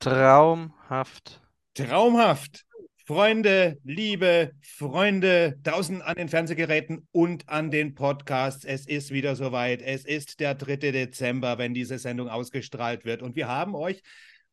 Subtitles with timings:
[0.00, 1.40] Traumhaft.
[1.74, 2.64] Traumhaft.
[3.04, 8.64] Freunde, liebe Freunde draußen an den Fernsehgeräten und an den Podcasts.
[8.64, 9.82] Es ist wieder soweit.
[9.82, 10.92] Es ist der 3.
[10.92, 13.22] Dezember, wenn diese Sendung ausgestrahlt wird.
[13.22, 14.02] Und wir haben euch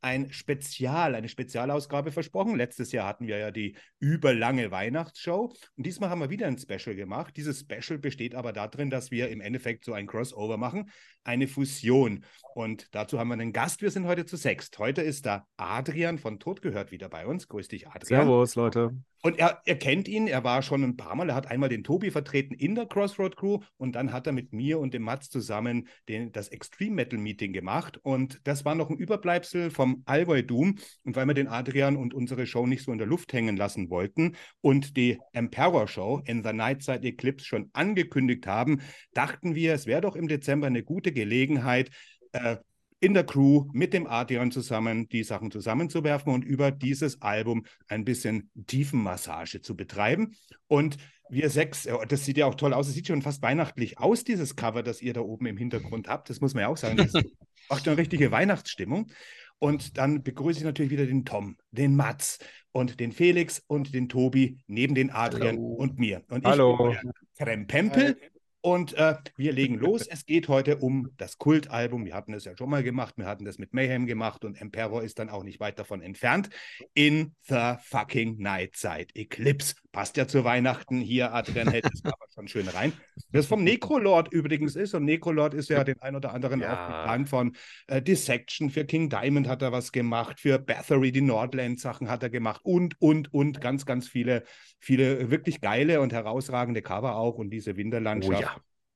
[0.01, 2.55] ein Spezial, eine Spezialausgabe versprochen.
[2.55, 6.95] Letztes Jahr hatten wir ja die überlange Weihnachtsshow und diesmal haben wir wieder ein Special
[6.95, 7.35] gemacht.
[7.37, 10.91] Dieses Special besteht aber darin, dass wir im Endeffekt so ein Crossover machen,
[11.25, 12.23] eine Fusion.
[12.53, 13.81] Und dazu haben wir einen Gast.
[13.81, 14.79] Wir sind heute zu sechst.
[14.79, 17.49] Heute ist da Adrian von Tod gehört wieder bei uns.
[17.49, 18.21] Grüß dich, Adrian.
[18.21, 18.95] Servus, Leute.
[19.25, 21.83] Und er, er kennt ihn, er war schon ein paar Mal, er hat einmal den
[21.83, 25.31] Tobi vertreten in der Crossroad Crew und dann hat er mit mir und dem Mats
[25.31, 27.99] zusammen den, das Extreme Metal Meeting gemacht.
[28.03, 30.75] Und das war noch ein Überbleibsel vom Allgäu Doom.
[31.03, 33.89] Und weil wir den Adrian und unsere Show nicht so in der Luft hängen lassen
[33.89, 38.81] wollten und die Emperor Show in the Nightside Eclipse schon angekündigt haben,
[39.15, 41.89] dachten wir, es wäre doch im Dezember eine gute Gelegenheit,
[42.33, 42.57] äh,
[42.99, 48.05] in der Crew mit dem Adrian zusammen die Sachen zusammenzuwerfen und über dieses Album ein
[48.05, 50.35] bisschen Tiefenmassage zu betreiben.
[50.67, 50.97] Und
[51.29, 54.55] wir sechs, das sieht ja auch toll aus, es sieht schon fast weihnachtlich aus, dieses
[54.55, 56.29] Cover, das ihr da oben im Hintergrund habt.
[56.29, 57.13] Das muss man ja auch sagen, das
[57.69, 59.11] macht eine richtige Weihnachtsstimmung.
[59.57, 62.39] Und dann begrüße ich natürlich wieder den Tom, den Mats
[62.71, 65.75] und den Felix und den Tobi neben den Adrian Hallo.
[65.75, 66.23] und mir.
[66.29, 66.93] Und ich Hallo.
[67.37, 68.17] Krempempel.
[68.65, 70.07] Und äh, wir legen los.
[70.07, 72.03] Es geht heute um das Kultalbum.
[72.03, 73.13] Wir hatten es ja schon mal gemacht.
[73.15, 76.49] Wir hatten das mit Mayhem gemacht und Emperor ist dann auch nicht weit davon entfernt.
[76.95, 79.75] In the fucking Night Side Eclipse.
[79.91, 80.99] Passt ja zu Weihnachten.
[80.99, 82.91] Hier, Adrian hält es aber schon schön rein.
[83.31, 84.95] Das vom Necrolord übrigens ist.
[84.95, 86.73] Und Necrolord ist ja den ein oder anderen ja.
[86.73, 87.55] auch bekannt von
[87.85, 88.71] äh, Dissection.
[88.71, 90.39] Für King Diamond hat er was gemacht.
[90.39, 92.61] Für Bathory, die Nordland-Sachen hat er gemacht.
[92.63, 94.43] Und, und, und ganz, ganz viele,
[94.79, 97.35] viele wirklich geile und herausragende Cover auch.
[97.35, 98.39] Und diese Winterlandschaft.
[98.39, 98.54] Oh, ja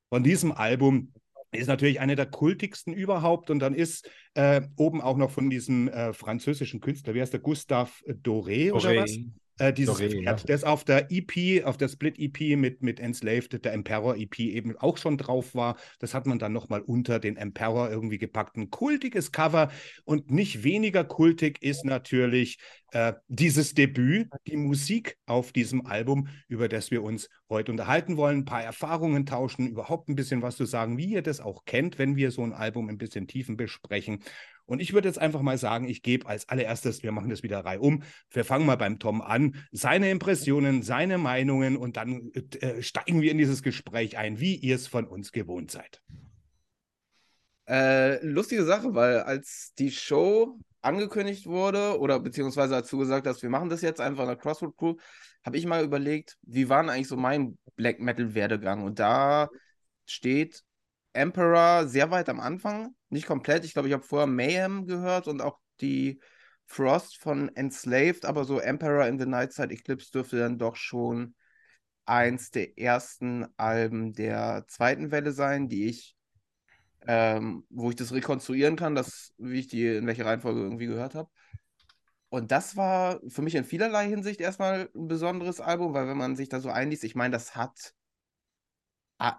[0.10, 1.14] von diesem Album
[1.52, 5.88] ist natürlich eine der kultigsten überhaupt und dann ist äh, oben auch noch von diesem
[5.88, 8.74] äh, französischen Künstler, wie heißt der, Gustave Doré, Doré.
[8.74, 9.18] oder was?
[9.58, 10.34] Äh, dieses Doré, ja.
[10.36, 15.18] das auf der EP, auf der Split-EP mit, mit Enslaved, der Emperor-EP eben auch schon
[15.18, 15.76] drauf war.
[16.00, 18.56] Das hat man dann nochmal unter den Emperor irgendwie gepackt.
[18.56, 19.70] Ein kultiges Cover
[20.06, 22.60] und nicht weniger kultig ist natürlich
[22.92, 28.40] äh, dieses Debüt, die Musik auf diesem Album, über das wir uns heute unterhalten wollen,
[28.40, 32.00] ein paar Erfahrungen tauschen, überhaupt ein bisschen was zu sagen, wie ihr das auch kennt,
[32.00, 34.24] wenn wir so ein Album ein bisschen tiefen besprechen.
[34.66, 37.66] Und ich würde jetzt einfach mal sagen, ich gebe als allererstes, wir machen das wieder
[37.66, 38.04] reihum.
[38.30, 39.56] Wir fangen mal beim Tom an.
[39.72, 44.76] Seine Impressionen, seine Meinungen und dann äh, steigen wir in dieses Gespräch ein, wie ihr
[44.76, 46.04] es von uns gewohnt seid.
[47.68, 53.50] Äh, lustige Sache, weil als die Show angekündigt wurde oder beziehungsweise du gesagt hast, wir
[53.50, 54.96] machen das jetzt einfach in der Crossroad Crew,
[55.44, 58.84] habe ich mal überlegt, wie war eigentlich so mein Black Metal Werdegang?
[58.84, 59.50] Und da
[60.06, 60.64] steht
[61.14, 63.66] Emperor sehr weit am Anfang, nicht komplett.
[63.66, 66.20] Ich glaube, ich habe vorher Mayhem gehört und auch die
[66.66, 71.34] Frost von Enslaved, aber so Emperor in the Nightside Eclipse dürfte dann doch schon
[72.06, 76.16] eins der ersten Alben der zweiten Welle sein, die ich,
[77.08, 81.16] ähm, wo ich das rekonstruieren kann, dass, wie ich die in welcher Reihenfolge irgendwie gehört
[81.16, 81.30] habe.
[82.30, 86.36] Und das war für mich in vielerlei Hinsicht erstmal ein besonderes Album, weil wenn man
[86.36, 87.94] sich da so einliest, ich meine, das hat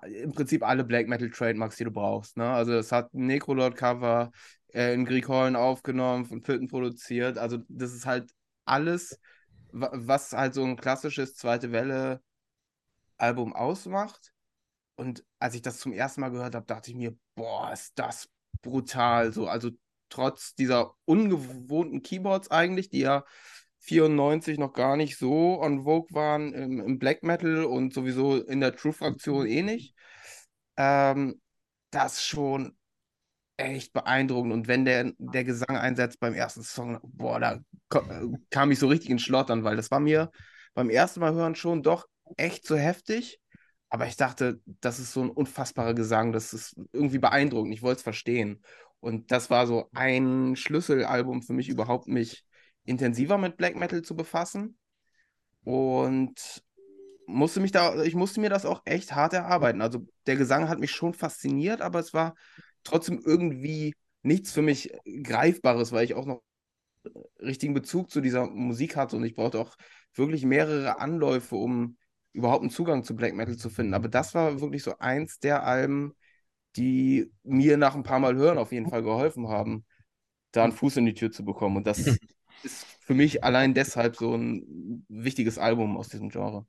[0.05, 2.37] im Prinzip alle Black Metal Trademarks, die du brauchst.
[2.37, 2.49] Ne?
[2.49, 4.31] Also es hat ein Necrolord-Cover
[4.75, 7.39] äh, in Greek Hollen aufgenommen, von Filten produziert.
[7.39, 8.31] Also das ist halt
[8.67, 9.19] alles,
[9.73, 14.33] was halt so ein klassisches Zweite Welle-Album ausmacht.
[15.01, 18.29] Und als ich das zum ersten Mal gehört habe, dachte ich mir, boah, ist das
[18.61, 19.33] brutal.
[19.33, 19.71] So, also
[20.11, 23.25] trotz dieser ungewohnten Keyboards eigentlich, die ja
[23.79, 28.61] 94 noch gar nicht so on Vogue waren im, im Black Metal und sowieso in
[28.61, 29.95] der True-Fraktion eh nicht.
[30.77, 31.41] Ähm,
[31.91, 32.77] das schon
[33.57, 34.53] echt beeindruckend.
[34.53, 37.59] Und wenn der, der Gesang einsetzt beim ersten Song, boah, da
[38.51, 40.31] kam ich so richtig in Schlottern, weil das war mir
[40.75, 42.07] beim ersten Mal hören schon doch
[42.37, 43.41] echt so heftig.
[43.91, 47.75] Aber ich dachte, das ist so ein unfassbarer Gesang, das ist irgendwie beeindruckend.
[47.75, 48.63] Ich wollte es verstehen.
[49.01, 52.45] Und das war so ein Schlüsselalbum für mich überhaupt, mich
[52.85, 54.79] intensiver mit Black Metal zu befassen.
[55.65, 56.63] Und
[57.27, 59.83] musste mich da, ich musste mir das auch echt hart erarbeiten.
[59.83, 62.35] Also der Gesang hat mich schon fasziniert, aber es war
[62.85, 64.93] trotzdem irgendwie nichts für mich
[65.23, 66.43] Greifbares, weil ich auch noch
[67.41, 69.75] richtigen Bezug zu dieser Musik hatte und ich brauchte auch
[70.15, 71.97] wirklich mehrere Anläufe, um
[72.33, 73.95] überhaupt einen Zugang zu Black Metal zu finden.
[73.95, 76.15] Aber das war wirklich so eins der Alben,
[76.77, 79.85] die mir nach ein paar Mal hören auf jeden Fall geholfen haben,
[80.53, 81.79] da einen Fuß in die Tür zu bekommen.
[81.79, 81.99] Und das
[82.63, 86.67] ist für mich allein deshalb so ein wichtiges Album aus diesem Genre.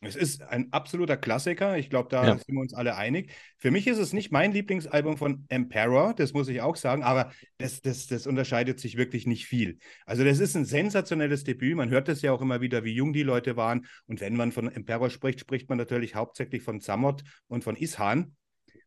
[0.00, 1.78] Es ist ein absoluter Klassiker.
[1.78, 2.36] Ich glaube, da ja.
[2.36, 3.32] sind wir uns alle einig.
[3.56, 7.32] Für mich ist es nicht mein Lieblingsalbum von Emperor, das muss ich auch sagen, aber
[7.58, 9.78] das, das, das unterscheidet sich wirklich nicht viel.
[10.04, 11.76] Also, das ist ein sensationelles Debüt.
[11.76, 13.86] Man hört das ja auch immer wieder, wie jung die Leute waren.
[14.06, 18.36] Und wenn man von Emperor spricht, spricht man natürlich hauptsächlich von Samot und von Ishan.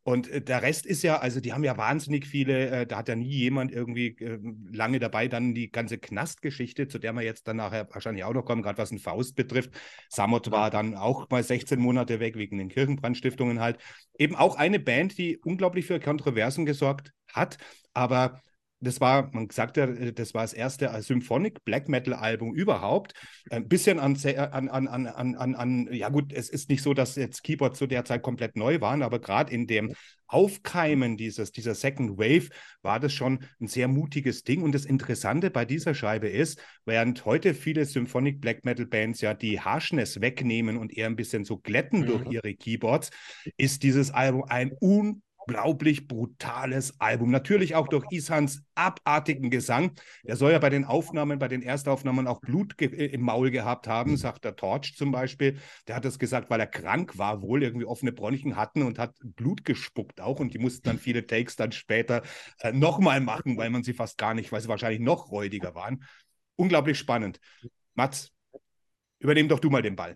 [0.03, 3.09] Und äh, der Rest ist ja, also die haben ja wahnsinnig viele, äh, da hat
[3.09, 4.39] ja nie jemand irgendwie äh,
[4.71, 8.45] lange dabei, dann die ganze Knastgeschichte, zu der wir jetzt dann nachher wahrscheinlich auch noch
[8.45, 9.71] kommen, gerade was ein Faust betrifft.
[10.09, 13.77] Samot war dann auch mal 16 Monate weg wegen den Kirchenbrandstiftungen halt.
[14.17, 17.57] Eben auch eine Band, die unglaublich für Kontroversen gesorgt hat,
[17.93, 18.41] aber
[18.81, 22.53] das war, man sagt ja, äh, das war das erste äh, Symphonic Black Metal Album
[22.53, 23.13] überhaupt.
[23.49, 27.15] Ein bisschen an, an, an, an, an, an, ja gut, es ist nicht so, dass
[27.15, 29.93] jetzt Keyboards zu der Zeit komplett neu waren, aber gerade in dem
[30.27, 32.49] Aufkeimen dieses, dieser Second Wave
[32.83, 34.61] war das schon ein sehr mutiges Ding.
[34.61, 39.33] Und das Interessante bei dieser Scheibe ist, während heute viele Symphonic Black Metal Bands ja
[39.33, 42.05] die Harshness wegnehmen und eher ein bisschen so glätten mhm.
[42.05, 43.09] durch ihre Keyboards,
[43.57, 47.31] ist dieses Album ein un unglaublich brutales Album.
[47.31, 49.91] Natürlich auch durch Ishans abartigen Gesang.
[50.23, 53.87] Der soll ja bei den Aufnahmen, bei den Erstaufnahmen auch Blut äh, im Maul gehabt
[53.87, 55.57] haben, sagt der Torch zum Beispiel.
[55.87, 59.15] Der hat das gesagt, weil er krank war, wohl irgendwie offene Bronchien hatten und hat
[59.23, 60.39] Blut gespuckt auch.
[60.39, 62.21] Und die mussten dann viele Takes dann später
[62.59, 66.03] äh, nochmal machen, weil man sie fast gar nicht, weil sie wahrscheinlich noch räudiger waren.
[66.57, 67.39] Unglaublich spannend.
[67.95, 68.31] Mats,
[69.17, 70.15] übernehm doch du mal den Ball.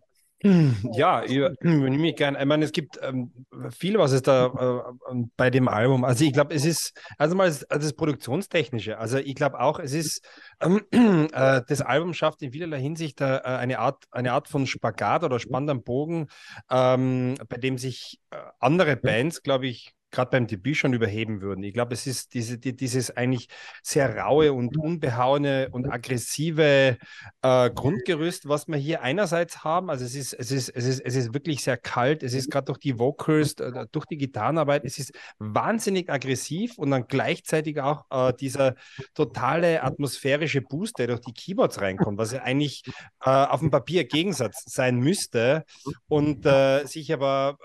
[0.94, 2.40] Ja, ich übernehme ich gerne.
[2.40, 3.31] Ich meine, es gibt ähm,
[3.72, 6.04] viel, was es da äh, bei dem Album.
[6.04, 8.98] Also ich glaube, es ist, also mal das, das Produktionstechnische.
[8.98, 10.22] Also ich glaube auch, es ist,
[10.62, 15.24] ähm, äh, das Album schafft in vielerlei Hinsicht äh, eine, Art, eine Art von Spagat
[15.24, 16.28] oder Spann am Bogen,
[16.69, 21.63] ähm, bei dem sich äh, andere Bands, glaube ich, gerade beim Debüt schon überheben würden.
[21.63, 23.50] Ich glaube, es ist diese, die, dieses eigentlich
[23.81, 26.98] sehr raue und unbehauene und aggressive
[27.42, 29.89] äh, Grundgerüst, was wir hier einerseits haben.
[29.89, 32.24] Also es ist, es ist, es ist, es ist wirklich sehr kalt.
[32.24, 36.92] Es ist gerade durch die Vocals, äh, durch die Gitarrenarbeit, es ist wahnsinnig aggressiv und
[36.92, 38.75] dann gleichzeitig auch äh, dieser
[39.15, 42.83] totale atmosphärische Boost, der durch die Keyboards reinkommt, was ja eigentlich
[43.25, 45.65] äh, auf dem Papier Gegensatz sein müsste
[46.07, 47.57] und äh, sich aber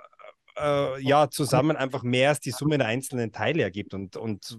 [0.60, 4.58] äh, ja zusammen einfach mehr als die Summe der einzelnen Teile ergibt und, und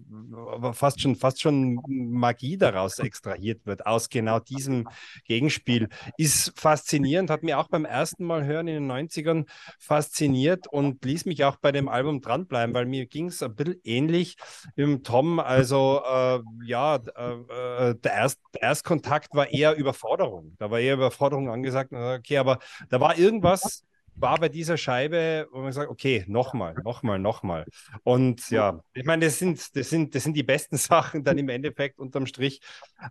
[0.73, 4.87] fast schon, fast schon Magie daraus extrahiert wird, aus genau diesem
[5.25, 5.89] Gegenspiel.
[6.17, 9.45] Ist faszinierend, hat mir auch beim ersten Mal hören in den 90ern
[9.79, 13.81] fasziniert und ließ mich auch bei dem Album dranbleiben, weil mir ging es ein bisschen
[13.83, 14.37] ähnlich
[14.75, 15.39] im Tom.
[15.39, 20.55] Also äh, ja, äh, äh, der, Erst, der Erstkontakt war eher Überforderung.
[20.59, 21.93] Da war eher Überforderung angesagt.
[21.93, 22.59] Okay, aber
[22.89, 23.83] da war irgendwas
[24.19, 27.65] war bei dieser Scheibe, wo man sagt, okay, nochmal, nochmal, nochmal.
[28.03, 31.49] Und ja, ich meine, das sind, das, sind, das sind die besten Sachen dann im
[31.49, 32.61] Endeffekt unterm Strich.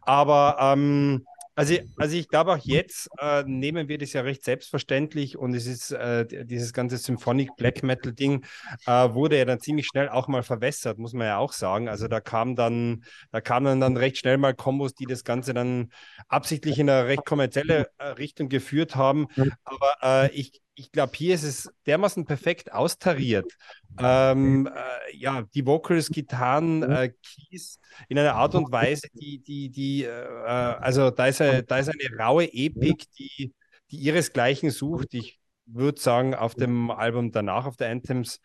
[0.03, 1.25] Aber ähm,
[1.59, 5.67] also, also ich glaube auch jetzt äh, nehmen wir das ja recht selbstverständlich und es
[5.67, 8.47] ist äh, dieses ganze Symphonic Black Metal Ding
[8.87, 11.89] äh, wurde ja dann ziemlich schnell auch mal verwässert, muss man ja auch sagen.
[11.89, 13.03] Also da kam dann,
[13.33, 15.91] da kamen dann recht schnell mal Kombos, die das Ganze dann
[16.29, 19.27] absichtlich in eine recht kommerzielle äh, Richtung geführt haben.
[19.65, 23.53] Aber äh, ich, ich glaube, hier ist es dermaßen perfekt austariert.
[23.99, 29.71] Ähm, äh, ja, die Vocals, Gitarren, äh, Keys in einer Art und Weise, die, die,
[29.71, 33.53] die, äh, also da ist, eine, da ist eine raue Epik, die,
[33.91, 35.15] die ihresgleichen sucht.
[35.15, 38.41] Ich würde sagen, auf dem Album danach, auf der Anthems,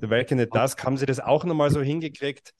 [0.00, 2.54] The Welcome at Dusk, haben sie das auch nochmal so hingekriegt.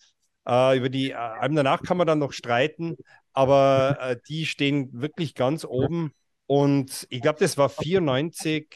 [0.46, 2.96] Äh, über die äh, Alben danach kann man dann noch streiten,
[3.32, 6.12] aber äh, die stehen wirklich ganz oben.
[6.46, 8.68] Und ich glaube, das war 94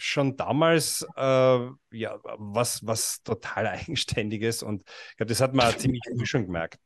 [0.00, 6.02] schon damals äh, ja, was, was total Eigenständiges und ich glaube, das hat man ziemlich
[6.16, 6.78] früh schon gemerkt.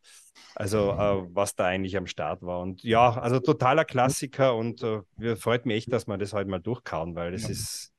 [0.56, 2.60] Also, äh, was da eigentlich am Start war.
[2.60, 6.60] Und ja, also totaler Klassiker und äh, freut mich echt, dass wir das heute mal
[6.60, 7.50] durchkauen, weil das ja.
[7.50, 7.90] ist.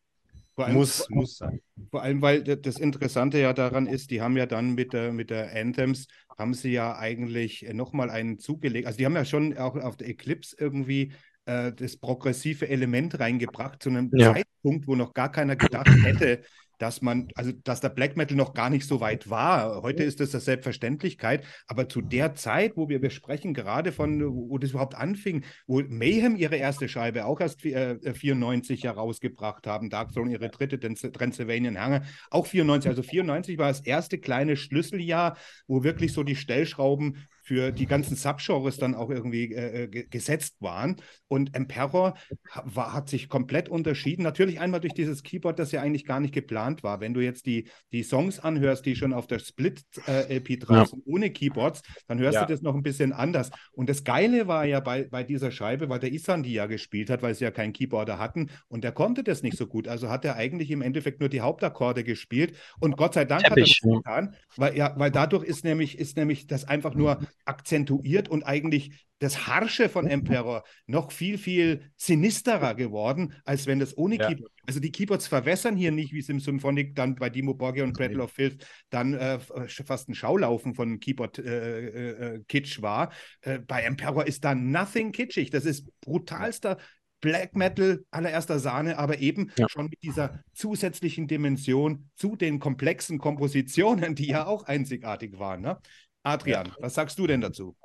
[0.58, 1.60] Allem, muss, muss sein.
[1.92, 5.30] Vor allem, weil das Interessante ja daran ist, die haben ja dann mit der, mit
[5.30, 6.08] der Anthems,
[6.38, 8.88] haben sie ja eigentlich nochmal einen zugelegt.
[8.88, 11.12] Also die haben ja schon auch auf der Eclipse irgendwie
[11.46, 14.34] äh, das progressive Element reingebracht zu einem ja.
[14.34, 16.42] Zeitpunkt, wo noch gar keiner gedacht hätte,
[16.80, 19.82] dass man, also dass der Black Metal noch gar nicht so weit war.
[19.82, 24.22] Heute ist das eine Selbstverständlichkeit, aber zu der Zeit, wo wir, wir sprechen gerade von,
[24.24, 29.90] wo das überhaupt anfing, wo Mayhem ihre erste Scheibe auch erst äh, 94 herausgebracht haben,
[29.90, 35.38] Darkthrone ihre dritte, Transylvanian Hange, auch 94, also 94 war das erste kleine Schlüsseljahr,
[35.68, 40.96] wo wirklich so die Stellschrauben für die ganzen Subgenres dann auch irgendwie äh, gesetzt waren.
[41.28, 42.16] Und Emperor
[42.64, 44.24] war, hat sich komplett unterschieden.
[44.24, 47.02] Natürlich einmal durch dieses Keyboard, das ja eigentlich gar nicht geplant war.
[47.02, 51.04] Wenn du jetzt die, die Songs anhörst, die schon auf der Split-LP äh, drauf sind,
[51.06, 52.46] ohne Keyboards, dann hörst ja.
[52.46, 53.52] du das noch ein bisschen anders.
[53.74, 57.12] Und das Geile war ja bei, bei dieser Scheibe, weil der Isan die ja gespielt
[57.12, 59.88] hat, weil sie ja keinen Keyboarder hatten und der konnte das nicht so gut.
[59.88, 62.56] Also hat er eigentlich im Endeffekt nur die Hauptakkorde gespielt.
[62.80, 66.00] Und Gott sei Dank Teppich, hat er das getan, weil, ja, weil dadurch ist nämlich,
[66.00, 71.90] ist nämlich das einfach nur akzentuiert und eigentlich das Harsche von Emperor noch viel, viel
[71.96, 74.28] sinisterer geworden, als wenn das ohne ja.
[74.28, 74.52] Keyboard.
[74.68, 77.98] Also die Keyboards verwässern hier nicht, wie es im Symphonic dann bei Dimo Borgia und
[77.98, 83.12] Battle of Filth dann äh, fast ein Schaulaufen von Keyboard-Kitsch äh, äh, war.
[83.42, 85.50] Äh, bei Emperor ist da nothing kitschig.
[85.50, 86.78] Das ist brutalster
[87.22, 89.68] Black Metal allererster Sahne, aber eben ja.
[89.70, 95.62] schon mit dieser zusätzlichen Dimension zu den komplexen Kompositionen, die ja auch einzigartig waren.
[95.62, 95.80] Ne?
[96.26, 97.76] Adrian, was sagst du denn dazu?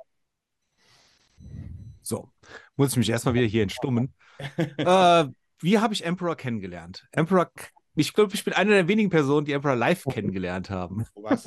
[2.01, 2.31] So,
[2.75, 4.13] muss ich mich erstmal wieder hier entstummen.
[4.57, 5.25] äh,
[5.59, 7.07] wie habe ich Emperor kennengelernt?
[7.11, 7.51] Emperor
[7.95, 11.05] ich glaube, ich bin eine der wenigen Personen, die Emperor live kennengelernt haben.
[11.15, 11.43] Was?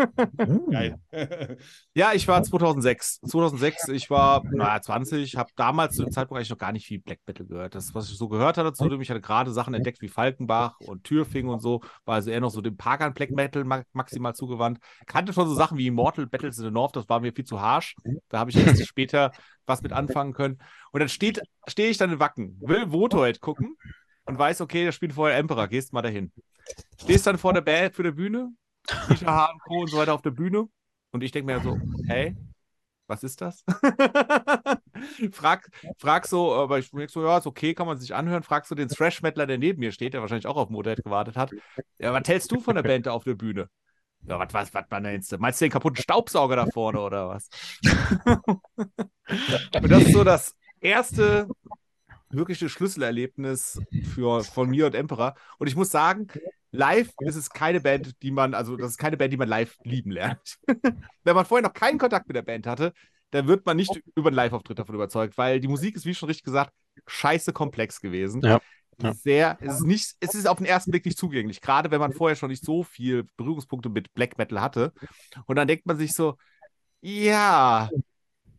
[0.70, 0.98] Geil.
[1.94, 3.20] ja, ich war 2006.
[3.22, 7.00] 2006, ich war naja, 20, habe damals zu dem Zeitpunkt eigentlich noch gar nicht viel
[7.00, 7.74] Black Metal gehört.
[7.74, 10.78] Das, was ich so gehört hatte zu dem, ich hatte gerade Sachen entdeckt wie Falkenbach
[10.80, 14.78] und Türfing und so, war also eher noch so dem Pagan Black Metal maximal zugewandt.
[15.06, 17.60] Kannte schon so Sachen wie Immortal Battles in the North, das war mir viel zu
[17.60, 17.96] harsch.
[18.28, 19.32] Da habe ich erst später
[19.66, 20.58] was mit anfangen können.
[20.92, 21.32] Und dann stehe
[21.76, 23.76] ich dann in Wacken, will Votoid gucken
[24.24, 26.32] und weiß, okay, der spielt vorher Emperor, gehst mal dahin.
[27.00, 28.50] Stehst dann vor der Band für der Bühne,
[29.08, 29.52] Tisha H.
[29.52, 29.80] und Co.
[29.80, 30.68] und so weiter auf der Bühne
[31.12, 32.34] und ich denke mir so, hey,
[33.06, 33.62] was ist das?
[35.32, 38.42] frag, frag so, aber ich denke so, ja, ist okay, kann man sich anhören.
[38.42, 41.52] Frag so den Thrash-Metaler, der neben mir steht, der wahrscheinlich auch auf Motorhead gewartet hat.
[41.98, 43.68] Ja, was hältst du von der Band da auf der Bühne?
[44.22, 45.38] Ja, was, was, was meinst du?
[45.38, 47.48] Meinst du den kaputten Staubsauger da vorne oder was?
[49.76, 51.46] und das ist so das erste
[52.36, 53.80] wirkliche Schlüsselerlebnis
[54.14, 55.34] für, von mir und Emperor.
[55.58, 56.28] Und ich muss sagen,
[56.70, 59.76] live ist es keine Band, die man, also das ist keine Band, die man live
[59.84, 60.58] lieben lernt.
[61.24, 62.92] Wenn man vorher noch keinen Kontakt mit der Band hatte,
[63.30, 66.28] dann wird man nicht über einen Live-Auftritt davon überzeugt, weil die Musik ist, wie schon
[66.28, 66.72] richtig gesagt,
[67.06, 68.42] scheiße komplex gewesen.
[68.42, 68.60] Ja.
[69.02, 69.12] Ja.
[69.12, 72.12] Sehr, es ist nicht, es ist auf den ersten Blick nicht zugänglich, gerade wenn man
[72.12, 74.92] vorher schon nicht so viel Berührungspunkte mit Black Metal hatte.
[75.46, 76.36] Und dann denkt man sich so,
[77.00, 77.90] ja,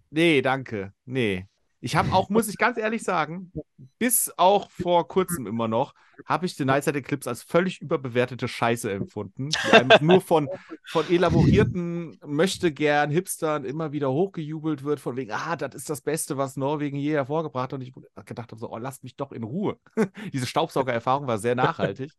[0.09, 1.47] nee, danke, nee.
[1.85, 3.51] Ich habe auch, muss ich ganz ehrlich sagen,
[3.99, 5.93] bis auch vor kurzem immer noch,
[6.25, 10.49] habe ich den Nightside Eclipse als völlig überbewertete Scheiße empfunden, die einfach nur von,
[10.87, 16.01] von elaborierten, möchte gern Hipstern immer wieder hochgejubelt wird, von wegen, ah, das ist das
[16.01, 17.73] Beste, was Norwegen je hervorgebracht hat.
[17.73, 17.93] Und ich
[18.25, 19.77] gedacht habe so, oh, lasst mich doch in Ruhe.
[20.33, 22.11] Diese Staubsaugererfahrung war sehr nachhaltig.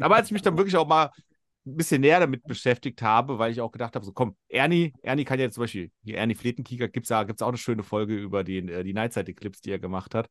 [0.00, 1.10] Aber als ich mich dann wirklich auch mal
[1.66, 5.24] ein bisschen näher damit beschäftigt habe, weil ich auch gedacht habe, so komm, Ernie, Ernie
[5.24, 8.16] kann ja zum Beispiel, hier Ernie Fletenkieger, gibt es ja, gibt's auch eine schöne Folge
[8.16, 10.28] über den, äh, die Nightside-Eclipse, die er gemacht hat.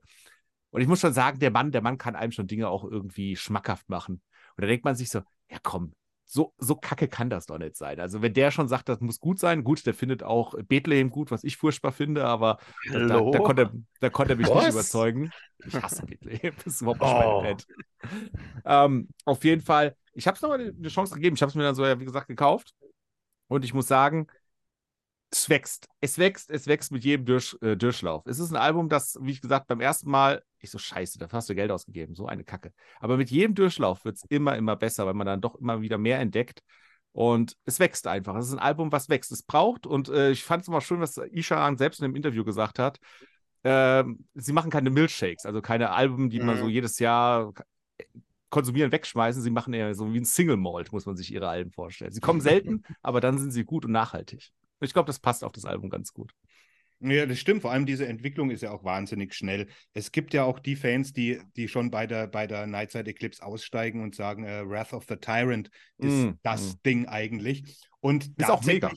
[0.70, 3.36] Und ich muss schon sagen, der Mann, der Mann kann einem schon Dinge auch irgendwie
[3.36, 4.22] schmackhaft machen.
[4.56, 5.94] Und da denkt man sich so, ja komm,
[6.26, 8.00] so, so kacke kann das doch nicht sein.
[8.00, 11.32] Also, wenn der schon sagt, das muss gut sein, gut, der findet auch Bethlehem gut,
[11.32, 12.58] was ich furchtbar finde, aber
[12.92, 14.66] da, da, da, konnte, da konnte er mich was?
[14.66, 15.32] nicht überzeugen.
[15.66, 17.42] Ich hasse Bethlehem, das ist überhaupt nicht oh.
[17.42, 17.68] mein Bett.
[18.66, 21.36] Ähm, auf jeden Fall, ich habe es nochmal eine Chance gegeben.
[21.36, 22.74] Ich habe es mir dann so, wie gesagt, gekauft.
[23.48, 24.28] Und ich muss sagen,
[25.32, 25.88] es wächst.
[26.00, 28.24] Es wächst, es wächst mit jedem Durch, äh, Durchlauf.
[28.26, 31.28] Es ist ein Album, das, wie ich gesagt, beim ersten Mal, ich so, scheiße, da
[31.32, 32.72] hast du Geld ausgegeben, so eine Kacke.
[33.00, 35.98] Aber mit jedem Durchlauf wird es immer, immer besser, weil man dann doch immer wieder
[35.98, 36.62] mehr entdeckt.
[37.12, 38.36] Und es wächst einfach.
[38.36, 39.32] Es ist ein Album, was wächst.
[39.32, 42.44] Es braucht, und äh, ich fand es immer schön, was Isha selbst in einem Interview
[42.44, 43.00] gesagt hat.
[43.64, 44.04] Äh,
[44.34, 46.46] sie machen keine Milkshakes, also keine Alben, die mhm.
[46.46, 46.70] man so mhm.
[46.70, 47.54] jedes Jahr
[48.54, 49.42] konsumieren, wegschmeißen.
[49.42, 52.14] Sie machen eher so wie ein Single Malt, muss man sich ihre Alben vorstellen.
[52.14, 54.52] Sie kommen selten, aber dann sind sie gut und nachhaltig.
[54.80, 56.32] Ich glaube, das passt auf das Album ganz gut.
[57.00, 57.64] Ja, das stimmt.
[57.64, 59.68] Vor allem diese Entwicklung ist ja auch wahnsinnig schnell.
[59.94, 63.44] Es gibt ja auch die Fans, die, die schon bei der, bei der Nightside Eclipse
[63.44, 66.78] aussteigen und sagen, äh, Wrath of the Tyrant ist mm, das mm.
[66.86, 67.64] Ding eigentlich.
[68.00, 68.92] Und ist auch mega.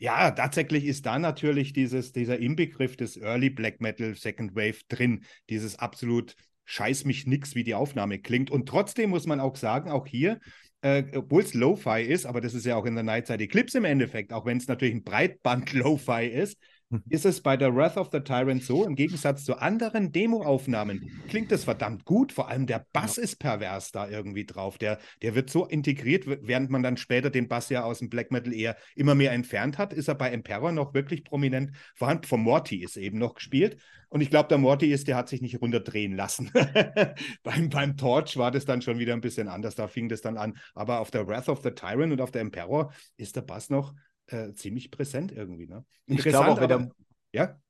[0.00, 5.24] Ja, tatsächlich ist da natürlich dieses, dieser Inbegriff des Early Black Metal Second Wave drin.
[5.48, 6.36] Dieses absolut
[6.68, 8.50] scheiß mich nix, wie die Aufnahme klingt.
[8.50, 10.38] Und trotzdem muss man auch sagen, auch hier,
[10.82, 13.86] äh, obwohl es Lo-Fi ist, aber das ist ja auch in der Nightside Eclipse im
[13.86, 16.77] Endeffekt, auch wenn es natürlich ein Breitband-Lo-Fi ist, hm.
[17.08, 21.52] ist es bei der Wrath of the Tyrant so, im Gegensatz zu anderen Demo-Aufnahmen, klingt
[21.52, 22.32] es verdammt gut.
[22.32, 23.24] Vor allem der Bass ja.
[23.24, 24.78] ist pervers da irgendwie drauf.
[24.78, 28.30] Der, der wird so integriert, während man dann später den Bass ja aus dem Black
[28.30, 32.26] Metal eher immer mehr entfernt hat, ist er bei Emperor noch wirklich prominent vorhanden.
[32.26, 33.78] Von Morty ist eben noch gespielt.
[34.10, 36.50] Und ich glaube, der Morty ist, der hat sich nicht runterdrehen lassen.
[37.42, 39.74] beim, beim Torch war das dann schon wieder ein bisschen anders.
[39.74, 40.56] Da fing das dann an.
[40.74, 43.92] Aber auf der Wrath of the Tyrant und auf der Emperor ist der Bass noch
[44.28, 45.66] äh, ziemlich präsent irgendwie.
[45.66, 45.84] Ne?
[46.06, 46.90] Ich glaube auch, wenn aber, der,
[47.32, 47.60] ja?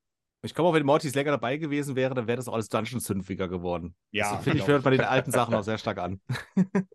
[0.41, 3.47] ich glaube auch, wenn Mortis länger dabei gewesen wäre, dann wäre das auch alles Dungeon-Zünfiger
[3.47, 3.95] geworden.
[4.11, 6.21] Ja, das, finde ich, hört bei den alten Sachen auch sehr stark an.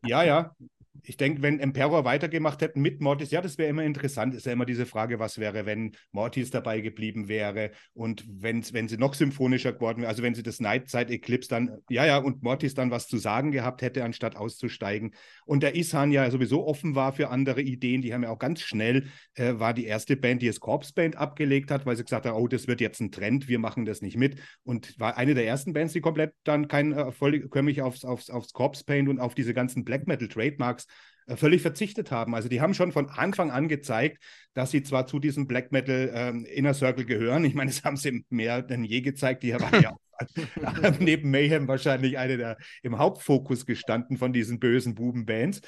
[0.05, 0.55] Ja, ja.
[1.03, 4.35] Ich denke, wenn Emperor weitergemacht hätten mit Mortis, ja, das wäre immer interessant.
[4.35, 8.89] Ist ja immer diese Frage, was wäre, wenn Mortis dabei geblieben wäre und wenn, wenn
[8.89, 12.43] sie noch symphonischer geworden wäre, also wenn sie das Night-Side Eclipse dann, ja, ja, und
[12.43, 15.15] Mortis dann was zu sagen gehabt hätte, anstatt auszusteigen.
[15.45, 18.61] Und der Isan ja sowieso offen war für andere Ideen, die haben ja auch ganz
[18.61, 22.27] schnell, äh, war die erste Band, die es Corpse Band abgelegt hat, weil sie gesagt
[22.27, 24.41] hat, oh, das wird jetzt ein Trend, wir machen das nicht mit.
[24.63, 28.53] Und war eine der ersten Bands, die komplett dann kein äh, vollkömmlich aufs, aufs, aufs
[28.53, 30.84] Corpse Paint und auf diese ganzen Black Metal Trademarks
[31.29, 32.35] völlig verzichtet haben.
[32.35, 34.23] Also die haben schon von Anfang an gezeigt,
[34.55, 37.45] dass sie zwar zu diesem Black Metal ähm, Inner Circle gehören.
[37.45, 39.43] Ich meine, das haben sie mehr denn je gezeigt.
[39.43, 39.93] Die waren ja
[41.01, 45.61] neben Mayhem wahrscheinlich eine der im Hauptfokus gestanden von diesen bösen Bubenbands.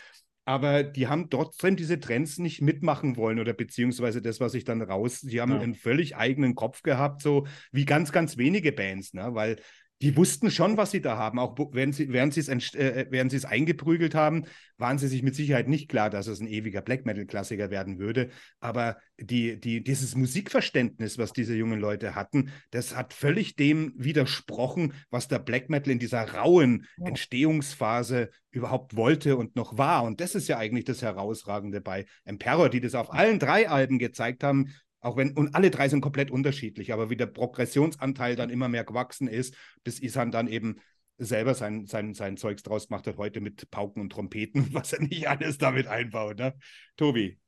[0.49, 4.81] Aber die haben trotzdem diese Trends nicht mitmachen wollen oder beziehungsweise das, was ich dann
[4.81, 5.59] raus, die haben Ja.
[5.61, 9.31] einen völlig eigenen Kopf gehabt, so wie ganz, ganz wenige Bands, ne?
[9.33, 9.57] weil
[10.03, 11.39] die wussten schon, was sie da haben.
[11.39, 14.45] Auch während sie, während sie äh, sie es eingeprügelt haben,
[14.77, 18.29] waren sie sich mit Sicherheit nicht klar, dass es ein ewiger Black Metal-Klassiker werden würde.
[18.61, 24.93] Aber die, die, dieses Musikverständnis, was diese jungen Leute hatten, das hat völlig dem widersprochen,
[25.09, 30.03] was der Black Metal in dieser rauen Entstehungsphase überhaupt wollte und noch war.
[30.05, 33.99] Und das ist ja eigentlich das Herausragende bei Emperor, die das auf allen drei Alben
[33.99, 34.75] gezeigt haben.
[35.01, 38.85] Auch wenn, und alle drei sind komplett unterschiedlich, aber wie der Progressionsanteil dann immer mehr
[38.85, 40.81] gewachsen ist, bis Isan dann eben
[41.19, 45.03] selber sein, sein, sein Zeugs draus gemacht hat, heute mit Pauken und Trompeten, was er
[45.03, 46.39] nicht alles damit einbaut.
[46.39, 46.55] Ne?
[46.97, 47.39] Tobi.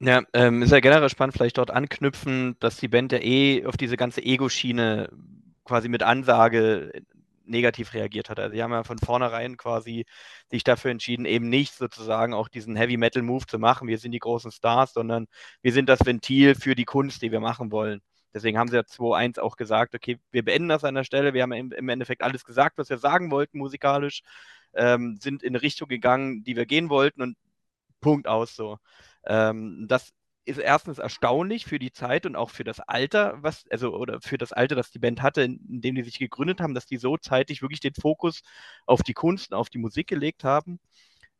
[0.00, 3.76] Ja, ähm, ist ja generell spannend, vielleicht dort anknüpfen, dass die Band ja eh auf
[3.76, 5.10] diese ganze Ego-Schiene
[5.64, 6.92] quasi mit Ansage
[7.48, 8.38] negativ reagiert hat.
[8.38, 10.04] Also sie haben ja von vornherein quasi
[10.50, 14.50] sich dafür entschieden, eben nicht sozusagen auch diesen Heavy-Metal-Move zu machen, wir sind die großen
[14.52, 15.26] Stars, sondern
[15.62, 18.00] wir sind das Ventil für die Kunst, die wir machen wollen.
[18.34, 21.42] Deswegen haben sie ja 2.1 auch gesagt, okay, wir beenden das an der Stelle, wir
[21.42, 24.22] haben im, im Endeffekt alles gesagt, was wir sagen wollten musikalisch,
[24.74, 27.36] ähm, sind in eine Richtung gegangen, die wir gehen wollten und
[28.00, 28.78] Punkt aus so.
[29.26, 30.12] Ähm, das
[30.48, 34.38] ist erstens erstaunlich für die Zeit und auch für das Alter, was, also, oder für
[34.38, 36.96] das Alter, das die Band hatte, in, in dem die sich gegründet haben, dass die
[36.98, 38.42] so zeitig wirklich den Fokus
[38.86, 40.80] auf die Kunst und auf die Musik gelegt haben.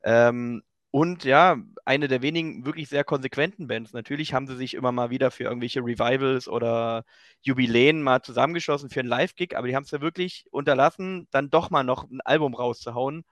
[0.05, 3.93] Ähm, und ja, eine der wenigen wirklich sehr konsequenten Bands.
[3.93, 7.05] Natürlich haben sie sich immer mal wieder für irgendwelche Revivals oder
[7.43, 11.71] Jubiläen mal zusammengeschossen für einen Live-Gig, aber die haben es ja wirklich unterlassen, dann doch
[11.71, 13.25] mal noch ein Album rauszuhauen,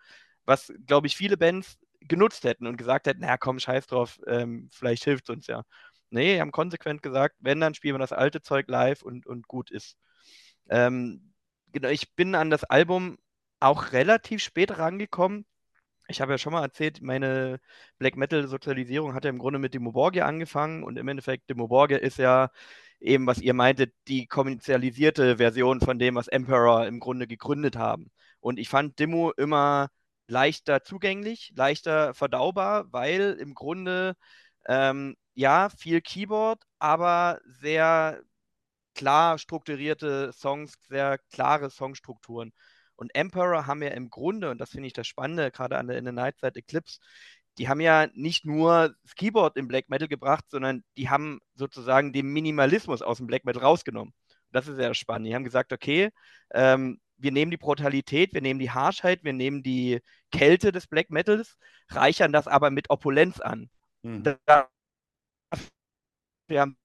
[0.45, 4.69] was, glaube ich, viele Bands genutzt hätten und gesagt hätten, na komm, scheiß drauf, ähm,
[4.73, 5.63] vielleicht hilft uns ja.
[6.11, 9.49] Nee, die haben konsequent gesagt, wenn, dann spielen wir das alte Zeug live und, und
[9.49, 9.97] gut ist.
[10.71, 11.35] Ähm,
[11.73, 13.19] genau, ich bin an das Album
[13.61, 15.47] auch relativ spät rangekommen.
[16.09, 17.61] Ich habe ja schon mal erzählt, meine
[17.99, 21.99] Black Metal-Sozialisierung hat ja im Grunde mit Demo Borgia angefangen und im Endeffekt Demo Borgia
[21.99, 22.51] ist ja
[23.01, 28.11] eben, was ihr meintet, die kommerzialisierte Version von dem, was Emperor im Grunde gegründet haben.
[28.41, 29.89] Und ich fand Demo immer
[30.29, 34.17] leichter zugänglich, leichter verdaubar, weil im Grunde
[34.67, 38.21] ähm, ja viel Keyboard, aber sehr
[38.95, 42.53] klar strukturierte Songs, sehr klare Songstrukturen.
[42.97, 45.99] Und Emperor haben ja im Grunde, und das finde ich das Spannende, gerade an der
[45.99, 46.99] In the Night Side Eclipse,
[47.59, 52.13] die haben ja nicht nur das Keyboard im Black Metal gebracht, sondern die haben sozusagen
[52.13, 54.15] den Minimalismus aus dem Black Metal rausgenommen.
[54.51, 55.29] Das ist sehr spannend.
[55.29, 56.11] Die haben gesagt, okay,
[56.53, 60.01] ähm, wir nehmen die Brutalität, wir nehmen die Harschheit, wir nehmen die
[60.31, 61.57] Kälte des Black Metals,
[61.89, 63.71] reichern das aber mit Opulenz an.
[64.03, 64.23] Mhm.
[64.45, 64.69] Da,
[66.49, 66.77] wir haben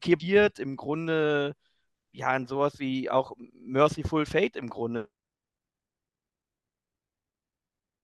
[0.00, 1.56] kreiert im Grunde
[2.12, 5.10] ja in sowas wie auch Merciful Fate im Grunde.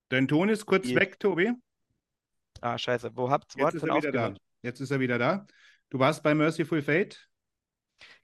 [0.09, 1.53] Dein Ton ist kurz Die- weg, Tobi.
[2.61, 4.19] Ah, scheiße, wo habt wo Jetzt ist er wieder da.
[4.27, 4.38] aufgehört?
[4.62, 5.47] Jetzt ist er wieder da.
[5.91, 7.29] Du warst bei Merciful Fate.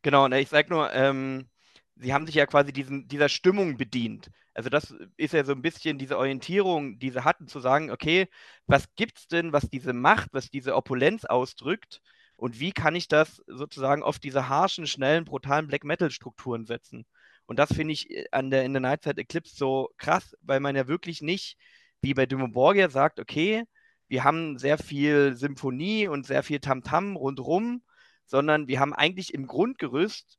[0.08, 1.50] Genau, ich sag nur, ähm,
[1.96, 4.30] sie haben sich ja quasi diesen, dieser Stimmung bedient.
[4.54, 8.26] Also das ist ja so ein bisschen diese Orientierung, die sie hatten, zu sagen, okay,
[8.66, 12.00] was gibt's denn, was diese Macht, was diese Opulenz ausdrückt
[12.36, 17.04] und wie kann ich das sozusagen auf diese harschen, schnellen, brutalen Black Metal Strukturen setzen?
[17.44, 20.74] Und das finde ich äh, an der in der Nightside Eclipse so krass, weil man
[20.74, 21.58] ja wirklich nicht,
[22.00, 23.64] wie bei Dimmu Borgir sagt, okay,
[24.08, 27.82] wir haben sehr viel Symphonie und sehr viel Tamtam rundrum,
[28.28, 30.38] sondern wir haben eigentlich im Grundgerüst,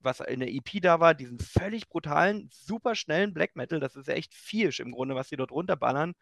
[0.00, 3.78] was in der EP da war, diesen völlig brutalen, super schnellen Black Metal.
[3.78, 6.14] Das ist ja echt viersch im Grunde, was sie dort runterballern.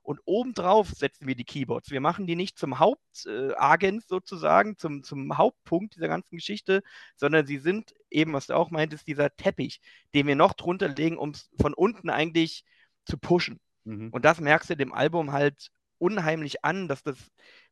[0.00, 1.90] Und obendrauf setzen wir die Keyboards.
[1.90, 6.82] Wir machen die nicht zum Hauptagent sozusagen, zum, zum Hauptpunkt dieser ganzen Geschichte,
[7.14, 9.80] sondern sie sind eben, was du auch meintest, dieser Teppich,
[10.14, 12.64] den wir noch drunter legen, um es von unten eigentlich
[13.04, 13.60] zu pushen.
[13.84, 14.08] Mhm.
[14.10, 17.16] Und das merkst du dem Album halt unheimlich an, dass das,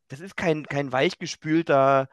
[0.07, 2.09] das ist kein, kein weichgespülter,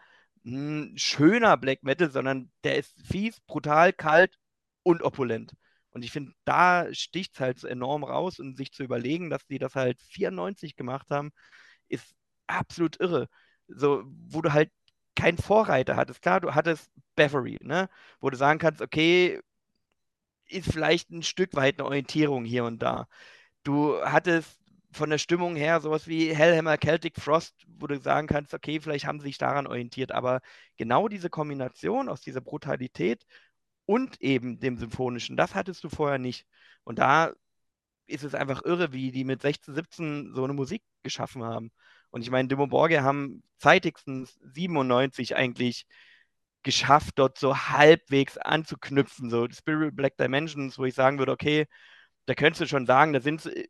[0.96, 4.38] schöner Black Metal, sondern der ist fies, brutal, kalt
[4.84, 5.54] und opulent.
[5.92, 9.60] Und ich finde, da sticht es halt enorm raus und sich zu überlegen, dass die
[9.60, 11.32] das halt 94 gemacht haben,
[11.90, 12.16] ist
[12.48, 13.28] absolut irre.
[13.68, 14.72] So, wo du halt
[15.16, 16.22] keinen Vorreiter hattest.
[16.22, 17.90] Klar, du hattest Beverly, ne?
[18.22, 19.42] Wo du sagen kannst, okay,
[20.48, 23.08] ist vielleicht ein Stück weit eine Orientierung hier und da.
[23.64, 24.60] Du hattest
[24.98, 29.06] von der Stimmung her sowas wie Hellhammer, Celtic Frost, wo du sagen kannst, okay, vielleicht
[29.06, 30.42] haben sie sich daran orientiert, aber
[30.78, 33.26] genau diese Kombination aus dieser Brutalität
[33.86, 36.46] und eben dem Symphonischen, das hattest du vorher nicht.
[36.84, 37.32] Und da
[38.08, 41.72] ist es einfach irre, wie die mit 16, 17 so eine Musik geschaffen haben.
[42.10, 45.86] Und ich meine, Dimo Borge haben zeitigstens 97 eigentlich
[46.64, 49.30] geschafft, dort so halbwegs anzuknüpfen.
[49.30, 51.68] So Spirit Black Dimensions, wo ich sagen würde, okay,
[52.26, 53.70] da könntest du schon sagen, da sind sie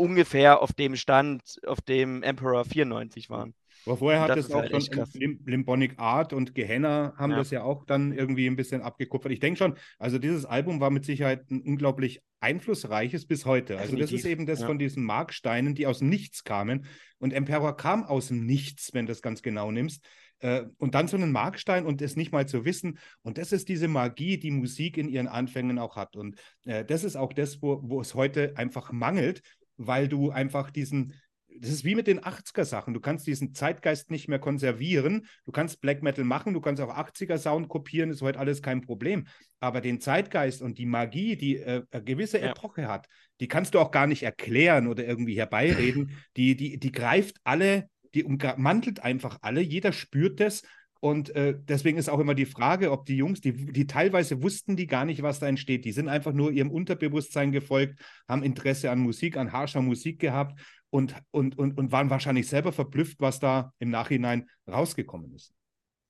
[0.00, 3.54] ungefähr auf dem Stand, auf dem Emperor 94 waren.
[3.86, 7.38] Aber vorher hat es auch halt schon Lim Limbonic Art und Gehenna haben ja.
[7.38, 9.32] das ja auch dann irgendwie ein bisschen abgekupfert.
[9.32, 13.78] Ich denke schon, also dieses Album war mit Sicherheit ein unglaublich einflussreiches bis heute.
[13.78, 14.10] Also Definitiv.
[14.10, 14.66] das ist eben das ja.
[14.66, 16.86] von diesen Marksteinen, die aus dem Nichts kamen.
[17.18, 20.04] Und Emperor kam aus dem Nichts, wenn du das ganz genau nimmst.
[20.40, 22.98] Äh, und dann so einen Markstein und es nicht mal zu wissen.
[23.22, 26.16] Und das ist diese Magie, die Musik in ihren Anfängen auch hat.
[26.16, 29.42] Und äh, das ist auch das, wo, wo es heute einfach mangelt,
[29.80, 31.14] weil du einfach diesen,
[31.58, 32.92] das ist wie mit den 80er-Sachen.
[32.92, 35.26] Du kannst diesen Zeitgeist nicht mehr konservieren.
[35.46, 39.26] Du kannst Black Metal machen, du kannst auch 80er-Sound kopieren, ist heute alles kein Problem.
[39.58, 42.50] Aber den Zeitgeist und die Magie, die äh, eine gewisse ja.
[42.50, 43.08] Epoche hat,
[43.40, 46.12] die kannst du auch gar nicht erklären oder irgendwie herbeireden.
[46.36, 49.62] Die, die, die greift alle, die ummantelt einfach alle.
[49.62, 50.62] Jeder spürt das.
[51.00, 54.76] Und äh, deswegen ist auch immer die Frage, ob die Jungs, die, die teilweise wussten
[54.76, 55.86] die gar nicht, was da entsteht.
[55.86, 60.60] Die sind einfach nur ihrem Unterbewusstsein gefolgt, haben Interesse an Musik, an harscher Musik gehabt
[60.90, 65.54] und, und, und, und waren wahrscheinlich selber verblüfft, was da im Nachhinein rausgekommen ist.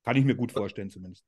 [0.03, 1.23] Kann ich mir gut vorstellen, zumindest.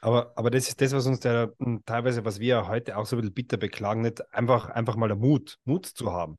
[0.00, 3.16] Aber, aber das ist das, was uns der, hm, teilweise, was wir heute auch so
[3.16, 6.38] ein bisschen bitter beklagen, nicht einfach, einfach mal der Mut, Mut zu haben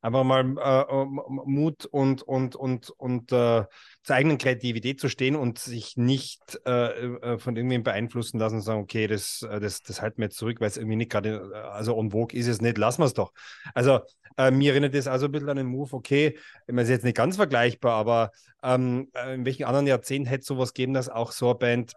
[0.00, 1.04] einfach mal äh,
[1.44, 3.64] Mut und, und, und, und äh,
[4.02, 8.62] zur eigenen Kreativität zu stehen und sich nicht äh, äh von irgendwem beeinflussen lassen und
[8.62, 11.50] sagen, okay, das, äh, das, das halten wir jetzt zurück, weil es irgendwie nicht gerade,
[11.52, 13.32] äh, also on vogue ist es nicht, lassen wir es doch.
[13.74, 14.00] Also
[14.36, 16.94] äh, mir erinnert das also ein bisschen an den Move, okay, ich meine, es ist
[16.94, 18.30] jetzt nicht ganz vergleichbar, aber
[18.62, 21.94] ähm, in welchen anderen Jahrzehnten hätte es sowas geben, dass auch so eine Band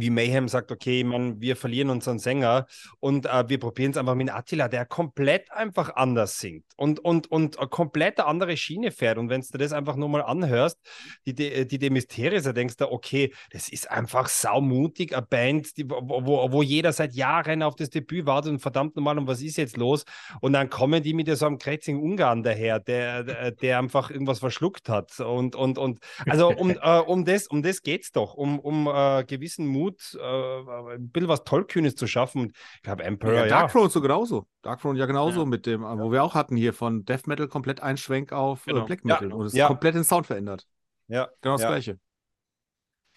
[0.00, 2.66] wie Mayhem sagt, okay, man, wir verlieren unseren Sänger
[3.00, 7.30] und äh, wir probieren es einfach mit Attila, der komplett einfach anders singt und, und,
[7.30, 9.18] und eine komplett andere Schiene fährt.
[9.18, 10.78] Und wenn du das einfach nur mal anhörst,
[11.26, 15.88] die, die, die Mysteries, da denkst du, okay, das ist einfach saumutig, eine Band, die,
[15.88, 19.56] wo, wo jeder seit Jahren auf das Debüt wartet und verdammt nochmal, und was ist
[19.56, 20.04] jetzt los?
[20.40, 24.38] Und dann kommen die mit so einem krätzigen Ungarn daher, der, der, der einfach irgendwas
[24.40, 25.18] verschluckt hat.
[25.20, 28.86] Und, und, und also um, äh, um das, um das geht es doch, um, um
[28.86, 32.52] äh, gewissen Mut Mut, äh, ein bisschen was Tollkühnes zu schaffen.
[32.76, 33.34] Ich glaube, Emperor.
[33.34, 34.46] Ja, Dark Throne so genauso.
[34.62, 35.46] Dark Throne ja genauso ja.
[35.46, 38.84] mit dem, wo wir auch hatten hier von Death Metal komplett Einschwenk auf äh, genau.
[38.84, 39.32] Black Metal.
[39.32, 40.66] Und es ist komplett den Sound verändert.
[41.08, 41.28] Ja.
[41.40, 41.98] Genau das Gleiche.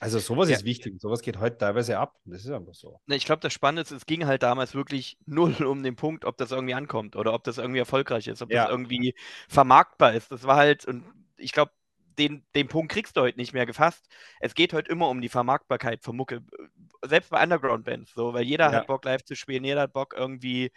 [0.02, 0.56] Also sowas ja.
[0.56, 1.00] ist wichtig.
[1.02, 2.16] Sowas geht heute teilweise ab.
[2.24, 3.02] Das ist einfach so.
[3.08, 6.38] Ich glaube, das Spannende ist, es ging halt damals wirklich null um den Punkt, ob
[6.38, 8.64] das irgendwie ankommt oder ob das irgendwie erfolgreich ist, ob ja.
[8.64, 9.14] das irgendwie
[9.50, 10.32] vermarktbar ist.
[10.32, 11.04] Das war halt, und
[11.36, 11.72] ich glaube,
[12.20, 14.08] den, den Punkt kriegst du heute nicht mehr gefasst.
[14.40, 16.42] Es geht heute immer um die Vermarktbarkeit von Mucke.
[17.04, 18.80] Selbst bei Underground-Bands, so, weil jeder ja.
[18.80, 20.72] hat Bock, live zu spielen, jeder hat Bock, irgendwie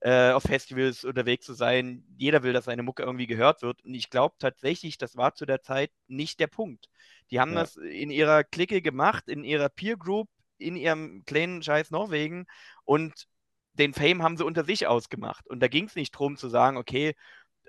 [0.00, 2.04] äh, auf Festivals unterwegs zu sein.
[2.16, 3.84] Jeder will, dass seine Mucke irgendwie gehört wird.
[3.84, 6.88] Und ich glaube tatsächlich, das war zu der Zeit nicht der Punkt.
[7.30, 7.60] Die haben ja.
[7.60, 12.46] das in ihrer Clique gemacht, in ihrer Peer Group, in ihrem kleinen Scheiß Norwegen
[12.84, 13.26] und
[13.74, 15.46] den Fame haben sie unter sich ausgemacht.
[15.48, 17.14] Und da ging es nicht darum zu sagen, okay,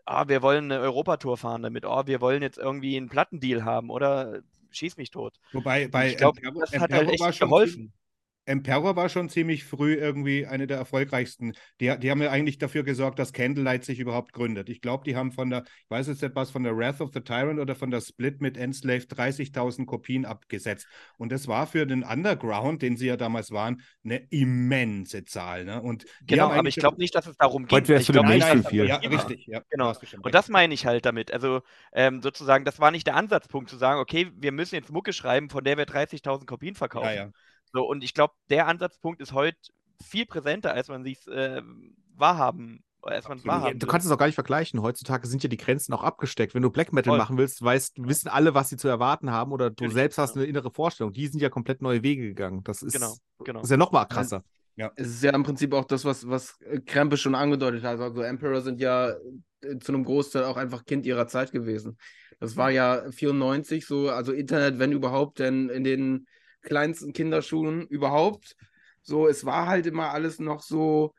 [0.08, 3.90] ah, wir wollen eine Europatour fahren damit, oh, wir wollen jetzt irgendwie einen Plattendeal haben
[3.90, 4.42] oder
[4.72, 5.40] schieß mich tot.
[5.52, 7.94] Wobei bei ich glaube, das hat halt echt geholfen.
[8.48, 11.54] Emperor war schon ziemlich früh irgendwie eine der erfolgreichsten.
[11.82, 14.70] Die, die haben ja eigentlich dafür gesorgt, dass Candlelight sich überhaupt gründet.
[14.70, 17.12] Ich glaube, die haben von der, ich weiß jetzt nicht was, von der Wrath of
[17.14, 20.88] the Tyrant oder von der Split mit Enslave 30.000 Kopien abgesetzt.
[21.18, 25.66] Und das war für den Underground, den sie ja damals waren, eine immense Zahl.
[25.66, 25.82] Ne?
[25.82, 27.74] Und genau, aber ich glaube nicht, dass es darum geht.
[27.74, 28.88] Heute wärst du glaub, nein, nein, viel.
[28.88, 29.46] Ja, richtig.
[29.48, 29.94] Ja, genau.
[30.22, 31.34] Und das meine ich halt damit.
[31.34, 35.12] Also ähm, sozusagen, das war nicht der Ansatzpunkt zu sagen, okay, wir müssen jetzt Mucke
[35.12, 37.08] schreiben, von der wir 30.000 Kopien verkaufen.
[37.08, 37.32] Ja, ja.
[37.74, 39.58] So, und ich glaube, der Ansatzpunkt ist heute
[40.04, 41.62] viel präsenter, als man sich äh,
[42.16, 44.82] wahrhaben als man wahrhaben Du kannst es auch gar nicht vergleichen.
[44.82, 46.54] Heutzutage sind ja die Grenzen auch abgesteckt.
[46.54, 47.18] Wenn du Black Metal Voll.
[47.18, 50.34] machen willst, weißt, wissen alle, was sie zu erwarten haben oder du Natürlich, selbst hast
[50.34, 50.44] genau.
[50.44, 51.14] eine innere Vorstellung.
[51.14, 52.64] Die sind ja komplett neue Wege gegangen.
[52.64, 53.62] Das ist, genau, genau.
[53.62, 54.44] ist ja noch mal krasser.
[54.76, 54.92] Ja.
[54.96, 58.00] Es ist ja im Prinzip auch das, was, was Krempe schon angedeutet hat.
[58.00, 59.10] Also Emperor sind ja
[59.62, 61.98] äh, zu einem Großteil auch einfach Kind ihrer Zeit gewesen.
[62.40, 66.28] Das war ja 94 so, also Internet, wenn überhaupt, denn in den
[66.68, 68.56] kleinsten Kinderschuhen überhaupt.
[69.02, 71.16] So, es war halt immer alles noch so,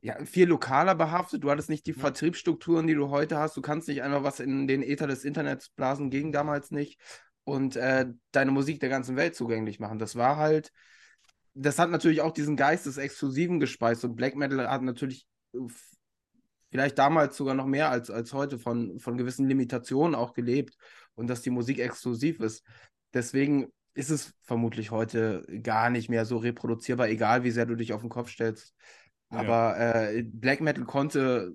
[0.00, 1.42] ja, viel lokaler behaftet.
[1.42, 1.98] Du hattest nicht die Ja.
[1.98, 3.56] Vertriebsstrukturen, die du heute hast.
[3.56, 7.00] Du kannst nicht einfach was in den Äther des Internets blasen, ging damals nicht.
[7.44, 9.98] Und äh, deine Musik der ganzen Welt zugänglich machen.
[9.98, 10.70] Das war halt,
[11.54, 14.04] das hat natürlich auch diesen Geist des Exklusiven gespeist.
[14.04, 15.58] Und Black Metal hat natürlich äh,
[16.70, 20.76] vielleicht damals sogar noch mehr als, als heute von, von gewissen Limitationen auch gelebt.
[21.14, 22.62] Und dass die Musik exklusiv ist.
[23.14, 27.92] Deswegen ist es vermutlich heute gar nicht mehr so reproduzierbar, egal wie sehr du dich
[27.92, 28.74] auf den Kopf stellst.
[29.30, 29.38] Ja.
[29.38, 31.54] Aber äh, Black Metal konnte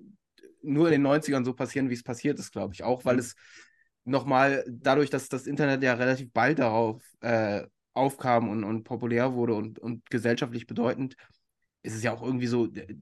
[0.62, 2.84] nur in den 90ern so passieren, wie es passiert ist, glaube ich.
[2.84, 3.20] Auch weil Mhm.
[3.20, 3.34] es
[4.04, 9.54] nochmal, dadurch, dass das Internet ja relativ bald darauf äh, aufkam und, und populär wurde
[9.54, 11.16] und, und gesellschaftlich bedeutend,
[11.82, 12.96] ist es ja auch irgendwie so äh,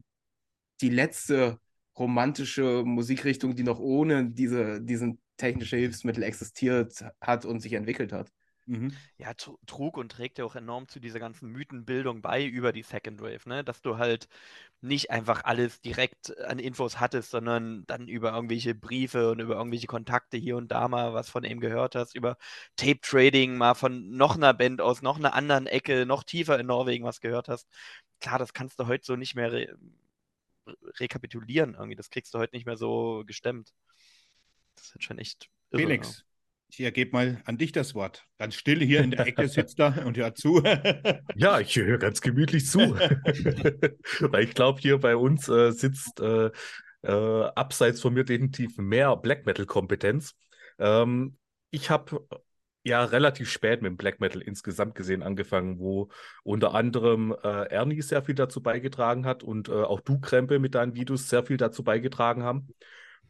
[0.80, 1.58] die letzte
[1.98, 8.30] romantische Musikrichtung, die noch ohne diese, diesen technische Hilfsmittel existiert hat und sich entwickelt hat.
[8.66, 9.02] Mhm.
[9.18, 12.82] Ja, tru- trug und trägt ja auch enorm zu dieser ganzen Mythenbildung bei über die
[12.82, 13.64] Second Wave, ne?
[13.64, 14.28] Dass du halt
[14.82, 19.86] nicht einfach alles direkt an Infos hattest, sondern dann über irgendwelche Briefe und über irgendwelche
[19.86, 22.36] Kontakte hier und da mal was von ihm gehört hast, über
[22.76, 26.66] Tape Trading mal von noch einer Band aus noch einer anderen Ecke, noch tiefer in
[26.66, 27.68] Norwegen was gehört hast.
[28.20, 29.76] Klar, das kannst du heute so nicht mehr re
[30.66, 31.96] re- rekapitulieren irgendwie.
[31.96, 33.72] Das kriegst du heute nicht mehr so gestemmt.
[34.74, 36.24] Das ist halt schon echt irre, Felix,
[36.72, 38.24] ich ergebe mal an dich das Wort.
[38.38, 40.62] Ganz still hier in der Ecke sitzt er und hört zu.
[41.34, 42.78] Ja, ich höre ganz gemütlich zu.
[44.20, 46.50] Weil ich glaube, hier bei uns äh, sitzt äh,
[47.02, 50.34] äh, abseits von mir definitiv mehr Black Metal-Kompetenz.
[50.78, 51.36] Ähm,
[51.70, 52.26] ich habe
[52.84, 56.08] ja relativ spät mit dem Black Metal insgesamt gesehen angefangen, wo
[56.42, 60.74] unter anderem äh, Ernie sehr viel dazu beigetragen hat und äh, auch du, Krempe, mit
[60.74, 62.68] deinen Videos sehr viel dazu beigetragen haben.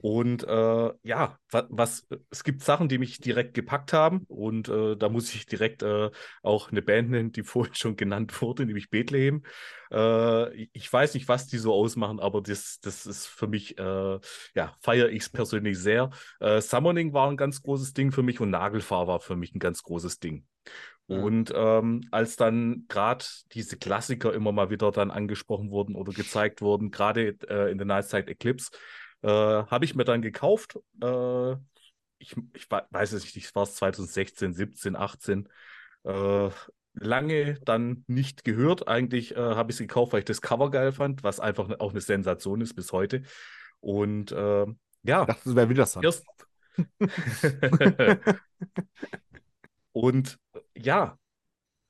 [0.03, 4.97] Und äh, ja, was, was, es gibt Sachen, die mich direkt gepackt haben und äh,
[4.97, 6.11] da muss ich direkt äh,
[6.43, 9.45] auch eine Band nennen, die vorhin schon genannt wurde, nämlich Bethlehem.
[9.93, 14.19] Äh, ich- weiß nicht, was die so ausmachen, aber das, das ist für mich, äh,
[14.55, 16.11] ja, feiere ich es persönlich sehr.
[16.41, 19.61] Äh, Summoning war ein ganz großes Ding für mich und Nagelfahr war für mich ein
[19.61, 20.47] ganz großes Ding.
[21.07, 26.63] Und ähm, als dann gerade diese Klassiker immer mal wieder dann angesprochen wurden oder gezeigt
[26.63, 28.71] wurden, gerade äh, in der Night Side Eclipse,
[29.23, 30.79] äh, habe ich mir dann gekauft.
[31.03, 31.53] Äh,
[32.19, 35.49] ich, ich weiß es nicht, war es 2016, 17, 18.
[36.05, 36.51] Äh,
[36.95, 38.89] lange dann nicht gehört.
[38.89, 41.81] Eigentlich äh, habe ich es gekauft, weil ich das Cover geil fand, was einfach ne-
[41.81, 43.23] auch eine Sensation ist bis heute.
[43.81, 44.67] Und äh,
[45.03, 46.05] ja, Ich dachte, das wäre Widerstand.
[46.05, 46.27] erst.
[49.93, 50.39] Und
[50.77, 51.19] ja,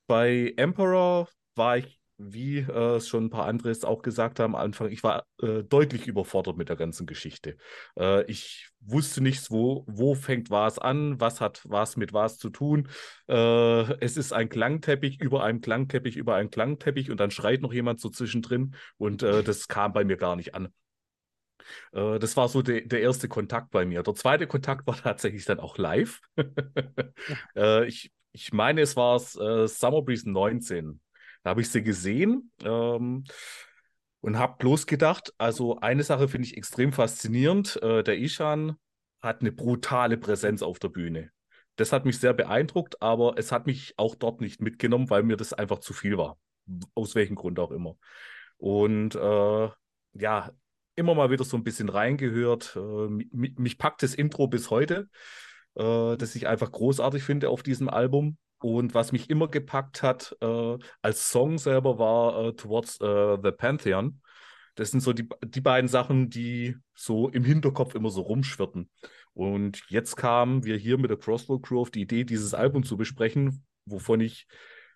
[0.08, 4.54] bei Emperor war ich, wie äh, es schon ein paar andere es auch gesagt haben,
[4.54, 7.56] am Anfang, ich war äh, deutlich überfordert mit der ganzen Geschichte.
[7.98, 12.50] Äh, ich wusste nicht, wo, wo fängt was an, was hat was mit was zu
[12.50, 12.88] tun.
[13.28, 13.34] Äh,
[14.00, 18.00] es ist ein Klangteppich über einem Klangteppich über einem Klangteppich und dann schreit noch jemand
[18.00, 20.68] so zwischendrin und äh, das kam bei mir gar nicht an.
[21.92, 24.02] Äh, Das war so der, der erste Kontakt bei mir.
[24.02, 26.20] Der zweite Kontakt war tatsächlich dann auch live.
[27.86, 31.00] Ich, ich meine, es war äh, Summer Breeze 19.
[31.42, 33.24] Da habe ich sie gesehen ähm,
[34.20, 37.82] und habe bloß gedacht, also eine Sache finde ich extrem faszinierend.
[37.82, 38.76] Äh, der Ishan
[39.20, 41.30] hat eine brutale Präsenz auf der Bühne.
[41.76, 45.36] Das hat mich sehr beeindruckt, aber es hat mich auch dort nicht mitgenommen, weil mir
[45.36, 46.38] das einfach zu viel war.
[46.94, 47.96] Aus welchem Grund auch immer.
[48.58, 49.68] Und äh,
[50.14, 50.50] ja,
[50.94, 52.76] immer mal wieder so ein bisschen reingehört.
[52.76, 55.08] Äh, mich, mich packt das Intro bis heute,
[55.74, 58.36] äh, das ich einfach großartig finde auf diesem Album.
[58.62, 63.50] Und was mich immer gepackt hat äh, als Song selber war äh, Towards äh, the
[63.50, 64.20] Pantheon.
[64.74, 68.88] Das sind so die, die beiden Sachen, die so im Hinterkopf immer so rumschwirrten.
[69.34, 72.96] Und jetzt kamen wir hier mit der Crossroad Crew auf die Idee, dieses Album zu
[72.96, 74.46] besprechen, wovon ich,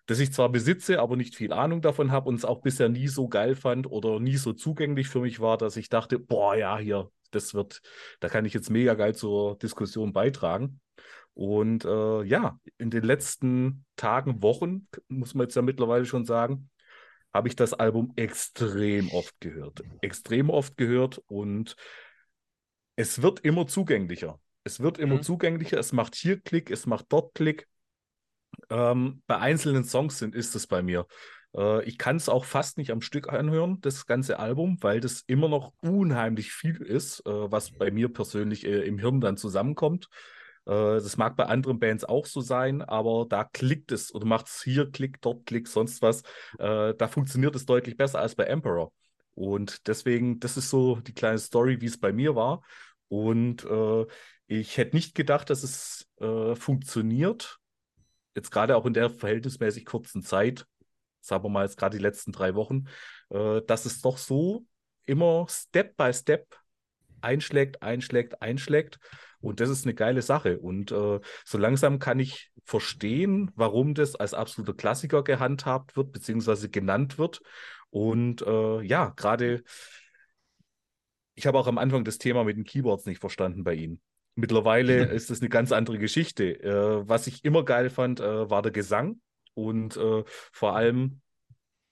[0.07, 3.07] das ich zwar besitze, aber nicht viel Ahnung davon habe und es auch bisher nie
[3.09, 6.77] so geil fand oder nie so zugänglich für mich war, dass ich dachte, boah, ja,
[6.79, 7.81] hier, das wird,
[8.19, 10.81] da kann ich jetzt mega geil zur Diskussion beitragen.
[11.35, 16.69] Und äh, ja, in den letzten Tagen, Wochen, muss man jetzt ja mittlerweile schon sagen,
[17.33, 19.83] habe ich das Album extrem oft gehört.
[20.01, 21.75] Extrem oft gehört und
[22.95, 24.39] es wird immer zugänglicher.
[24.63, 25.23] Es wird immer Mhm.
[25.23, 25.77] zugänglicher.
[25.77, 27.67] Es macht hier Klick, es macht dort Klick.
[28.69, 31.05] Ähm, bei einzelnen Songs sind, ist es bei mir.
[31.55, 35.21] Äh, ich kann es auch fast nicht am Stück anhören, das ganze Album, weil das
[35.27, 40.09] immer noch unheimlich viel ist, äh, was bei mir persönlich äh, im Hirn dann zusammenkommt.
[40.65, 44.47] Äh, das mag bei anderen Bands auch so sein, aber da klickt es oder macht
[44.47, 46.21] es hier Klick, dort Klick, sonst was.
[46.59, 48.91] Äh, da funktioniert es deutlich besser als bei Emperor.
[49.33, 52.63] Und deswegen, das ist so die kleine Story, wie es bei mir war.
[53.07, 54.05] Und äh,
[54.47, 56.07] ich hätte nicht gedacht, dass es
[56.55, 57.59] funktioniert.
[58.37, 60.67] Jetzt gerade auch in der verhältnismäßig kurzen Zeit,
[61.21, 62.83] sagen wir mal jetzt gerade die letzten drei Wochen,
[63.31, 64.63] äh, dass es doch so
[65.07, 66.55] immer Step by Step
[67.19, 68.99] einschlägt, einschlägt, einschlägt.
[69.39, 70.59] Und das ist eine geile Sache.
[70.59, 76.69] Und äh, so langsam kann ich verstehen, warum das als absoluter Klassiker gehandhabt wird, beziehungsweise
[76.69, 77.41] genannt wird.
[77.89, 79.63] Und äh, ja, gerade,
[81.33, 83.99] ich habe auch am Anfang das Thema mit den Keyboards nicht verstanden bei Ihnen.
[84.37, 86.61] Mittlerweile ist das eine ganz andere Geschichte.
[86.63, 89.19] Äh, was ich immer geil fand, äh, war der Gesang
[89.55, 91.21] und äh, vor allem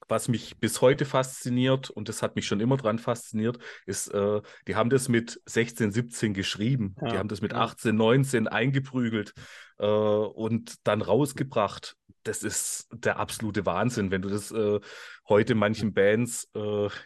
[0.08, 4.42] was mich bis heute fasziniert, und das hat mich schon immer dran fasziniert, ist, äh,
[4.68, 6.96] die haben das mit 16, 17 geschrieben.
[7.02, 7.08] Ja.
[7.10, 9.34] Die haben das mit 18, 19 eingeprügelt
[9.80, 11.96] äh, und dann rausgebracht.
[12.22, 14.80] Das ist der absolute Wahnsinn, wenn du das äh,
[15.28, 16.50] heute manchen Bands,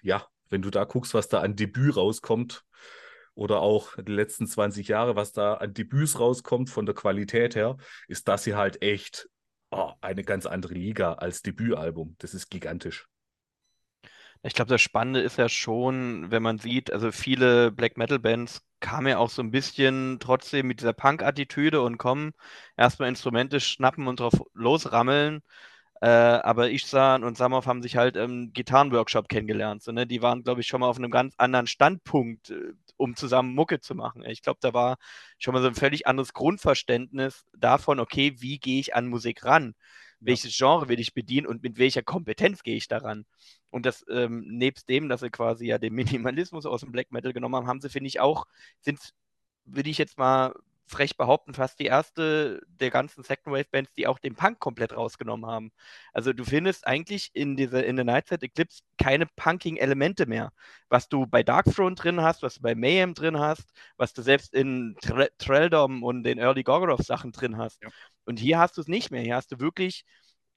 [0.02, 2.63] ja, wenn du da guckst, was da an Debüt rauskommt,
[3.39, 7.78] oder auch die letzten 20 Jahre, was da an Debüts rauskommt von der Qualität her,
[8.10, 9.30] ist das hier halt echt
[9.71, 12.17] oh, eine ganz andere Liga als Debütalbum.
[12.19, 13.08] Das ist gigantisch.
[14.43, 18.62] Ich glaube, das Spannende ist ja schon, wenn man sieht, also viele Black Metal Bands
[18.82, 22.34] kamen ja auch so ein bisschen trotzdem mit dieser Punk-Attitüde und kommen,
[22.75, 25.43] erstmal Instrumente schnappen und drauf losrammeln.
[26.02, 29.84] Äh, aber Ishsan und Samov haben sich halt im Gitarrenworkshop kennengelernt.
[29.84, 30.08] So, ne?
[30.08, 33.79] Die waren, glaube ich, schon mal auf einem ganz anderen Standpunkt, äh, um zusammen Mucke
[33.79, 34.23] zu machen.
[34.25, 34.97] Ich glaube, da war
[35.38, 39.73] schon mal so ein völlig anderes Grundverständnis davon, okay, wie gehe ich an Musik ran?
[40.19, 43.25] Welches Genre will ich bedienen und mit welcher Kompetenz gehe ich daran?
[43.69, 47.31] Und das, ähm, nebst dem, dass sie quasi ja den Minimalismus aus dem Black Metal
[47.31, 48.45] genommen haben, haben sie, finde ich, auch,
[48.81, 48.99] sind,
[49.65, 50.53] würde ich jetzt mal
[50.89, 54.95] frech behaupten, fast die erste der ganzen Second Wave Bands, die auch den Punk komplett
[54.95, 55.71] rausgenommen haben.
[56.13, 60.52] Also du findest eigentlich in dieser in der Nightside Eclipse keine punking Elemente mehr,
[60.89, 64.54] was du bei Darkthrone drin hast, was du bei Mayhem drin hast, was du selbst
[64.54, 64.95] in
[65.38, 67.82] Treldom und den Early Gorgoroth Sachen drin hast.
[67.84, 67.89] Ja.
[68.25, 69.21] Und hier hast du es nicht mehr.
[69.21, 70.06] Hier hast du wirklich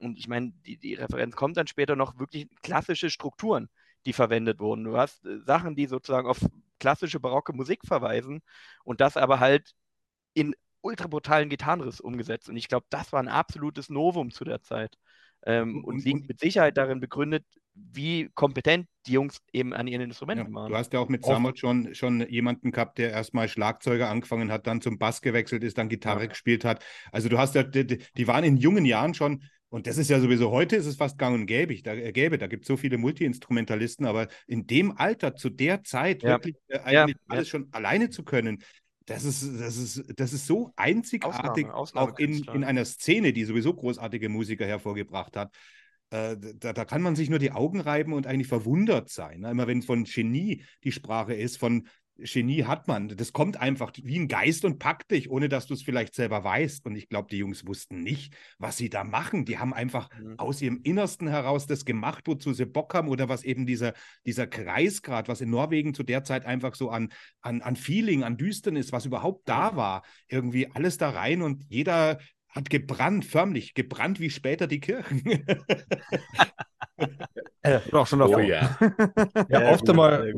[0.03, 3.69] und ich meine, die, die Referenz kommt dann später noch wirklich klassische Strukturen,
[4.07, 4.85] die verwendet wurden.
[4.85, 6.41] Du hast äh, Sachen, die sozusagen auf
[6.81, 8.43] klassische barocke Musik verweisen
[8.85, 9.73] und das aber halt
[10.35, 12.49] in ultra brutalen Gitarrenriss umgesetzt.
[12.49, 14.97] Und ich glaube, das war ein absolutes Novum zu der Zeit.
[15.45, 20.03] Ähm, und, und liegt mit Sicherheit darin begründet, wie kompetent die Jungs eben an ihren
[20.03, 20.71] Instrumenten ja, waren.
[20.71, 24.67] Du hast ja auch mit Samot schon, schon jemanden gehabt, der erstmal Schlagzeuger angefangen hat,
[24.67, 26.27] dann zum Bass gewechselt ist, dann Gitarre ja.
[26.27, 26.85] gespielt hat.
[27.11, 30.21] Also du hast ja, die, die, waren in jungen Jahren schon, und das ist ja
[30.21, 32.77] sowieso, heute ist es fast gang und gäbe, da, äh, gäbe, da gibt es so
[32.77, 36.31] viele Multi-Instrumentalisten, aber in dem Alter, zu der Zeit, ja.
[36.31, 38.63] wirklich äh, eigentlich alles schon alleine zu können,
[39.07, 43.33] das ist, das ist, das ist so einzigartig, Ausnahme, Ausnahme auch in, in einer Szene,
[43.33, 45.55] die sowieso großartige Musiker hervorgebracht hat.
[46.11, 49.41] Äh, da, da, kann man sich nur die Augen reiben und eigentlich verwundert sein.
[49.41, 49.51] Ne?
[49.51, 51.89] Immer wenn von Genie die Sprache ist, von
[52.25, 53.09] Genie hat man.
[53.09, 56.45] Das kommt einfach wie ein Geist und packt dich, ohne dass du es vielleicht selber
[56.45, 56.87] weißt.
[56.87, 59.45] Und ich glaube, die Jungs wussten nicht, was sie da machen.
[59.45, 60.39] Die haben einfach mhm.
[60.39, 63.95] aus ihrem Innersten heraus das gemacht, wozu sie Bock haben oder was eben dieser,
[64.27, 68.37] dieser Kreisgrad, was in Norwegen zu der Zeit einfach so an, an, an Feeling, an
[68.37, 74.21] Düsternis, was überhaupt da war, irgendwie alles da rein und jeder hat gebrannt, förmlich gebrannt
[74.21, 75.23] wie später die Kirchen.
[77.93, 78.37] auch schon dafür.
[78.37, 78.77] Oh, ja.
[79.49, 80.35] ja, oft einmal,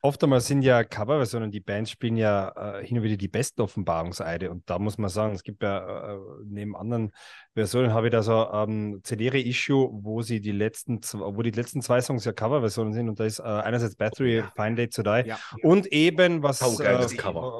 [0.00, 3.62] Oft einmal sind ja Coverversionen, die Bands spielen ja äh, hin und wieder die besten
[3.62, 4.50] Offenbarungseide.
[4.50, 7.10] Und da muss man sagen, es gibt ja äh, neben anderen
[7.54, 11.82] Versionen habe ich da so ein ähm, CD-Issue, wo sie die letzten, wo die letzten
[11.82, 13.08] zwei Songs ja Coverversionen sind.
[13.08, 14.52] Und da ist äh, einerseits Battery, ja.
[14.54, 15.38] Fine Day to Die ja.
[15.62, 17.08] und eben, was oh, äh,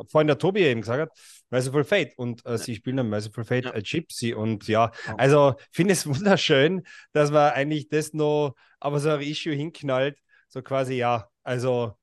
[0.09, 1.19] vorhin der Tobi eben gesagt hat,
[1.51, 2.13] Merciful Fate.
[2.17, 3.73] Und äh, sie spielen dann Merciful Fate ja.
[3.73, 4.35] Gypsy.
[4.35, 9.55] Und ja, also finde es wunderschön, dass man eigentlich das noch, aber so ein Issue
[9.55, 11.95] hinknallt, so quasi, ja, also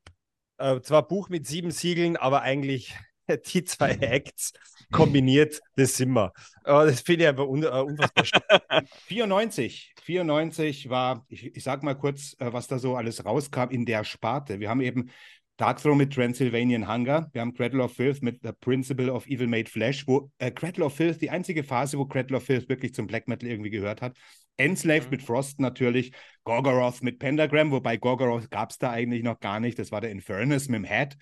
[0.58, 2.94] äh, zwar Buch mit sieben Siegeln, aber eigentlich
[3.54, 4.54] die zwei Acts
[4.92, 6.32] kombiniert, das sind wir.
[6.64, 11.96] Aber das finde ich einfach un, äh, unfassbar 94, 94 war, ich, ich sag mal
[11.96, 14.60] kurz, äh, was da so alles rauskam in der Sparte.
[14.60, 15.10] Wir haben eben
[15.58, 17.30] Darkthrone mit Transylvanian Hunger.
[17.32, 20.86] Wir haben Cradle of Filth mit The Principle of Evil Made Flesh, wo äh, Cradle
[20.86, 24.02] of Filth, die einzige Phase, wo Cradle of Filth wirklich zum Black Metal irgendwie gehört
[24.02, 24.18] hat.
[24.58, 25.12] Enslaved mhm.
[25.12, 26.12] mit Frost natürlich,
[26.44, 29.78] Gorgoroth mit Pentagram, wobei Gorgoroth gab es da eigentlich noch gar nicht.
[29.80, 31.18] Das war der Infernus mit dem Head.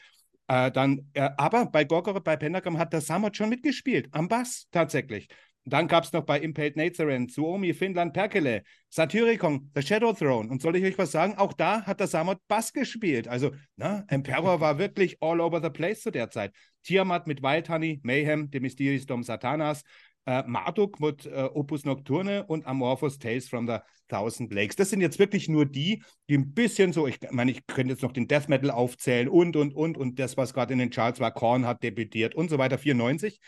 [0.47, 4.67] Äh, dann, äh, aber bei Gorgoroth, bei Pentagram hat der Samot schon mitgespielt, am Bass
[4.71, 5.27] tatsächlich.
[5.65, 10.49] Dann gab es noch bei Impaled Nazaren, Suomi, Finnland, Perkele, Satyricon, The Shadow Throne.
[10.49, 11.35] Und soll ich euch was sagen?
[11.37, 13.29] Auch da hat der Samot Bass gespielt.
[13.29, 16.51] Also, na, Emperor war wirklich all over the place zu der Zeit.
[16.83, 19.83] Tiamat mit Wild Honey, Mayhem, The Mysterious Dom Satanas,
[20.25, 24.75] äh, Marduk mit äh, Opus Nocturne und Amorphous Tales from the Thousand Lakes.
[24.75, 28.03] Das sind jetzt wirklich nur die, die ein bisschen so, ich meine, ich könnte jetzt
[28.03, 31.19] noch den Death Metal aufzählen und, und, und, und das, was gerade in den Charts
[31.19, 33.39] war, Korn hat debütiert und so weiter, 94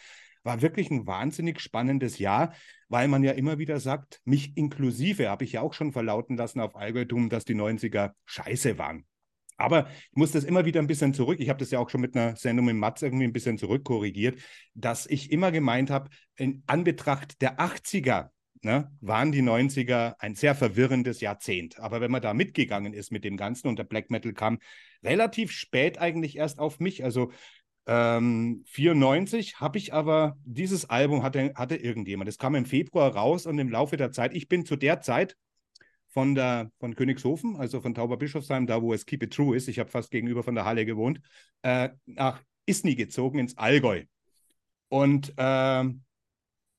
[0.44, 2.54] war wirklich ein wahnsinnig spannendes Jahr,
[2.88, 6.60] weil man ja immer wieder sagt, mich inklusive, habe ich ja auch schon verlauten lassen
[6.60, 9.06] auf Allgäutum, dass die 90er scheiße waren.
[9.58, 11.40] Aber ich muss das immer wieder ein bisschen zurück.
[11.40, 14.40] Ich habe das ja auch schon mit einer Sendung mit Matz irgendwie ein bisschen zurückkorrigiert,
[14.74, 18.30] dass ich immer gemeint habe, in Anbetracht der 80er
[18.66, 21.80] ne, waren die 90er ein sehr verwirrendes Jahrzehnt.
[21.80, 24.60] Aber wenn man da mitgegangen ist mit dem Ganzen und der Black Metal kam
[25.04, 27.04] relativ spät eigentlich erst auf mich.
[27.04, 27.32] Also
[27.88, 32.28] ähm, 94 habe ich aber, dieses Album hatte, hatte irgendjemand.
[32.28, 35.38] Es kam im Februar raus und im Laufe der Zeit, ich bin zu der Zeit
[36.16, 39.80] von, der, von Königshofen, also von Tauberbischofsheim, da wo es Keep It True ist, ich
[39.80, 41.20] habe fast gegenüber von der Halle gewohnt,
[41.62, 44.06] äh, nach Isny gezogen, ins Allgäu.
[44.88, 45.84] Und äh,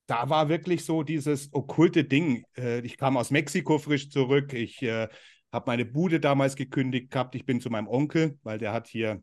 [0.07, 2.45] da war wirklich so dieses okkulte Ding.
[2.57, 5.07] Äh, ich kam aus Mexiko frisch zurück, ich äh,
[5.53, 9.23] habe meine Bude damals gekündigt gehabt, ich bin zu meinem Onkel, weil der hat hier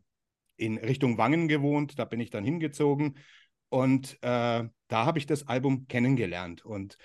[0.56, 1.98] in Richtung Wangen gewohnt.
[1.98, 3.18] Da bin ich dann hingezogen
[3.68, 6.64] und äh, da habe ich das Album kennengelernt.
[6.64, 6.98] Und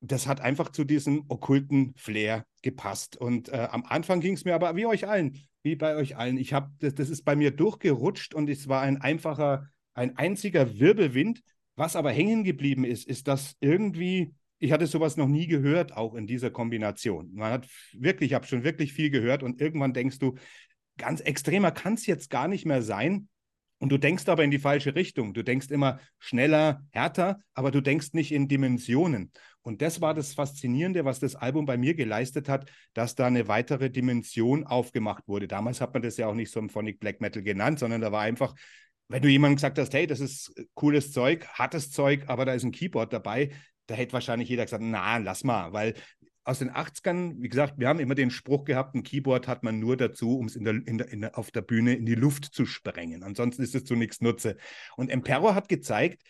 [0.00, 3.16] das hat einfach zu diesem okkulten Flair gepasst.
[3.16, 6.36] Und äh, am Anfang ging es mir aber wie euch allen, wie bei euch allen.
[6.36, 10.78] Ich habe, das, das ist bei mir durchgerutscht und es war ein einfacher, ein einziger
[10.78, 11.42] Wirbelwind.
[11.76, 16.14] Was aber hängen geblieben ist, ist, dass irgendwie, ich hatte sowas noch nie gehört, auch
[16.14, 17.30] in dieser Kombination.
[17.34, 20.36] Man hat wirklich, ich habe schon wirklich viel gehört und irgendwann denkst du,
[20.96, 23.28] ganz extremer kann es jetzt gar nicht mehr sein.
[23.78, 25.34] Und du denkst aber in die falsche Richtung.
[25.34, 29.32] Du denkst immer schneller, härter, aber du denkst nicht in Dimensionen.
[29.66, 33.48] Und das war das Faszinierende, was das Album bei mir geleistet hat, dass da eine
[33.48, 35.48] weitere Dimension aufgemacht wurde.
[35.48, 38.54] Damals hat man das ja auch nicht Symphonic Black Metal genannt, sondern da war einfach,
[39.08, 42.62] wenn du jemandem gesagt hast, hey, das ist cooles Zeug, hartes Zeug, aber da ist
[42.62, 43.50] ein Keyboard dabei,
[43.86, 45.94] da hätte wahrscheinlich jeder gesagt, na, lass mal, weil
[46.44, 49.80] aus den 80ern, wie gesagt, wir haben immer den Spruch gehabt, ein Keyboard hat man
[49.80, 52.14] nur dazu, um es in der, in der, in der, auf der Bühne in die
[52.14, 53.24] Luft zu sprengen.
[53.24, 54.58] Ansonsten ist es zu nichts Nutze.
[54.96, 56.22] Und Emperor hat gezeigt,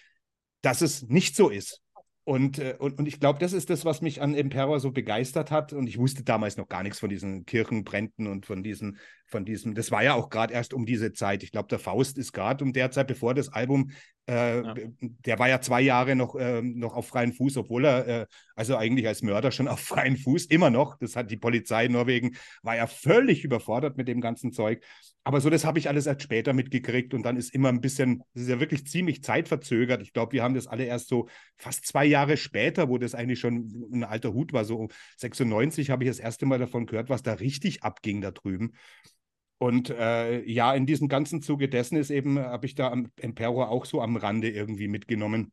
[0.63, 1.83] dass es nicht so ist.
[2.27, 5.53] Und, äh, und, und ich glaube, das ist das, was mich an Emperor so begeistert
[5.53, 5.73] hat.
[5.73, 9.75] Und ich wusste damals noch gar nichts von diesen Kirchenbränden und von diesen, von diesem,
[9.75, 11.43] das war ja auch gerade erst um diese Zeit.
[11.43, 13.91] Ich glaube, der Faust ist gerade um der Zeit, bevor das Album
[14.29, 14.75] äh, ja.
[15.01, 18.77] Der war ja zwei Jahre noch, äh, noch auf freien Fuß, obwohl er äh, also
[18.77, 20.99] eigentlich als Mörder schon auf freien Fuß immer noch.
[20.99, 24.83] Das hat die Polizei in Norwegen, war ja völlig überfordert mit dem ganzen Zeug.
[25.23, 28.23] Aber so, das habe ich alles erst später mitgekriegt und dann ist immer ein bisschen,
[28.35, 30.03] das ist ja wirklich ziemlich zeitverzögert.
[30.03, 33.39] Ich glaube, wir haben das alle erst so fast zwei Jahre später, wo das eigentlich
[33.41, 34.65] schon ein alter Hut war.
[34.65, 38.73] So 96 habe ich das erste Mal davon gehört, was da richtig abging da drüben.
[39.59, 43.71] Und äh, ja, in diesem ganzen Zuge dessen ist eben, habe ich da am Emperor
[43.71, 45.53] auch so am Rande irgendwie mitgenommen.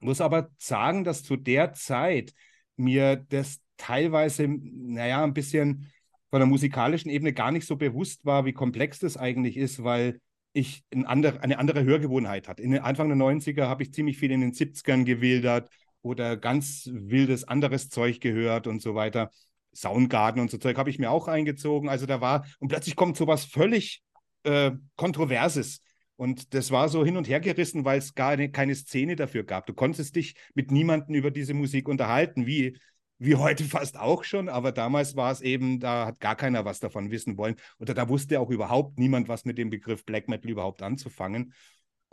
[0.00, 2.34] Muss aber sagen, dass zu der Zeit
[2.76, 5.90] mir das teilweise, naja, ein bisschen
[6.30, 10.20] von der musikalischen Ebene gar nicht so bewusst war, wie komplex das eigentlich ist, weil
[10.52, 12.62] ich ein andere, eine andere Hörgewohnheit hatte.
[12.62, 15.68] In den Anfang der 90er habe ich ziemlich viel in den 70ern gewildert
[16.02, 19.30] oder ganz wildes anderes Zeug gehört und so weiter.
[19.74, 21.88] Soundgarden und so Zeug habe ich mir auch eingezogen.
[21.88, 24.02] Also da war, und plötzlich kommt so was völlig
[24.44, 25.80] äh, Kontroverses.
[26.16, 29.44] Und das war so hin und her gerissen, weil es gar eine, keine Szene dafür
[29.44, 29.66] gab.
[29.66, 32.78] Du konntest dich mit niemandem über diese Musik unterhalten, wie,
[33.18, 34.48] wie heute fast auch schon.
[34.48, 37.56] Aber damals war es eben, da hat gar keiner was davon wissen wollen.
[37.78, 41.52] Oder da wusste auch überhaupt niemand, was mit dem Begriff Black Metal überhaupt anzufangen.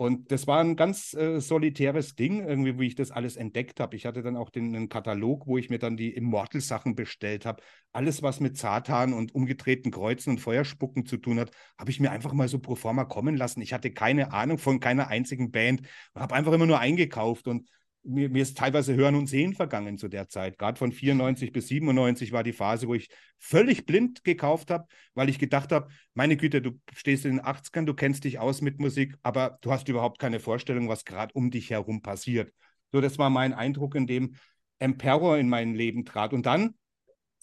[0.02, 3.96] Und das war ein ganz äh, solitäres Ding, irgendwie, wie ich das alles entdeckt habe.
[3.96, 7.62] Ich hatte dann auch den, den Katalog, wo ich mir dann die Immortal-Sachen bestellt habe.
[7.92, 12.10] Alles, was mit Satan und umgedrehten Kreuzen und Feuerspucken zu tun hat, habe ich mir
[12.10, 13.62] einfach mal so pro forma kommen lassen.
[13.62, 15.82] Ich hatte keine Ahnung von keiner einzigen Band
[16.16, 17.70] und habe einfach immer nur eingekauft und
[18.04, 20.58] mir, mir, ist teilweise Hören und Sehen vergangen zu der Zeit.
[20.58, 25.30] Gerade von 94 bis 97 war die Phase, wo ich völlig blind gekauft habe, weil
[25.30, 28.80] ich gedacht habe, meine Güte, du stehst in den 80ern, du kennst dich aus mit
[28.80, 32.52] Musik, aber du hast überhaupt keine Vorstellung, was gerade um dich herum passiert.
[32.92, 34.36] So, das war mein Eindruck, in dem
[34.80, 36.34] Emperor in mein Leben trat.
[36.34, 36.76] Und dann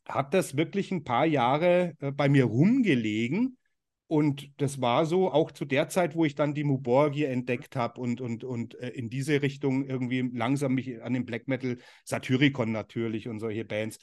[0.06, 3.58] hat das wirklich ein paar Jahre äh, bei mir rumgelegen
[4.08, 8.00] und das war so auch zu der Zeit, wo ich dann die Muborgi entdeckt habe
[8.00, 12.72] und, und, und äh, in diese Richtung irgendwie langsam mich an den Black Metal, Satyricon
[12.72, 13.98] natürlich und solche Bands.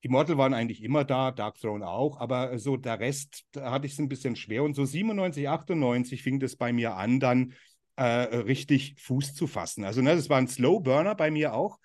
[0.00, 3.92] Immortal waren eigentlich immer da, Dark Throne auch, aber so der Rest, da hatte ich
[3.92, 4.64] es ein bisschen schwer.
[4.64, 7.54] Und so 97, 98 fing das bei mir an, dann
[7.96, 9.84] äh, richtig Fuß zu fassen.
[9.84, 11.78] Also ne, das war ein Slow Burner bei mir auch.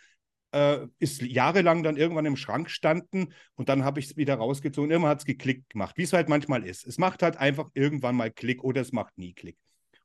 [0.52, 4.90] Äh, ist jahrelang dann irgendwann im Schrank standen und dann habe ich es wieder rausgezogen.
[4.90, 6.88] Irgendwann hat es geklickt gemacht, wie es halt manchmal ist.
[6.88, 9.58] Es macht halt einfach irgendwann mal Klick oder es macht nie Klick.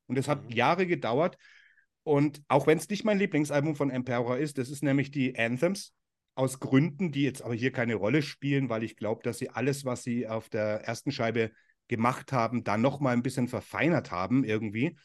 [0.06, 0.50] Und es hat mhm.
[0.50, 1.38] Jahre gedauert.
[2.02, 5.94] Und auch wenn es nicht mein Lieblingsalbum von Emperor ist, das ist nämlich die Anthems
[6.34, 9.84] aus Gründen, die jetzt aber hier keine Rolle spielen, weil ich glaube, dass sie alles,
[9.84, 11.52] was sie auf der ersten Scheibe
[11.88, 14.96] gemacht haben, dann noch mal ein bisschen verfeinert haben irgendwie.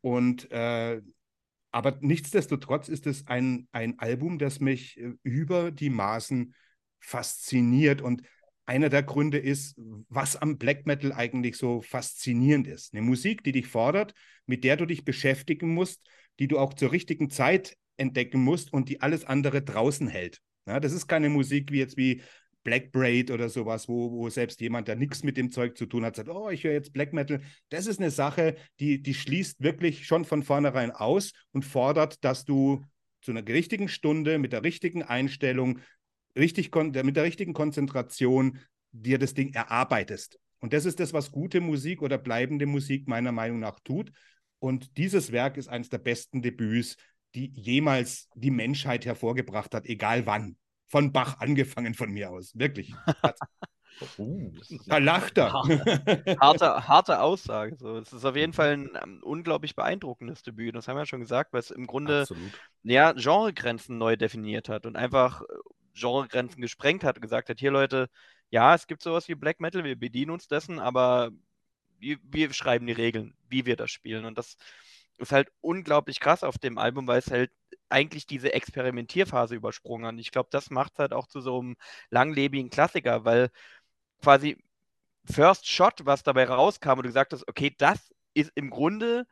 [0.00, 1.00] Und äh,
[1.70, 6.54] aber nichtsdestotrotz ist es ein, ein Album, das mich äh, über die Maßen
[7.00, 8.00] fasziniert.
[8.00, 8.22] Und
[8.66, 9.76] einer der Gründe ist,
[10.08, 12.94] was am Black Metal eigentlich so faszinierend ist.
[12.94, 14.14] Eine Musik, die dich fordert,
[14.46, 16.06] mit der du dich beschäftigen musst,
[16.38, 20.40] die du auch zur richtigen Zeit entdecken musst und die alles andere draußen hält.
[20.66, 22.22] Ja, das ist keine Musik wie jetzt wie
[22.64, 26.04] Black Braid oder sowas, wo, wo selbst jemand, der nichts mit dem Zeug zu tun
[26.04, 27.40] hat, sagt, oh, ich höre jetzt Black Metal.
[27.70, 32.44] Das ist eine Sache, die, die schließt wirklich schon von vornherein aus und fordert, dass
[32.44, 32.84] du
[33.22, 35.80] zu einer richtigen Stunde mit der richtigen Einstellung,
[36.36, 38.58] richtig mit der richtigen Konzentration
[38.92, 40.38] dir das Ding erarbeitest.
[40.60, 44.12] Und das ist das, was gute Musik oder bleibende Musik meiner Meinung nach tut.
[44.58, 46.96] Und dieses Werk ist eines der besten Debüts,
[47.34, 50.56] die jemals die Menschheit hervorgebracht hat, egal wann
[50.88, 52.52] von Bach angefangen von mir aus.
[52.58, 52.94] Wirklich.
[54.16, 54.52] Uh,
[54.86, 55.52] da lacht er.
[56.40, 57.76] Harte, harte Aussage.
[57.76, 57.96] So.
[57.96, 60.74] Es ist auf jeden Fall ein ähm, unglaublich beeindruckendes Debüt.
[60.74, 62.26] Das haben wir ja schon gesagt, weil es im Grunde
[62.84, 65.44] ja, Genregrenzen neu definiert hat und einfach äh,
[65.94, 68.08] Genregrenzen gesprengt hat und gesagt hat: Hier, Leute,
[68.50, 71.30] ja, es gibt sowas wie Black Metal, wir bedienen uns dessen, aber
[71.98, 74.24] wir, wir schreiben die Regeln, wie wir das spielen.
[74.24, 74.56] Und das
[75.18, 77.50] ist halt unglaublich krass auf dem Album, weil es halt
[77.88, 80.20] eigentlich diese Experimentierphase übersprungen hat.
[80.20, 81.76] Ich glaube, das macht es halt auch zu so einem
[82.10, 83.50] langlebigen Klassiker, weil
[84.22, 84.56] quasi
[85.24, 89.26] First Shot, was dabei rauskam und du gesagt hast, okay, das ist im Grunde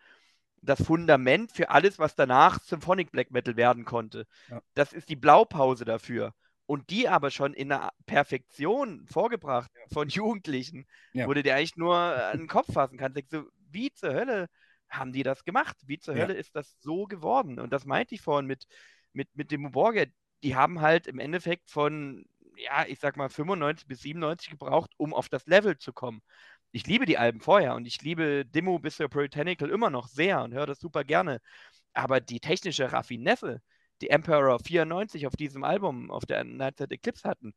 [0.62, 4.26] das Fundament für alles, was danach Symphonic Black Metal werden konnte.
[4.49, 4.61] Ja.
[4.74, 6.34] Das ist die Blaupause dafür.
[6.66, 11.28] Und die aber schon in einer Perfektion vorgebracht von Jugendlichen, ja.
[11.28, 13.16] wo du dir eigentlich nur an den Kopf fassen kannst.
[13.16, 14.49] Denkst du, wie zur Hölle
[14.91, 15.76] haben die das gemacht?
[15.87, 16.22] Wie zur ja.
[16.22, 17.59] Hölle ist das so geworden?
[17.59, 18.66] Und das meinte ich vorhin mit,
[19.12, 20.07] mit, mit dem Borger.
[20.43, 22.24] Die haben halt im Endeffekt von,
[22.57, 26.22] ja, ich sag mal 95 bis 97 gebraucht, um auf das Level zu kommen.
[26.72, 30.43] Ich liebe die Alben vorher und ich liebe Demo bis zur Puritanical immer noch sehr
[30.43, 31.41] und höre das super gerne.
[31.95, 33.62] Aber die technische Raffinesse,
[34.03, 37.55] die Emperor 94 auf diesem Album, auf der Night Eclipse hatten,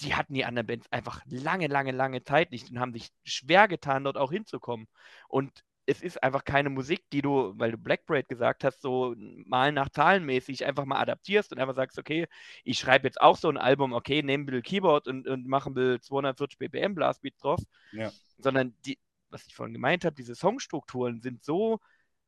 [0.00, 3.68] die hatten die anderen Bands einfach lange, lange, lange Zeit nicht und haben sich schwer
[3.68, 4.88] getan, dort auch hinzukommen.
[5.28, 9.14] Und es ist einfach keine Musik, die du, weil du Black Braid gesagt hast, so
[9.16, 12.26] mal nach zahlenmäßig einfach mal adaptierst und einfach sagst, okay,
[12.64, 15.70] ich schreibe jetzt auch so ein Album, okay, nehme ein bisschen Keyboard und, und mache
[15.70, 17.60] ein bisschen 240 BPM Blastbeat drauf,
[17.92, 18.10] ja.
[18.38, 18.98] sondern die,
[19.30, 21.80] was ich vorhin gemeint habe, diese Songstrukturen sind so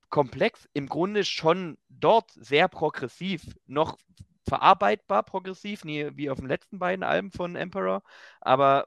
[0.09, 3.99] komplex, im Grunde schon dort sehr progressiv, noch
[4.49, 8.03] verarbeitbar progressiv, nie wie auf den letzten beiden Alben von Emperor,
[8.41, 8.87] aber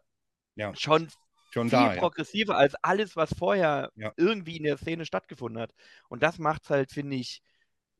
[0.55, 0.73] ja.
[0.75, 1.09] schon
[1.49, 2.59] Schon viel da, progressiver ja.
[2.59, 4.13] als alles, was vorher ja.
[4.17, 5.73] irgendwie in der Szene stattgefunden hat.
[6.07, 7.41] Und das macht es halt, finde ich,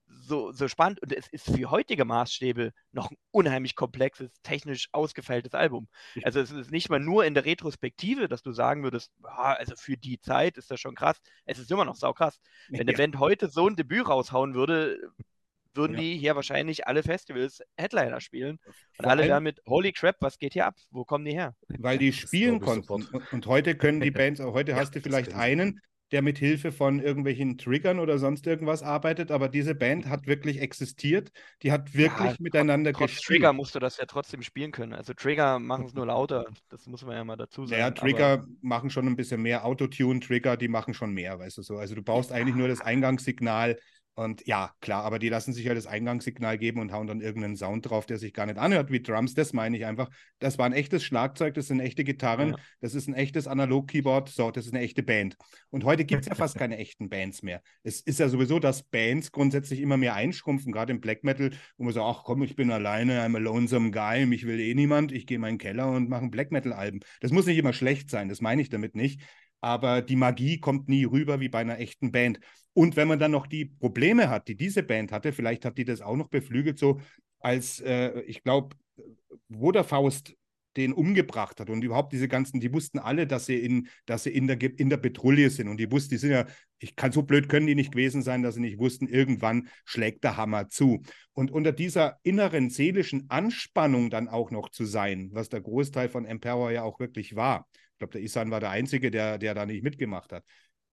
[0.10, 1.02] so, so spannend.
[1.02, 5.88] Und es ist für heutige Maßstäbe noch ein unheimlich komplexes, technisch ausgefeiltes Album.
[6.24, 9.76] Also es ist nicht mal nur in der Retrospektive, dass du sagen würdest, boah, also
[9.76, 11.20] für die Zeit ist das schon krass.
[11.46, 12.40] Es ist immer noch saukrass.
[12.70, 12.82] Wenn ja.
[12.82, 15.00] eine Band heute so ein Debüt raushauen würde,
[15.74, 16.00] würden ja.
[16.00, 18.60] die hier wahrscheinlich alle Festivals Headliner spielen.
[18.66, 20.76] Und Vor alle damit, holy crap, was geht hier ab?
[20.92, 21.56] Wo kommen die her?
[21.68, 22.92] Weil die spielen konnten.
[22.92, 25.80] Und, und, heute können die Bands, heute hast du vielleicht einen,
[26.12, 30.60] der mit Hilfe von irgendwelchen Triggern oder sonst irgendwas arbeitet, aber diese Band hat wirklich
[30.60, 33.42] existiert, die hat wirklich ja, miteinander trotz gespielt.
[33.42, 34.94] Trigger musst du das ja trotzdem spielen können.
[34.94, 37.80] Also Trigger machen es nur lauter, das muss man ja mal dazu sagen.
[37.80, 38.48] Ja, Trigger aber...
[38.62, 41.78] machen schon ein bisschen mehr, Autotune, Trigger, die machen schon mehr, weißt du so.
[41.78, 42.38] Also du brauchst ja.
[42.38, 43.78] eigentlich nur das Eingangssignal
[44.16, 47.56] und ja, klar, aber die lassen sich ja das Eingangssignal geben und hauen dann irgendeinen
[47.56, 49.34] Sound drauf, der sich gar nicht anhört wie Drums.
[49.34, 50.10] Das meine ich einfach.
[50.40, 52.56] Das war ein echtes Schlagzeug, das sind echte Gitarren, ja.
[52.82, 54.28] das ist ein echtes Analog-Keyboard.
[54.28, 55.38] So, das ist eine echte Band.
[55.70, 57.62] Und heute gibt es ja fast keine echten Bands mehr.
[57.84, 61.86] Es ist ja sowieso, dass Bands grundsätzlich immer mehr einschrumpfen, gerade im Black Metal, wo
[61.86, 65.14] man so, ach komm, ich bin alleine, I'm a lonesome guy, mich will eh niemand,
[65.14, 67.00] ich gehe in meinen Keller und mache ein Black Metal-Album.
[67.22, 69.22] Das muss nicht immer schlecht sein, das meine ich damit nicht
[69.62, 72.40] aber die Magie kommt nie rüber wie bei einer echten Band.
[72.74, 75.86] Und wenn man dann noch die Probleme hat, die diese Band hatte, vielleicht hat die
[75.86, 77.00] das auch noch beflügelt, so
[77.40, 78.76] als, äh, ich glaube,
[79.48, 80.36] wo der Faust
[80.78, 84.30] den umgebracht hat und überhaupt diese ganzen, die wussten alle, dass sie in, dass sie
[84.30, 86.46] in der, in der Petrouille sind und die wussten, die sind ja,
[86.78, 90.24] ich kann so blöd können die nicht gewesen sein, dass sie nicht wussten, irgendwann schlägt
[90.24, 91.02] der Hammer zu.
[91.34, 96.26] Und unter dieser inneren seelischen Anspannung dann auch noch zu sein, was der Großteil von
[96.26, 97.68] Emperor ja auch wirklich war,
[98.00, 100.44] glaube, der Isan war der Einzige, der, der da nicht mitgemacht hat.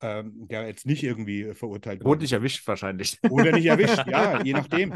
[0.02, 3.18] ähm, der jetzt nicht irgendwie verurteilt Wurde nicht erwischt wahrscheinlich.
[3.30, 4.94] Oder nicht erwischt, ja, je nachdem.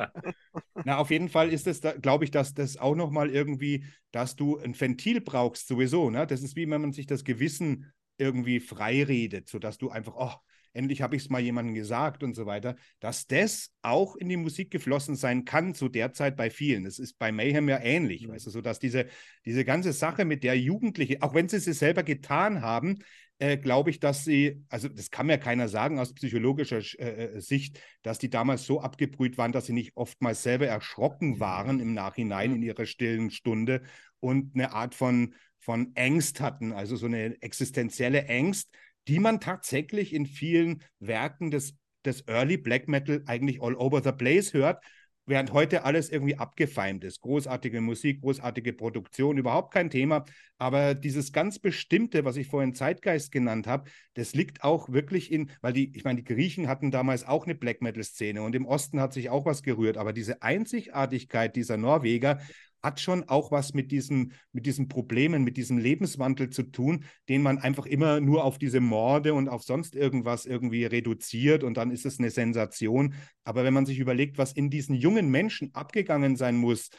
[0.85, 4.37] Na, auf jeden Fall ist es, da, glaube ich, dass das auch nochmal irgendwie, dass
[4.37, 6.11] du ein Ventil brauchst sowieso.
[6.11, 6.27] Ne?
[6.27, 10.35] Das ist wie wenn man sich das Gewissen irgendwie freiredet, sodass du einfach, oh,
[10.73, 14.37] endlich habe ich es mal jemandem gesagt und so weiter, dass das auch in die
[14.37, 16.85] Musik geflossen sein kann zu der Zeit bei vielen.
[16.85, 18.33] Das ist bei Mayhem ja ähnlich, mhm.
[18.33, 19.07] weißt du, so dass diese,
[19.45, 22.99] diese ganze Sache mit der Jugendliche, auch wenn sie es selber getan haben,
[23.41, 27.41] äh, glaube ich, dass sie, also das kann mir keiner sagen aus psychologischer äh, äh,
[27.41, 31.95] Sicht, dass die damals so abgebrüht waren, dass sie nicht oftmals selber erschrocken waren im
[31.95, 33.81] Nachhinein in ihrer stillen Stunde
[34.21, 38.71] und eine Art von, von Angst hatten, also so eine existenzielle Angst,
[39.09, 41.75] die man tatsächlich in vielen Werken des,
[42.05, 44.83] des Early Black Metal eigentlich all over the place hört,
[45.27, 47.21] während heute alles irgendwie abgefeimt ist.
[47.21, 50.25] Großartige Musik, großartige Produktion, überhaupt kein Thema.
[50.59, 55.51] Aber dieses ganz Bestimmte, was ich vorhin Zeitgeist genannt habe, das liegt auch wirklich in,
[55.61, 59.01] weil die, ich meine, die Griechen hatten damals auch eine Black Metal-Szene und im Osten
[59.01, 59.97] hat sich auch was gerührt.
[59.97, 62.41] Aber diese Einzigartigkeit dieser Norweger
[62.83, 67.43] hat schon auch was mit diesen, mit diesen Problemen, mit diesem Lebenswandel zu tun, den
[67.43, 71.91] man einfach immer nur auf diese Morde und auf sonst irgendwas irgendwie reduziert und dann
[71.91, 73.15] ist es eine Sensation.
[73.45, 76.91] Aber wenn man sich überlegt, was in diesen jungen Menschen abgegangen sein muss,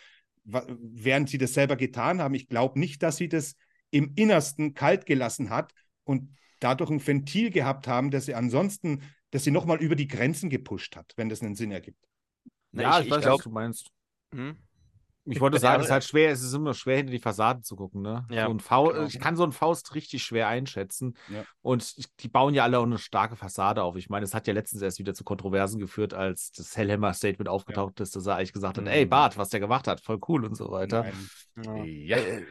[0.44, 3.56] während sie das selber getan haben, ich glaube nicht, dass sie das
[3.92, 5.74] im Innersten kalt gelassen hat
[6.04, 9.02] und dadurch ein Ventil gehabt haben, dass sie ansonsten,
[9.32, 12.08] dass sie nochmal über die Grenzen gepusht hat, wenn das einen Sinn ergibt.
[12.74, 13.92] Ja, ich, ich, ich weiß, glaub, was du meinst.
[14.34, 14.58] Hm?
[15.26, 17.76] Ich wollte sagen, es ist halt schwer, es ist immer schwer, hinter die Fassaden zu
[17.76, 18.26] gucken, ne?
[18.32, 19.08] Ja, so ein Faust, genau.
[19.08, 21.16] Ich kann so einen Faust richtig schwer einschätzen.
[21.30, 21.44] Ja.
[21.62, 23.96] Und die bauen ja alle auch eine starke Fassade auf.
[23.98, 28.00] Ich meine, es hat ja letztens erst wieder zu Kontroversen geführt, als das Hellhammer-Statement aufgetaucht
[28.00, 28.04] ja.
[28.04, 28.90] ist, dass er eigentlich gesagt hat, mhm.
[28.90, 31.06] ey, Bart, was der gemacht hat, voll cool und so weiter.
[31.64, 32.18] Ja.
[32.18, 32.42] Äh,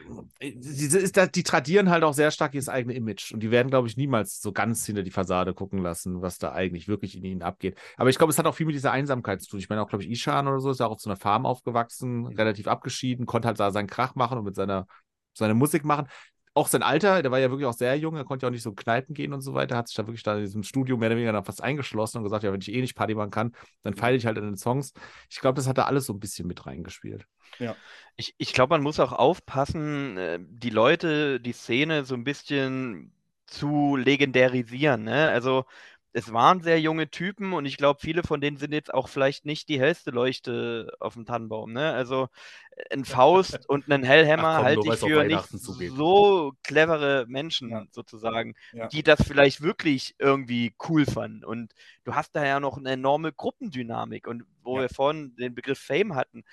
[0.40, 3.32] die, die tradieren halt auch sehr stark ihr eigenes Image.
[3.32, 6.52] Und die werden, glaube ich, niemals so ganz hinter die Fassade gucken lassen, was da
[6.52, 7.78] eigentlich wirklich in ihnen abgeht.
[7.96, 9.58] Aber ich glaube, es hat auch viel mit dieser Einsamkeit zu tun.
[9.58, 11.46] Ich meine, auch, glaube ich, Ishan oder so ist ja auch auf so einer Farm
[11.46, 12.26] aufgewachsen, mhm.
[12.26, 14.86] relativ relativ abgeschieden, konnte halt da seinen Krach machen und mit seiner,
[15.32, 16.08] seiner Musik machen.
[16.52, 18.64] Auch sein Alter, der war ja wirklich auch sehr jung, er konnte ja auch nicht
[18.64, 21.08] so Kneipen gehen und so weiter, hat sich da wirklich da in diesem Studio mehr
[21.08, 23.52] oder weniger dann fast eingeschlossen und gesagt, ja, wenn ich eh nicht Party machen kann,
[23.82, 24.92] dann feile ich halt in den Songs.
[25.30, 27.24] Ich glaube, das hat da alles so ein bisschen mit reingespielt.
[27.60, 27.76] Ja.
[28.16, 33.12] Ich, ich glaube, man muss auch aufpassen, äh, die Leute, die Szene so ein bisschen
[33.46, 35.04] zu legendarisieren.
[35.04, 35.28] Ne?
[35.28, 35.64] Also
[36.12, 39.44] es waren sehr junge Typen und ich glaube, viele von denen sind jetzt auch vielleicht
[39.44, 41.72] nicht die hellste Leuchte auf dem Tannenbaum.
[41.72, 41.92] Ne?
[41.92, 42.28] Also
[42.76, 47.84] äh, ein Faust und einen Hellhammer halte ich für nicht so clevere Menschen ja.
[47.90, 48.88] sozusagen, ja.
[48.88, 51.44] die das vielleicht wirklich irgendwie cool fanden.
[51.44, 54.82] Und du hast da ja noch eine enorme Gruppendynamik und wo ja.
[54.82, 56.44] wir vorhin den Begriff Fame hatten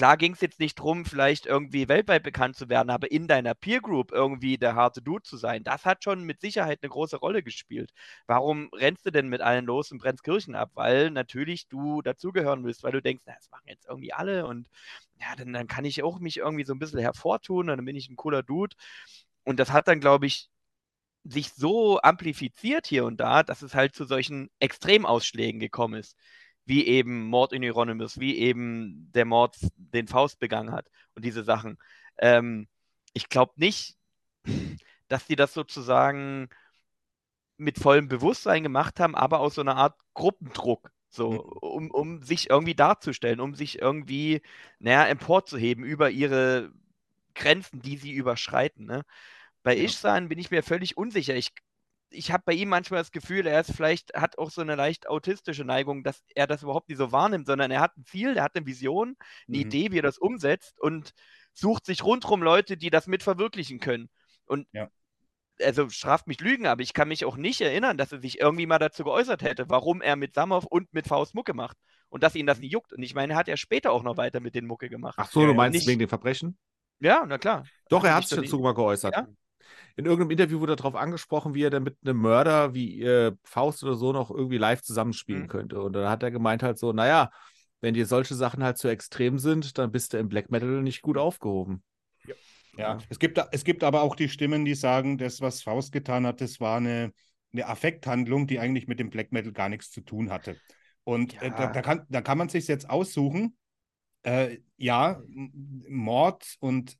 [0.00, 3.52] klar ging es jetzt nicht darum, vielleicht irgendwie weltweit bekannt zu werden, aber in deiner
[3.54, 7.18] Peer Group irgendwie der harte Dude zu sein, das hat schon mit Sicherheit eine große
[7.18, 7.92] Rolle gespielt.
[8.26, 10.70] Warum rennst du denn mit allen los und brennst Kirchen ab?
[10.72, 14.68] Weil natürlich du dazugehören willst, weil du denkst, na, das machen jetzt irgendwie alle und
[15.20, 17.96] ja, dann, dann kann ich auch mich irgendwie so ein bisschen hervortun und dann bin
[17.96, 18.74] ich ein cooler Dude.
[19.44, 20.48] Und das hat dann, glaube ich,
[21.24, 26.16] sich so amplifiziert hier und da, dass es halt zu solchen Extremausschlägen gekommen ist
[26.66, 31.42] wie eben Mord in Hieronymus, wie eben der Mord, den Faust begangen hat und diese
[31.44, 31.78] Sachen.
[32.18, 32.68] Ähm,
[33.12, 33.96] ich glaube nicht,
[35.08, 36.48] dass die das sozusagen
[37.56, 41.38] mit vollem Bewusstsein gemacht haben, aber aus so einer Art Gruppendruck, so, mhm.
[41.60, 44.40] um, um sich irgendwie darzustellen, um sich irgendwie,
[44.78, 46.72] naja, emporzuheben über ihre
[47.34, 48.86] Grenzen, die sie überschreiten.
[48.86, 49.02] Ne?
[49.62, 49.84] Bei ja.
[49.84, 51.34] Ishsan bin ich mir völlig unsicher.
[51.34, 51.52] Ich
[52.10, 55.08] ich habe bei ihm manchmal das Gefühl, er ist vielleicht, hat auch so eine leicht
[55.08, 58.44] autistische Neigung, dass er das überhaupt nicht so wahrnimmt, sondern er hat ein Ziel, er
[58.44, 59.16] hat eine Vision,
[59.48, 59.62] eine mhm.
[59.62, 61.12] Idee, wie er das umsetzt und
[61.52, 64.08] sucht sich rundherum Leute, die das mit verwirklichen können.
[64.46, 64.88] Und ja.
[65.62, 68.66] also straft mich Lügen, aber ich kann mich auch nicht erinnern, dass er sich irgendwie
[68.66, 71.76] mal dazu geäußert hätte, warum er mit Samov und mit Faust Mucke macht.
[72.08, 72.92] Und dass ihn das nicht juckt.
[72.92, 75.14] Und ich meine, er hat ja später auch noch weiter mit den Mucke gemacht.
[75.16, 75.86] Ach so, du meinst nicht...
[75.86, 76.58] wegen den Verbrechen?
[76.98, 77.64] Ja, na klar.
[77.88, 79.14] Doch, er hat sich dazu mal geäußert.
[79.14, 79.28] Ja?
[79.96, 83.82] In irgendeinem Interview wurde darauf angesprochen, wie er denn mit einem Mörder wie äh, Faust
[83.84, 85.48] oder so noch irgendwie live zusammenspielen mhm.
[85.48, 85.80] könnte.
[85.80, 87.30] Und dann hat er gemeint halt so, naja,
[87.80, 91.02] wenn dir solche Sachen halt zu extrem sind, dann bist du im Black Metal nicht
[91.02, 91.82] gut aufgehoben.
[92.26, 92.34] Ja,
[92.76, 92.98] ja.
[93.08, 96.40] Es, gibt, es gibt aber auch die Stimmen, die sagen, das, was Faust getan hat,
[96.40, 97.12] das war eine,
[97.52, 100.56] eine Affekthandlung, die eigentlich mit dem Black Metal gar nichts zu tun hatte.
[101.04, 101.42] Und ja.
[101.42, 103.56] äh, da, da, kann, da kann man sich jetzt aussuchen,
[104.22, 105.20] äh, ja,
[105.88, 106.96] Mord und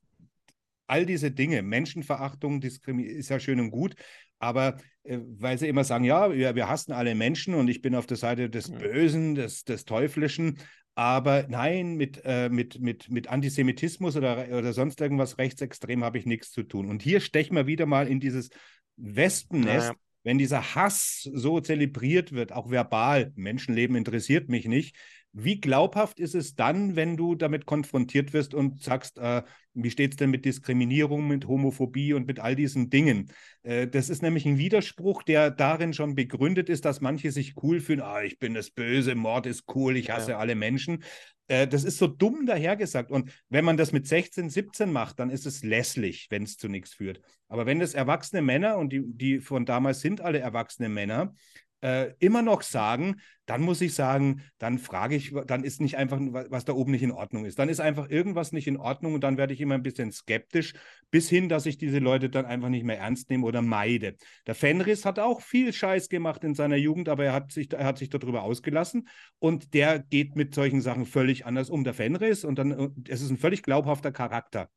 [0.91, 3.95] all diese Dinge, Menschenverachtung, Diskriminierung ist ja schön und gut,
[4.39, 7.95] aber äh, weil sie immer sagen, ja, wir, wir hassen alle Menschen und ich bin
[7.95, 10.57] auf der Seite des Bösen, des, des Teuflischen,
[10.93, 16.25] aber nein, mit, äh, mit, mit, mit Antisemitismus oder, oder sonst irgendwas rechtsextrem habe ich
[16.25, 16.89] nichts zu tun.
[16.89, 18.49] Und hier stechen wir wieder mal in dieses
[18.97, 19.95] Wespennest, ja.
[20.23, 24.97] wenn dieser Hass so zelebriert wird, auch verbal, Menschenleben interessiert mich nicht,
[25.33, 30.11] wie glaubhaft ist es dann, wenn du damit konfrontiert wirst und sagst, äh, wie steht
[30.11, 33.31] es denn mit Diskriminierung, mit Homophobie und mit all diesen Dingen?
[33.63, 37.79] Äh, das ist nämlich ein Widerspruch, der darin schon begründet ist, dass manche sich cool
[37.79, 40.37] fühlen, ah, ich bin das Böse, Mord ist cool, ich hasse ja.
[40.37, 41.03] alle Menschen.
[41.47, 43.09] Äh, das ist so dumm dahergesagt.
[43.09, 46.67] Und wenn man das mit 16, 17 macht, dann ist es lässlich, wenn es zu
[46.67, 47.21] nichts führt.
[47.47, 51.33] Aber wenn das erwachsene Männer, und die, die von damals sind alle erwachsene Männer,
[51.81, 56.19] äh, immer noch sagen, dann muss ich sagen, dann frage ich, dann ist nicht einfach,
[56.21, 57.59] was da oben nicht in Ordnung ist.
[57.59, 60.73] Dann ist einfach irgendwas nicht in Ordnung und dann werde ich immer ein bisschen skeptisch,
[61.09, 64.15] bis hin, dass ich diese Leute dann einfach nicht mehr ernst nehme oder meide.
[64.47, 67.85] Der Fenris hat auch viel Scheiß gemacht in seiner Jugend, aber er hat sich, er
[67.85, 69.09] hat sich darüber ausgelassen
[69.39, 71.83] und der geht mit solchen Sachen völlig anders um.
[71.83, 74.69] Der Fenris und dann, es ist ein völlig glaubhafter Charakter.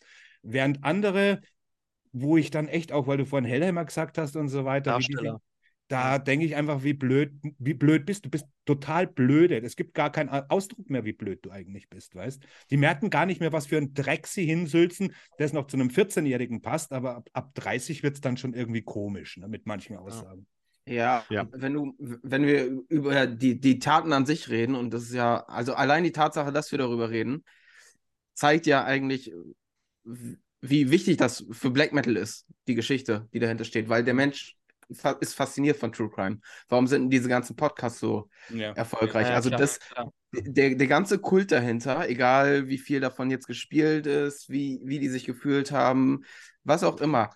[0.42, 1.40] Während andere,
[2.12, 5.40] wo ich dann echt auch, weil du vorhin Hellheimer gesagt hast und so weiter, Darsteller
[5.88, 8.28] da denke ich einfach, wie blöd, wie blöd bist du?
[8.28, 9.58] Du bist total blöde.
[9.58, 12.42] Es gibt gar keinen Ausdruck mehr, wie blöd du eigentlich bist, weißt?
[12.70, 15.88] Die merken gar nicht mehr, was für ein Dreck sie hinsülzen, das noch zu einem
[15.88, 19.96] 14-Jährigen passt, aber ab, ab 30 wird es dann schon irgendwie komisch, ne, mit manchen
[19.96, 20.46] Aussagen.
[20.86, 25.04] Ja, ja, wenn du, wenn wir über die, die Taten an sich reden, und das
[25.04, 27.42] ist ja, also allein die Tatsache, dass wir darüber reden,
[28.34, 29.32] zeigt ja eigentlich,
[30.04, 34.56] wie wichtig das für Black Metal ist, die Geschichte, die dahinter steht, weil der Mensch
[34.88, 36.38] ist fasziniert von True Crime.
[36.68, 38.72] Warum sind diese ganzen Podcasts so ja.
[38.72, 39.28] erfolgreich?
[39.28, 40.12] Ja, also klar, das, klar.
[40.32, 45.08] Der, der ganze Kult dahinter, egal wie viel davon jetzt gespielt ist, wie, wie die
[45.08, 46.24] sich gefühlt haben,
[46.64, 47.30] was auch immer.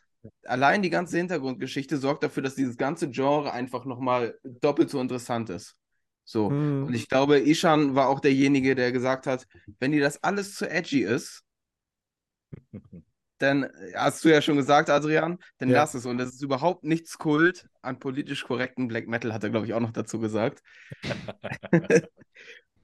[0.44, 5.48] Allein die ganze Hintergrundgeschichte sorgt dafür, dass dieses ganze Genre einfach nochmal doppelt so interessant
[5.50, 5.76] ist.
[6.24, 6.50] So.
[6.50, 6.86] Hm.
[6.86, 9.46] Und ich glaube, Ishan war auch derjenige, der gesagt hat,
[9.78, 11.42] wenn dir das alles zu edgy ist,
[13.38, 15.76] dann äh, hast du ja schon gesagt, Adrian, dann ja.
[15.76, 16.06] lass es.
[16.06, 19.74] Und das ist überhaupt nichts Kult an politisch korrekten Black Metal, hat er, glaube ich,
[19.74, 20.62] auch noch dazu gesagt.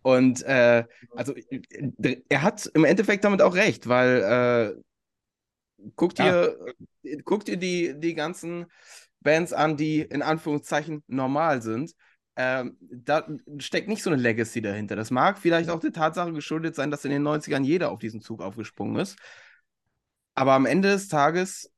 [0.03, 0.85] und äh,
[1.15, 6.57] also äh, er hat im Endeffekt damit auch recht, weil äh, guck dir,
[7.03, 7.17] ja.
[7.25, 8.67] guck dir die, die ganzen
[9.21, 11.95] Bands an, die in Anführungszeichen normal sind.
[12.37, 13.27] Ähm, da
[13.59, 14.97] steckt nicht so eine Legacy dahinter.
[14.97, 18.21] Das mag vielleicht auch der Tatsache geschuldet sein, dass in den 90ern jeder auf diesen
[18.21, 19.17] Zug aufgesprungen ist.
[20.35, 21.73] Aber am Ende des Tages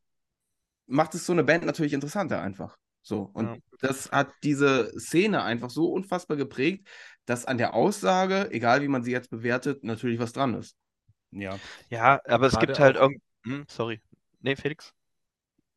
[0.87, 2.77] macht es so eine Band natürlich interessanter einfach.
[3.03, 3.31] So.
[3.35, 3.57] Und ja.
[3.81, 6.89] das hat diese Szene einfach so unfassbar geprägt,
[7.25, 10.77] dass an der Aussage, egal wie man sie jetzt bewertet, natürlich was dran ist.
[11.31, 11.59] Ja.
[11.91, 13.23] Ja, aber es Gerade gibt halt irgendwie.
[13.45, 14.01] Hm, sorry.
[14.41, 14.93] Nee, Felix?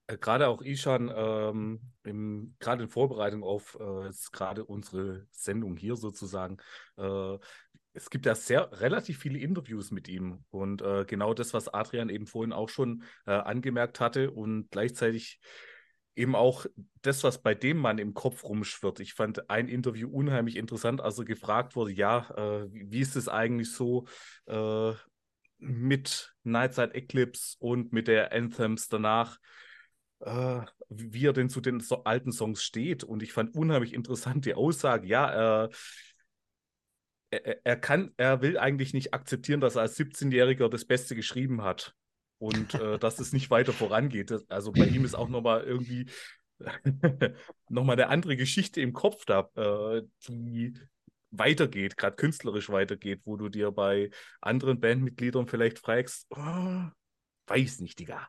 [0.08, 6.58] Äh, gerade auch Ishan, ähm, gerade in Vorbereitung auf äh, gerade unsere Sendung hier sozusagen,
[6.98, 7.38] äh,
[8.00, 12.10] es gibt ja sehr relativ viele Interviews mit ihm und äh, genau das, was Adrian
[12.10, 15.40] eben vorhin auch schon äh, angemerkt hatte und gleichzeitig
[16.16, 16.66] eben auch
[17.02, 19.00] das, was bei dem Mann im Kopf rumschwirrt.
[19.00, 23.28] Ich fand ein Interview unheimlich interessant, als er gefragt wurde, ja, äh, wie ist es
[23.28, 24.08] eigentlich so
[24.48, 24.94] äh,
[25.58, 29.40] mit Nightside Eclipse und mit der Anthems danach?
[30.22, 33.06] Uh, wie er denn zu den so alten Songs steht.
[33.06, 35.70] Und ich fand unheimlich interessant die Aussage, ja, äh,
[37.32, 41.64] er, er, kann, er will eigentlich nicht akzeptieren, dass er als 17-Jähriger das Beste geschrieben
[41.64, 41.96] hat
[42.40, 44.34] und äh, dass es nicht weiter vorangeht.
[44.50, 46.08] Also bei ihm ist auch nochmal irgendwie
[47.70, 50.74] nochmal eine andere Geschichte im Kopf da, äh, die
[51.32, 54.10] weitergeht, gerade künstlerisch weitergeht, wo du dir bei
[54.42, 56.84] anderen Bandmitgliedern vielleicht fragst, oh,
[57.48, 58.28] weiß nicht, Digga.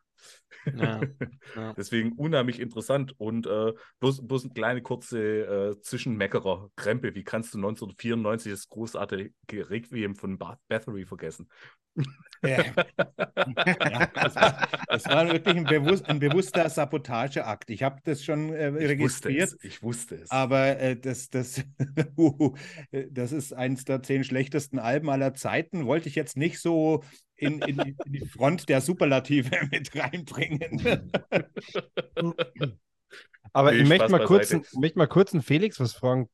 [0.76, 1.01] Ja,
[1.57, 1.72] ja.
[1.74, 6.70] Deswegen unheimlich interessant und äh, bloß, bloß eine kleine kurze äh, Zwischenmeckerer.
[6.76, 11.48] Krempe, wie kannst du 1994 das großartige Requiem von Bathory vergessen?
[12.42, 12.64] Ja.
[14.14, 17.68] das, war, das, war, wirklich ein, bewusst, ein bewusster Sabotageakt.
[17.68, 19.57] Ich habe das schon äh, registriert.
[19.61, 19.74] Ich wusste es.
[19.74, 20.30] Ich wusste es.
[20.30, 21.62] Aber äh, das, das,
[22.16, 22.55] uh,
[23.11, 25.84] das ist eines der zehn schlechtesten Alben aller Zeiten.
[25.84, 27.03] Wollte ich jetzt nicht so
[27.40, 30.39] in, in, die, in die Front der Superlative mit reinbringen.
[33.53, 36.28] Aber ich möchte mal, kurz, möchte mal kurz einen Felix was fragen.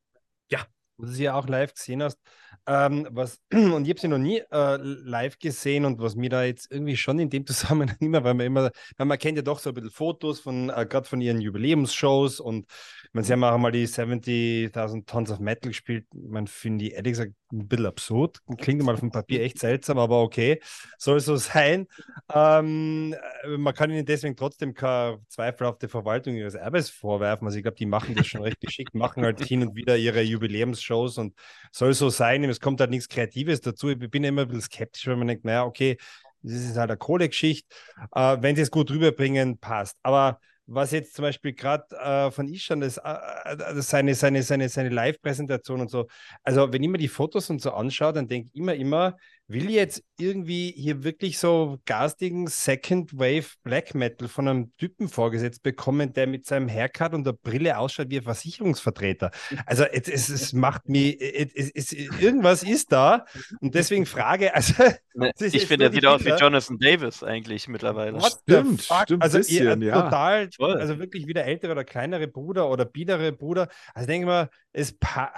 [0.50, 0.66] Ja.
[0.98, 2.18] Du sie ja auch live gesehen hast.
[2.66, 6.44] Ähm, was, und ich habe sie noch nie äh, live gesehen und was mir da
[6.44, 9.58] jetzt irgendwie schon in dem Zusammenhang immer, weil man immer, weil man kennt ja doch
[9.58, 12.66] so ein bisschen Fotos von, äh, gerade von ihren Jubiläumsshows und
[13.12, 16.06] man, sie haben auch mal die 70.000 Tons of Metal gespielt.
[16.12, 18.40] Man finde ich ehrlich gesagt ein bisschen absurd.
[18.58, 20.60] Klingt mal vom Papier echt seltsam, aber okay,
[20.98, 21.86] soll so sein.
[22.34, 27.46] Ähm, äh, man kann ihnen deswegen trotzdem keine zweifelhafte Verwaltung ihres Erbes vorwerfen.
[27.46, 30.22] Also ich glaube, die machen das schon recht geschickt, machen halt hin und wieder ihre
[30.22, 31.34] Jubiläumsshows und
[31.72, 33.90] soll so sein es kommt halt nichts Kreatives dazu.
[33.90, 35.96] Ich bin immer ein bisschen skeptisch, wenn man denkt, naja, okay,
[36.42, 37.68] das ist halt eine Kohlegeschichte.
[38.14, 39.96] Äh, wenn sie es gut rüberbringen, passt.
[40.02, 43.10] Aber was jetzt zum Beispiel gerade äh, von Ishan, das, äh,
[43.44, 46.06] äh, seine, seine, seine, seine Live-Präsentation und so,
[46.42, 49.16] also wenn ich mir die Fotos und so anschaue, dann denke ich immer, immer,
[49.48, 55.62] will jetzt irgendwie hier wirklich so garstigen Second Wave Black Metal von einem Typen vorgesetzt
[55.62, 59.30] bekommen, der mit seinem Haircut und der Brille ausschaut wie ein Versicherungsvertreter.
[59.64, 63.24] Also es, es, es macht es, irgendwas ist da
[63.60, 64.74] und deswegen frage, also
[65.40, 68.20] ich finde, er sieht aus wie Jonathan Davis eigentlich mittlerweile.
[68.20, 70.02] What stimmt, stimmt also bisschen, ihr, ja.
[70.02, 70.76] total, Voll.
[70.76, 73.68] also wirklich wieder ältere oder kleinere Bruder oder biedere Bruder.
[73.94, 74.94] Also denke ich mal, es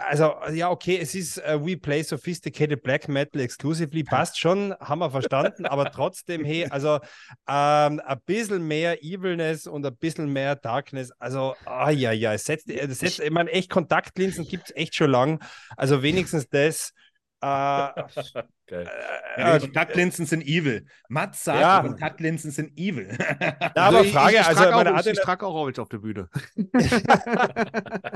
[0.08, 5.00] also ja okay, es ist uh, We Play Sophisticated Black Metal exclusively, passt schon, haben
[5.00, 7.00] wir verstanden, aber trotzdem, hey, also
[7.48, 12.44] ähm, ein bisschen mehr Evilness und ein bisschen mehr Darkness, also ah ja, ja, es
[12.44, 15.42] setzt, es setzt, ich meine, echt Kontaktlinsen gibt es echt schon lang,
[15.76, 16.92] also wenigstens das.
[17.40, 17.46] Äh,
[18.68, 18.90] Geil.
[19.38, 20.86] Ja, äh, die Kontaktlinsen sind evil.
[21.08, 21.80] Mats sagt, Ja.
[21.80, 23.16] die Kontaktlinsen sind evil.
[23.60, 25.80] Ja, aber ich, Frage, ich, ich, also trage meine auch, ich, ich trage auch welche
[25.82, 26.28] auf der Bühne.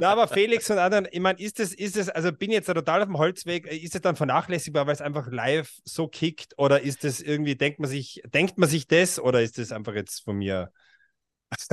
[0.01, 2.75] Na, aber Felix und anderen, ich meine, ist es, ist es, also bin jetzt da
[2.75, 6.81] total auf dem Holzweg, ist es dann vernachlässigbar, weil es einfach live so kickt oder
[6.81, 10.25] ist es irgendwie, denkt man sich, denkt man sich das oder ist es einfach jetzt
[10.25, 10.73] von mir?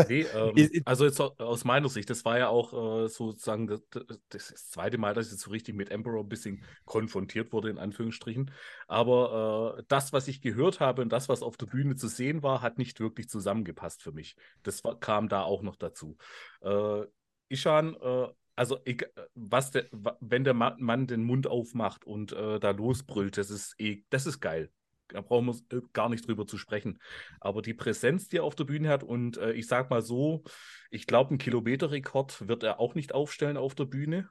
[0.08, 2.74] Nee, ähm, also jetzt au- aus meiner Sicht, das war ja auch
[3.06, 3.82] äh, sozusagen das,
[4.30, 7.78] das, zweite Mal, dass ich jetzt so richtig mit Emperor ein bisschen konfrontiert wurde, in
[7.78, 8.52] Anführungsstrichen.
[8.88, 12.44] Aber äh, das, was ich gehört habe und das, was auf der Bühne zu sehen
[12.44, 14.36] war, hat nicht wirklich zusammengepasst für mich.
[14.64, 16.18] Das war, kam da auch noch dazu.
[16.62, 17.04] Äh,
[17.50, 19.88] Ishan, äh, also eg- was der,
[20.20, 24.26] wenn der Ma- Mann den Mund aufmacht und äh, da losbrüllt, das ist eh, das
[24.26, 24.72] ist geil.
[25.10, 27.00] Da brauchen wir äh, gar nicht drüber zu sprechen.
[27.40, 30.44] Aber die Präsenz, die er auf der Bühne hat, und äh, ich sag mal so,
[30.90, 34.30] ich glaube, einen Kilometerrekord wird er auch nicht aufstellen auf der Bühne.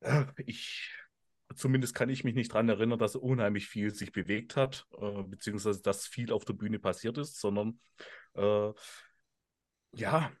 [0.00, 0.90] Äh, Ich,
[1.54, 5.22] zumindest kann ich mich nicht daran erinnern, dass er unheimlich viel sich bewegt hat, äh,
[5.22, 7.80] beziehungsweise dass viel auf der Bühne passiert ist, sondern
[8.34, 8.72] äh,
[9.92, 10.32] ja,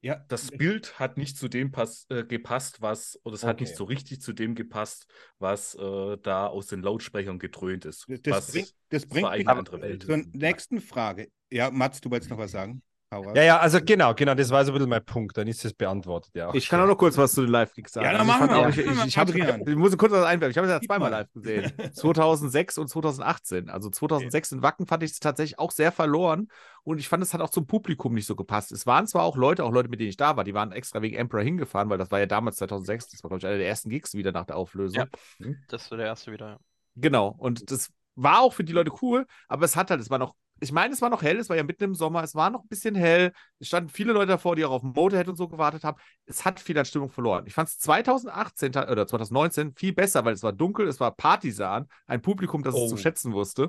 [0.00, 3.70] ja, das Bild hat nicht zu dem pass äh, gepasst, was, oder es hat nicht
[3.70, 3.76] Okay.
[3.76, 5.06] so richtig zu dem gepasst,
[5.38, 8.06] was äh, da aus den Lautsprechern gedröhnt ist.
[8.08, 9.46] das, was, bringt, das bringt mich
[9.82, 10.02] Welt.
[10.04, 11.30] zur nächsten Frage.
[11.50, 12.82] Ja, Mats, du wolltest noch was sagen?
[13.10, 13.32] Hau.
[13.34, 15.72] Ja, ja, also genau, genau, das war so ein bisschen mein Punkt, dann ist es
[15.72, 16.52] beantwortet, ja.
[16.52, 18.04] Ich kann auch noch kurz was zu den Live-Gigs sagen.
[18.04, 18.58] Ja, dann Also ich machen wir.
[18.58, 20.50] auch, ich, ich, ich, hab, ich muss kurz was einwerfen.
[20.50, 21.16] Ich habe es ja zweimal mal.
[21.20, 21.72] live gesehen.
[21.94, 23.70] 2006 und 2018.
[23.70, 26.48] Also 2006 in Wacken fand ich es tatsächlich auch sehr verloren
[26.82, 28.72] und ich fand, es hat auch zum Publikum nicht so gepasst.
[28.72, 31.00] Es waren zwar auch Leute, auch Leute, mit denen ich da war, die waren extra
[31.00, 33.68] wegen Emperor hingefahren, weil das war ja damals 2006, das war, glaube ich, einer der
[33.68, 35.06] ersten Gigs wieder nach der Auflösung.
[35.38, 35.46] Ja.
[35.68, 36.46] Das ist so der erste wieder.
[36.46, 36.58] ja.
[36.96, 37.34] Genau.
[37.38, 40.34] Und das war auch für die Leute cool, aber es hat halt, es war noch,
[40.60, 42.62] ich meine, es war noch hell, es war ja mitten im Sommer, es war noch
[42.62, 43.32] ein bisschen hell.
[43.58, 45.98] Es standen viele Leute davor, die auch auf Motorhead und so gewartet haben.
[46.26, 47.44] Es hat viel an Stimmung verloren.
[47.46, 51.12] Ich fand es 2018 ta- oder 2019 viel besser, weil es war dunkel, es war
[51.14, 52.88] Partisan, ein Publikum, das es Oh.
[52.88, 53.68] zu schätzen wusste.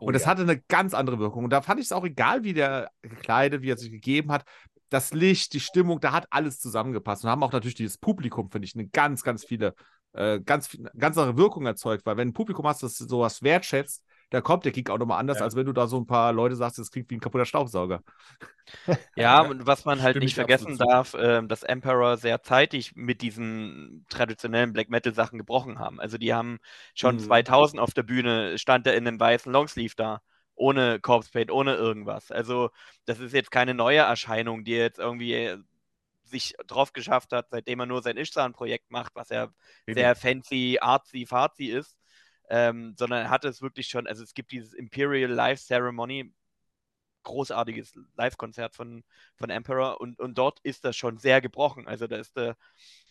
[0.00, 0.28] Oh, Und es ja.
[0.28, 1.44] hatte eine ganz andere Wirkung.
[1.44, 4.44] Und da fand ich es auch egal, wie der gekleidet, wie er sich gegeben hat.
[4.90, 7.24] Das Licht, die Stimmung, da hat alles zusammengepasst.
[7.24, 9.74] Und haben auch natürlich dieses Publikum, finde ich, eine ganz, ganz viele,
[10.12, 12.06] äh, ganz, ganz andere Wirkung erzeugt.
[12.06, 15.40] Weil wenn ein Publikum hast, das sowas wertschätzt, da kommt der Kick auch nochmal anders,
[15.40, 15.42] Ja.
[15.42, 18.02] als wenn du da so ein paar Leute sagst, das klingt wie ein kaputter Staubsauger.
[19.16, 23.20] Ja, und was man halt Stimme nicht vergessen darf, ähm, dass Emperor sehr zeitig mit
[23.20, 25.98] diesen traditionellen Black Metal Sachen gebrochen haben.
[26.00, 26.58] Also die haben
[26.94, 27.18] schon Mhm.
[27.18, 30.22] 2000 auf der Bühne, stand er in einem weißen Longsleeve da,
[30.54, 32.30] ohne Corpse Paint, ohne irgendwas.
[32.30, 32.70] Also
[33.06, 35.58] das ist jetzt keine neue Erscheinung, die jetzt irgendwie äh,
[36.24, 39.48] sich drauf geschafft hat, seitdem er nur sein Ishzan-Projekt macht, was ja
[39.90, 41.96] sehr fancy, artsy, fartsy ist.
[42.50, 46.32] Ähm, sondern er hat es wirklich schon, also es gibt dieses Imperial Life Ceremony,
[47.24, 49.04] großartiges Live-Konzert von,
[49.36, 51.86] von Emperor und, und dort ist das schon sehr gebrochen.
[51.86, 52.56] Also da ist der,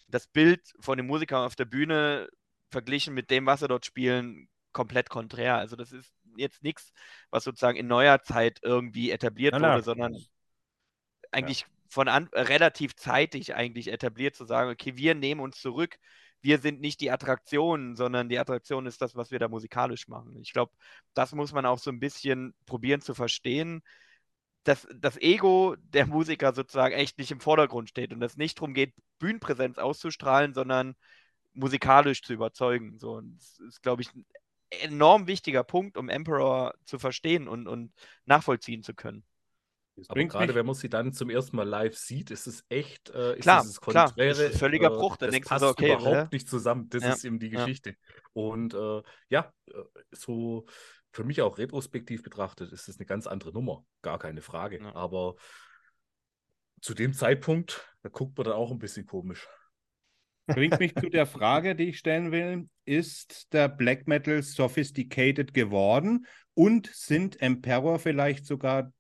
[0.07, 2.27] das Bild von den Musikern auf der Bühne
[2.71, 5.57] verglichen mit dem, was sie dort spielen, komplett konträr.
[5.57, 6.91] Also das ist jetzt nichts,
[7.29, 9.73] was sozusagen in neuer Zeit irgendwie etabliert Na, na.
[9.73, 10.17] wurde, sondern
[11.31, 15.97] eigentlich von an, relativ zeitig eigentlich etabliert zu sagen, okay, wir nehmen uns zurück,
[16.41, 20.35] wir sind nicht die Attraktion, sondern die Attraktion ist das, was wir da musikalisch machen.
[20.37, 20.71] Ich glaube,
[21.13, 23.81] das muss man auch so ein bisschen probieren zu verstehen,
[24.63, 28.73] dass das Ego der Musiker sozusagen echt nicht im Vordergrund steht und es nicht darum
[28.73, 30.95] geht, Bühnenpräsenz auszustrahlen, sondern
[31.53, 32.99] musikalisch zu überzeugen.
[32.99, 34.25] So, und das ist, glaube ich, ein
[34.69, 37.93] enorm wichtiger Punkt, um Emperor zu verstehen und, und
[38.25, 39.23] nachvollziehen zu können.
[39.97, 42.63] Das Aber gerade mich- wenn man sie dann zum ersten Mal live sieht, ist es
[42.69, 45.17] echt, äh, ist Klar, dieses klar, Konträre, das ist ein völliger äh, Bruch.
[45.17, 46.27] Dann das denkst du passt so, okay, überhaupt hä?
[46.31, 46.87] nicht zusammen.
[46.89, 47.65] Das Ja, ist eben die ja.
[47.65, 47.95] Geschichte.
[48.33, 49.73] Und äh, ja, äh,
[50.11, 50.65] so
[51.11, 53.83] für mich auch retrospektiv betrachtet, ist es eine ganz andere Nummer.
[54.03, 54.77] Gar keine Frage.
[54.79, 54.93] Ja.
[54.95, 55.35] Aber
[56.81, 59.47] zu dem Zeitpunkt, da guckt man dann auch ein bisschen komisch.
[60.45, 62.69] Bringt mich zu der Frage, die ich stellen will.
[62.85, 68.93] Ist der Black Metal sophisticated geworden und sind Emperor vielleicht sogar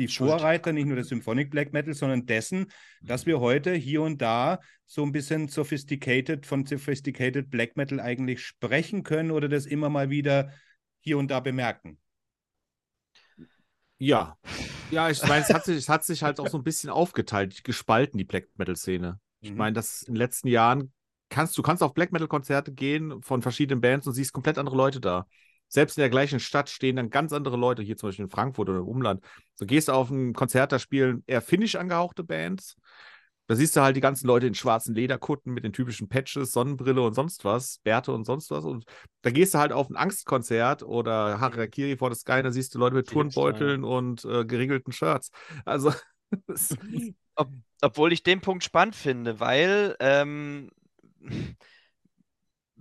[0.00, 2.66] die Vorreiter nicht nur des Symphonic Black Metal, sondern dessen,
[3.02, 8.44] dass wir heute hier und da so ein bisschen sophisticated, von sophisticated Black Metal eigentlich
[8.44, 10.52] sprechen können oder das immer mal wieder
[11.00, 11.98] hier und da bemerken.
[13.98, 14.36] Ja.
[14.88, 17.62] Ja, ich meine, es hat, sich, es hat sich halt auch so ein bisschen aufgeteilt,
[17.62, 19.20] gespalten, die Black Metal-Szene.
[19.40, 19.56] Ich Mhm.
[19.56, 20.92] meine, das in den letzten Jahren
[21.28, 25.00] kannst du kannst auf Black Metal-Konzerte gehen von verschiedenen Bands und siehst komplett andere Leute
[25.00, 25.26] da.
[25.70, 28.68] Selbst in der gleichen Stadt stehen dann ganz andere Leute, hier zum Beispiel in Frankfurt
[28.68, 29.24] oder im Umland.
[29.54, 32.76] So gehst du auf ein Konzert, da spielen eher finnisch angehauchte Bands.
[33.46, 37.02] Da siehst du halt die ganzen Leute in schwarzen Lederkutten mit den typischen Patches, Sonnenbrille
[37.02, 38.64] und sonst was, Bärte und sonst was.
[38.64, 38.84] Und
[39.22, 42.78] da gehst du halt auf ein Angstkonzert oder Harakiri for the Sky, da siehst du
[42.78, 45.30] Leute mit Turnbeuteln und äh, geriegelten Shirts.
[45.64, 45.92] Also,
[47.40, 47.50] Ob,
[47.80, 50.70] obwohl ich den Punkt spannend finde, weil ähm,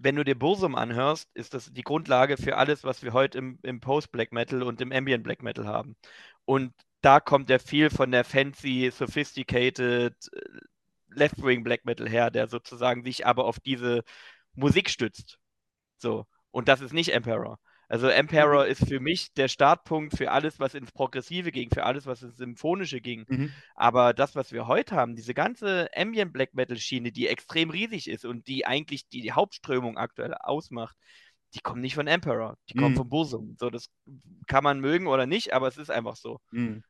[0.02, 3.60] wenn du dir Bursum anhörst, ist das die Grundlage für alles, was wir heute im,
[3.64, 5.95] im Post-Black Metal und im Ambient Black Metal haben.
[6.45, 10.39] Und da kommt ja viel von der fancy, sophisticated äh,
[11.10, 14.04] Left-Wing Black Metal her, der sozusagen sich aber auf diese
[14.54, 15.39] Musik stützt.
[15.97, 16.26] So.
[16.52, 17.60] Und das ist nicht Emperor.
[17.90, 22.06] Also Emperor ist für mich der Startpunkt für alles, was ins Progressive ging, für alles,
[22.06, 23.26] was ins Symphonische ging.
[23.28, 23.52] Mhm.
[23.74, 28.08] Aber das, was wir heute haben, diese ganze Ambient Black Metal Schiene, die extrem riesig
[28.08, 30.96] ist und die eigentlich die, Hauptströmung aktuell ausmacht,
[31.56, 32.98] die kommen nicht von Emperor, die kommen Mhm.
[32.98, 33.56] von Bursum.
[33.60, 33.90] So, das
[34.46, 36.40] kann man mögen oder nicht, aber es ist einfach so.
[36.52, 36.84] Mhm.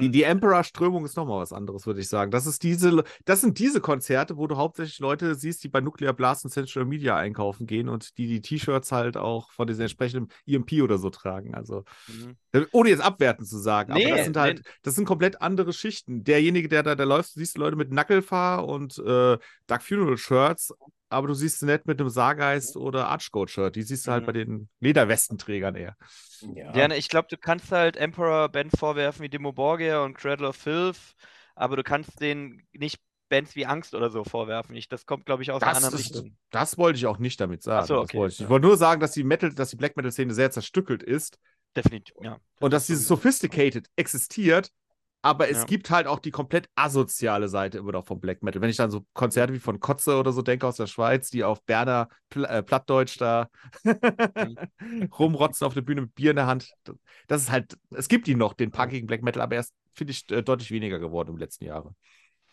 [0.00, 2.30] Die, Und die Emperor-Strömung ist nochmal was anderes, würde ich sagen.
[2.30, 6.12] Das, ist diese, das sind diese Konzerte, wo du hauptsächlich Leute siehst, die bei Nuclear
[6.12, 10.28] Blast und Central Media einkaufen gehen und die die T-Shirts halt auch von diesen entsprechenden
[10.46, 11.54] EMP oder so tragen.
[11.54, 12.36] Also, Mhm.
[12.52, 15.72] äh, ohne jetzt abwertend zu sagen, Nee, aber das sind halt, das sind komplett andere
[15.72, 16.24] Schichten.
[16.24, 20.72] Derjenige, der da, da läuft, du siehst Leute mit Knucklefahr und äh, Dark Funeral Shirts,
[21.14, 23.74] aber du siehst sie nicht mit einem Sargeist oder Archgoat-Shirt.
[23.76, 24.26] Die siehst du halt Mhm.
[24.26, 25.96] bei den Lederwestenträgern eher.
[26.40, 30.48] Ja, ne, ich glaube, du kannst halt Emperor Bands vorwerfen wie Demo Borgia und Cradle
[30.48, 30.98] of Filth,
[31.54, 33.00] aber du kannst denen nicht
[33.30, 34.74] Bands wie Angst oder so vorwerfen.
[34.76, 36.36] Ich, das kommt, glaube ich, aus einer Das, anderen ist, Richtung.
[36.50, 37.86] das wollte ich auch nicht damit sagen.
[37.86, 38.48] So, Das okay, wollte ich, ich ja.
[38.48, 41.38] wollte nur sagen, dass die Metal, dass die Black Metal-Szene sehr zerstückelt ist
[41.76, 42.38] Definitiv, ja.
[42.60, 44.70] und dass dieses Sophisticated existiert,
[45.24, 45.64] aber es Ja.
[45.64, 48.60] gibt halt auch die komplett asoziale Seite immer noch vom Black Metal.
[48.60, 51.42] Wenn ich dann so Konzerte wie von Kotze oder so denke aus der Schweiz, die
[51.44, 53.48] auf Berner Pl äh, Plattdeutsch da
[55.18, 56.70] rumrotzen auf der Bühne mit Bier in der Hand.
[57.26, 60.10] Das ist halt, es gibt ihn noch, den punkigen Black Metal, aber er ist, finde
[60.12, 61.94] ich, äh, deutlich weniger geworden im letzten Jahre.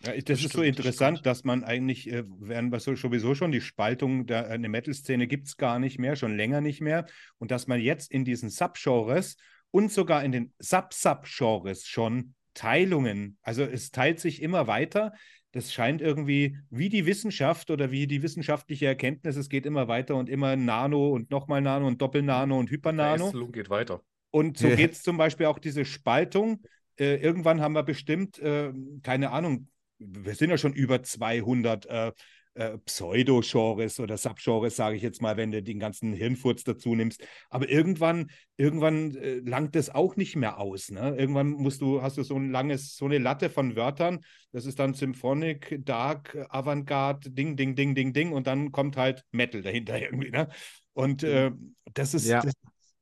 [0.03, 1.25] Ja, ich- das, Das ist so stimmt, das interessant, stimmt.
[1.25, 5.47] dass man eigentlich, äh, während wir so sowieso schon die Spaltung der eine Metal-Szene gibt
[5.47, 7.05] es gar nicht mehr, schon länger nicht mehr.
[7.37, 9.35] Und dass man jetzt in diesen Subgenres
[9.71, 15.13] und sogar in den Sub-Sub-Genres schon Teilungen, also es teilt sich immer weiter.
[15.53, 20.15] Das scheint irgendwie wie die Wissenschaft oder wie die wissenschaftliche Erkenntnis, es geht immer weiter
[20.15, 23.17] und immer Nano und nochmal Nano und Doppelnano und Hypernano.
[23.17, 24.01] Verästelung geht weiter.
[24.31, 24.75] Und so Ja.
[24.75, 26.63] geht es zum Beispiel auch diese Spaltung.
[26.97, 28.71] Äh, irgendwann haben wir bestimmt, äh,
[29.03, 29.67] keine Ahnung,
[29.99, 32.11] wir sind ja schon über 200 äh,
[32.55, 37.23] äh, Pseudo-Genres oder Subgenres, sage ich jetzt mal, wenn du den ganzen Hirnfurz dazu nimmst.
[37.49, 40.89] Aber irgendwann, irgendwann äh, langt das auch nicht mehr aus.
[40.91, 41.15] Ne?
[41.17, 44.19] Irgendwann musst du, hast du so ein langes, so eine Latte von Wörtern.
[44.51, 48.31] Das ist dann Symphonic, Dark, Avantgarde, Ding, Ding, Ding, Ding, Ding.
[48.33, 50.31] Und dann kommt halt Metal dahinter irgendwie.
[50.31, 50.47] Ne?
[50.93, 51.51] Und äh,
[51.93, 52.41] das ist, Ja.
[52.41, 52.53] das,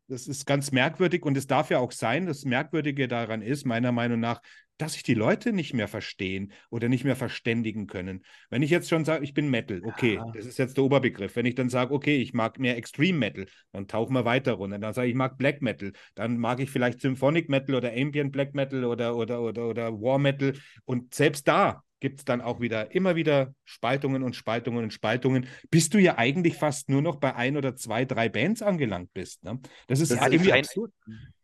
[0.10, 2.26] das ist ganz merkwürdig und es darf ja auch sein.
[2.26, 4.42] Das Merkwürdige daran ist, meiner Meinung nach,
[4.78, 8.24] dass sich die Leute nicht mehr verstehen oder nicht mehr verständigen können.
[8.50, 10.26] Wenn ich jetzt schon sage, ich bin Metal, okay, Ja.
[10.34, 11.36] das ist jetzt der Oberbegriff.
[11.36, 14.80] Wenn ich dann sage, okay, ich mag mehr Extreme Metal, dann tauchen wir weiter runter.
[14.80, 18.32] Dann sage ich, ich mag Black Metal, dann mag ich vielleicht Symphonic Metal oder Ambient
[18.32, 20.54] Black Metal oder, oder, oder, oder War Metal.
[20.86, 25.48] Und selbst da gibt es dann auch wieder immer wieder Spaltungen und Spaltungen und Spaltungen,
[25.70, 29.44] bis du ja eigentlich fast nur noch bei ein oder zwei, drei Bands angelangt bist.
[29.44, 29.60] Ne?
[29.88, 30.92] Das ist Das ja ist irgendwie ein- absurd.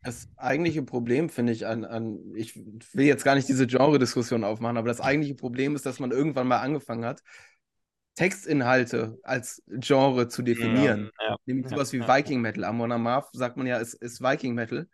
[0.03, 4.77] Das eigentliche Problem, finde ich, an, an, ich will jetzt gar nicht diese Genre-Diskussion aufmachen,
[4.77, 7.23] aber das eigentliche Problem ist, dass man irgendwann mal angefangen hat,
[8.13, 11.09] Textinhalte als Genre zu definieren.
[11.19, 12.07] Ja, Nämlich ja, sowas wie ja.
[12.07, 12.63] Viking Metal.
[12.63, 14.87] Amon Amarth sagt man ja, ist, ist Viking Metal.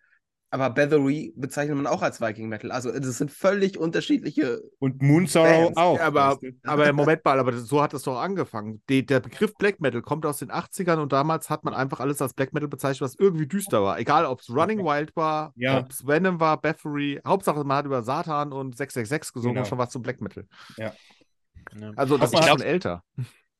[0.53, 2.71] Aber Bathory bezeichnet man auch als Viking Metal.
[2.73, 4.61] Also das sind völlig unterschiedliche.
[4.79, 5.77] Und Moonsorrow Bands.
[5.77, 5.97] auch.
[5.97, 8.81] Ja, aber, aber Moment mal, aber so hat es doch angefangen.
[8.89, 12.21] Die, der Begriff Black Metal kommt aus den 80ern und damals hat man einfach alles
[12.21, 13.97] als Black Metal bezeichnet, was irgendwie düster war.
[13.97, 15.79] Egal, ob es Running Wild war, Ja.
[15.79, 17.21] ob es Venom war, Bathory.
[17.25, 19.63] Hauptsache, man hat über Satan und 666 gesungen Genau.
[19.63, 20.45] und schon was zum Black Metal.
[20.77, 20.91] Ja.
[21.95, 23.03] Also, das ist schon älter.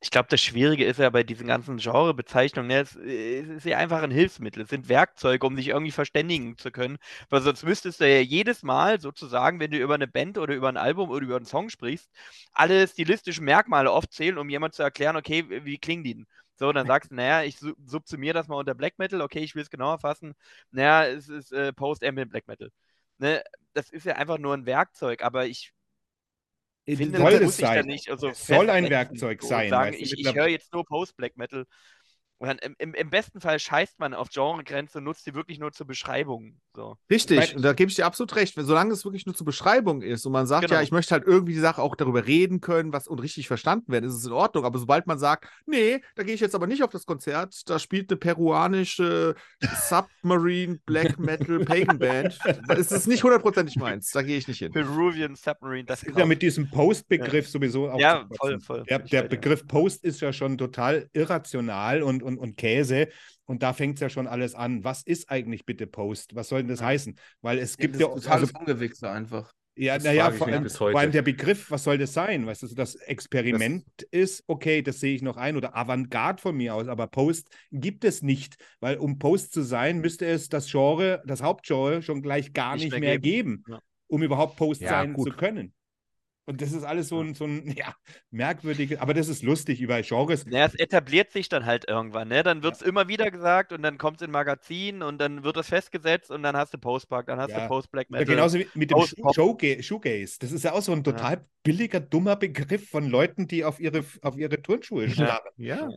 [0.04, 3.78] Ich glaube, das Schwierige ist ja bei diesen ganzen Genrebezeichnungen, ne, es, es ist ja
[3.78, 6.98] einfach ein Hilfsmittel, es sind Werkzeuge, um sich irgendwie verständigen zu können.
[7.30, 10.68] Weil sonst müsstest du ja jedes Mal sozusagen, wenn du über eine Band oder über
[10.68, 12.10] ein Album oder über einen Song sprichst,
[12.52, 16.26] alle stilistischen Merkmale aufzählen, um jemand zu erklären, okay, wie klingen die denn?
[16.56, 19.54] So, dann sagst du, naja, ich su- subsumiere das mal unter Black Metal, okay, ich
[19.54, 20.34] will es genauer fassen.
[20.72, 22.70] Naja, es ist äh, Post-Ambient Black Metal.
[23.18, 23.42] ne,
[23.74, 25.72] das ist ja einfach nur ein Werkzeug, aber ich
[26.86, 27.86] finde, soll das es sein.
[27.86, 31.64] nicht also soll ein Werkzeug sein, sagen, ich, ich höre jetzt nur Post-Black Metal.
[32.38, 35.60] Und dann im, im, im besten Fall scheißt man auf Genregrenze und nutzt die wirklich
[35.60, 36.60] nur zur Beschreibung.
[36.74, 36.96] So.
[37.10, 38.54] Richtig, und da gebe ich dir absolut recht.
[38.56, 40.76] Solange es wirklich nur zur Beschreibung ist und man sagt, Genau.
[40.76, 43.92] ja, ich möchte halt irgendwie die Sache auch darüber reden können, was und richtig verstanden
[43.92, 44.64] werden, ist es in Ordnung.
[44.64, 47.78] Aber sobald man sagt, nee, da gehe ich jetzt aber nicht auf das Konzert, da
[47.78, 49.34] spielt eine peruanische
[49.88, 52.38] Submarine Black Metal Pagan Band,
[52.76, 54.10] ist es nicht hundertprozentig meins.
[54.10, 54.72] Da gehe ich nicht hin.
[54.72, 57.98] Peruvian Submarine, das Das ist ja mit diesem Post-Begriff sowieso auch.
[57.98, 58.84] Ja, voll, voll.
[58.88, 59.22] Der, der.
[59.24, 63.08] Begriff Post ist ja schon total irrational und, und, und Käse.
[63.52, 64.82] Und da fängt es ja schon alles an.
[64.82, 66.34] Was ist eigentlich bitte Post?
[66.34, 66.86] Was soll denn das Ja.
[66.86, 67.16] heißen?
[67.42, 68.06] Weil es Ja, gibt das ja.
[68.06, 69.52] ist totales Also, Ungewichse einfach.
[69.76, 72.46] ja, Das naja, vor vor allem der Begriff, was soll das sein?
[72.46, 75.56] Weißt du, das Experiment ist, okay, das sehe ich noch ein.
[75.58, 78.56] Oder Avantgarde von mir aus, aber Post gibt es nicht.
[78.80, 82.84] Weil um Post zu sein, müsste es das Genre, das Hauptgenre schon gleich gar nicht,
[82.84, 83.80] Nicht mehr, mehr geben, Ja.
[84.08, 85.28] um überhaupt Post Ja, sein gut.
[85.28, 85.74] zu können.
[86.44, 87.94] Und das ist alles so ein, so ein ja,
[88.30, 90.44] merkwürdiges, aber das ist lustig über Genres.
[90.46, 92.42] Naja, es etabliert sich dann halt irgendwann, ne?
[92.42, 95.56] Dann wird es immer wieder gesagt und dann kommt es in Magazinen und dann wird
[95.56, 97.60] das festgesetzt und dann hast du Post-Punk, dann hast Ja.
[97.62, 98.34] du Post-Black Ja, Metal.
[98.34, 99.34] genauso wie mit dem Schu- Post-Pop.
[99.36, 100.38] Showga- Shoegaze.
[100.40, 104.04] Das ist ja auch so ein total billiger, dummer Begriff von Leuten, die auf ihre,
[104.22, 105.48] auf ihre Turnschuhe schlagen.
[105.58, 105.88] Ja.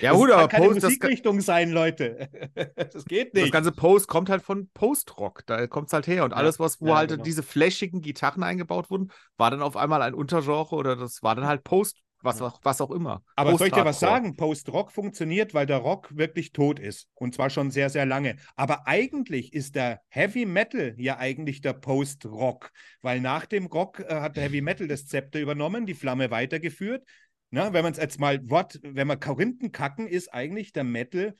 [0.00, 2.28] ja, gut, das aber kann keine Post, das kann- Musikrichtung sein, Leute.
[2.92, 3.52] Das geht Das nicht.
[3.52, 5.44] ganze Post kommt halt von Post-Rock.
[5.46, 6.24] Da kommt es halt her.
[6.24, 7.22] Und Ja, alles, was, wo ja, halt genau.
[7.22, 11.46] diese flashigen Gitarren eingebaut wurden, war dann auf einmal ein Untergenre oder das war dann
[11.46, 13.22] halt Post, was, auch, was auch immer.
[13.36, 14.36] Aber soll ich dir was sagen?
[14.36, 17.08] Post-Rock funktioniert, weil der Rock wirklich tot ist.
[17.14, 18.36] Und zwar schon sehr, sehr lange.
[18.56, 22.72] Aber eigentlich ist der Heavy Metal ja eigentlich der Post-Rock.
[23.02, 27.06] Weil nach dem Rock äh, hat der Heavy Metal das Zepter übernommen, die Flamme weitergeführt.
[27.50, 31.36] Na, wenn man es jetzt mal Wort, wenn wir Korinthen kacken, ist eigentlich der Metal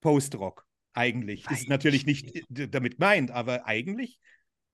[0.00, 0.64] Post-Rock.
[0.94, 1.50] Eigentlich.
[1.50, 4.20] Ist natürlich nicht damit gemeint, aber eigentlich,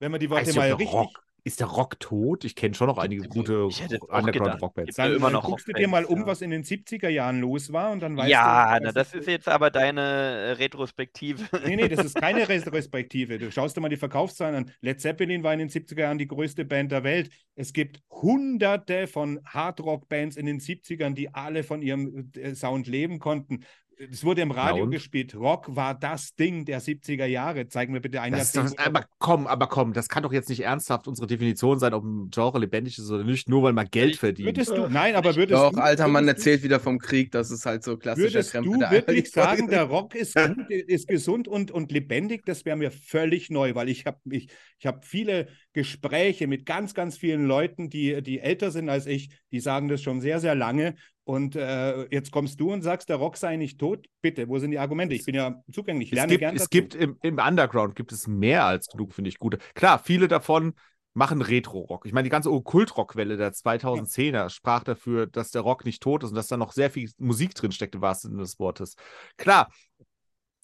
[0.01, 0.93] wenn man die Worte ob mal richtig.
[0.93, 2.45] Rock, ist der Rock tot?
[2.45, 4.97] Ich kenne schon noch einige Also, gute Underground-Rockbands.
[4.97, 6.27] Dann, Ja, immer noch guckst du dir mal um, ja.
[6.27, 8.87] was in den 70er Jahren los war und dann weißt ja, du.
[8.87, 11.45] was das ist jetzt aber deine äh, Retrospektive.
[11.65, 13.39] Nee, nee, das ist keine Retrospektive.
[13.39, 14.73] Du schaust dir mal die Verkaufszahlen an.
[14.81, 17.31] Led Zeppelin war in den 70er Jahren die größte Band der Welt.
[17.55, 23.19] Es gibt hunderte von Hardrock-Bands in den 70ern, die alle von ihrem äh, Sound leben
[23.19, 23.65] konnten.
[24.09, 24.91] Es wurde im Radio und?
[24.91, 25.35] gespielt.
[25.35, 27.69] Rock war das Ding der 70er Jahre.
[27.69, 28.79] Zeigen wir bitte ein Das ist Jahrzehnt.
[28.81, 32.05] doch, aber komm, aber komm, das kann doch jetzt nicht ernsthaft unsere Definition sein, ob
[32.05, 34.47] ein Genre lebendig ist oder nicht, nur weil man Geld verdient.
[34.49, 37.67] Würdest du, nein, aber würdest Doch, du, alter Mann erzählt wieder vom Krieg, das ist
[37.67, 38.73] halt so klassischer Würdest Krempel.
[38.79, 42.47] du wirklich sagen, der Rock ist gut, ist gesund und, und lebendig?
[42.47, 44.49] Das wäre mir völlig neu, weil ich habe ich,
[44.79, 49.31] ich hab viele Gespräche mit ganz, ganz vielen Leuten, die, die älter sind als ich,
[49.53, 50.97] die sagen das schon sehr, sehr lange.
[51.25, 54.07] Und äh, jetzt kommst du und sagst, der Rock sei nicht tot.
[54.21, 55.15] Bitte, wo sind die Argumente?
[55.15, 58.11] Ich bin ja zugänglich, ich es lerne gibt, gern es gibt im, im Underground gibt
[58.11, 59.59] es mehr als genug, finde ich, gute.
[59.75, 60.75] Klar, viele davon
[61.13, 62.07] machen Retro-Rock.
[62.07, 66.31] Ich meine, die ganze Okkult-Rock-Welle der 2010er sprach dafür, dass der Rock nicht tot ist
[66.31, 68.95] und dass da noch sehr viel Musik drin steckt, im wahrsten Sinne des Wortes.
[69.37, 69.71] Klar,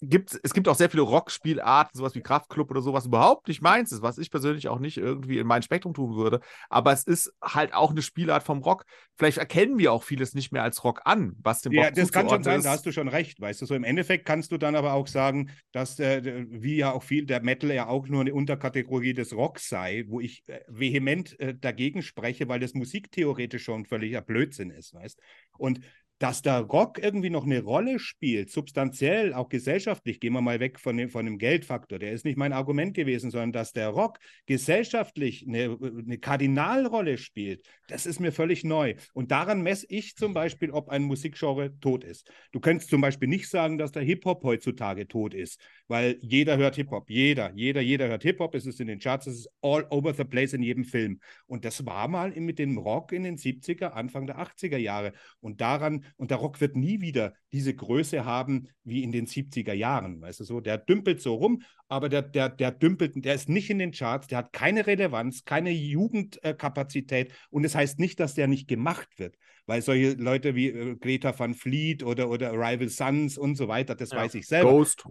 [0.01, 3.91] gibt, es gibt auch sehr viele Rockspielarten, sowas wie Kraftclub oder sowas, überhaupt nicht meins
[3.91, 6.39] ist, was ich persönlich auch nicht irgendwie in mein Spektrum tun würde.
[6.69, 8.85] Aber es ist halt auch eine Spielart vom Rock.
[9.15, 12.13] Vielleicht erkennen wir auch vieles nicht mehr als Rock an, was dem Ja, Rock das
[12.13, 12.65] kann schon sein, ist.
[12.65, 13.65] da hast du schon recht, weißt du.
[13.65, 17.25] So im Endeffekt kannst du dann aber auch sagen, dass, äh, wie ja auch viel,
[17.25, 21.53] der Metal ja auch nur eine Unterkategorie des Rocks sei, wo ich äh, vehement äh,
[21.55, 25.19] dagegen spreche, weil das musiktheoretisch schon völliger Blödsinn ist, weißt
[25.57, 25.81] Und
[26.19, 30.79] dass der Rock irgendwie noch eine Rolle spielt, substanziell, auch gesellschaftlich, gehen wir mal weg
[30.79, 34.17] von dem, von dem Geldfaktor, der ist nicht mein Argument gewesen, sondern dass der Rock
[34.47, 38.95] gesellschaftlich eine, eine Kardinalrolle spielt, das ist mir völlig neu.
[39.13, 42.29] Und daran messe ich zum Beispiel, ob ein Musikgenre tot ist.
[42.51, 46.75] Du könntest zum Beispiel nicht sagen, dass der Hip-Hop heutzutage tot ist, weil jeder hört
[46.75, 50.13] Hip-Hop, jeder, jeder, jeder hört Hip-Hop, es ist in den Charts, es ist all over
[50.13, 51.19] the place in jedem Film.
[51.45, 55.13] Und das war mal mit dem Rock in den 70er, Anfang der 80er Jahre.
[55.39, 59.73] Und daran, und der Rock wird nie wieder diese Größe haben wie in den 70er
[59.73, 63.49] Jahren, weißt du so, der dümpelt so rum, aber der, der, der dümpelt, der ist
[63.49, 68.33] nicht in den Charts, der hat keine Relevanz, keine Jugendkapazität und es heißt nicht, dass
[68.33, 69.35] der nicht gemacht wird,
[69.65, 73.95] weil solche Leute wie äh, Greta van Fleet oder, oder Rival Sons und so weiter,
[73.95, 74.17] das Ja.
[74.17, 74.71] weiß ich selber.
[74.71, 75.05] Ghost.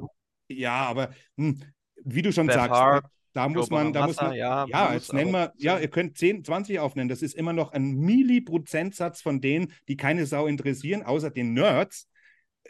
[0.48, 1.60] Ja, aber hm,
[2.04, 3.04] wie du schon Beth sagst, Hart,
[3.36, 6.16] da muss man, da muss Bonamassa, man, ja, ja, jetzt nennen wir, ja, ihr könnt
[6.16, 11.02] 10, 20 aufnennen, das ist immer noch ein Milliprozentsatz von denen, die keine Sau interessieren,
[11.02, 12.08] außer den Nerds,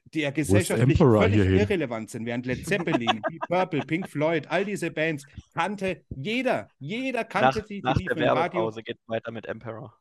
[0.07, 1.61] die ja gesellschaftlich völlig hierhin?
[1.61, 5.25] irrelevant sind, während Led Zeppelin, Deep Purple, Pink Floyd, all diese Bands
[5.55, 8.35] kannte jeder, jeder kannte Nach, sie, die nach liefen der.
[8.35, 9.97] Werbepause geht weiter mit Emperor.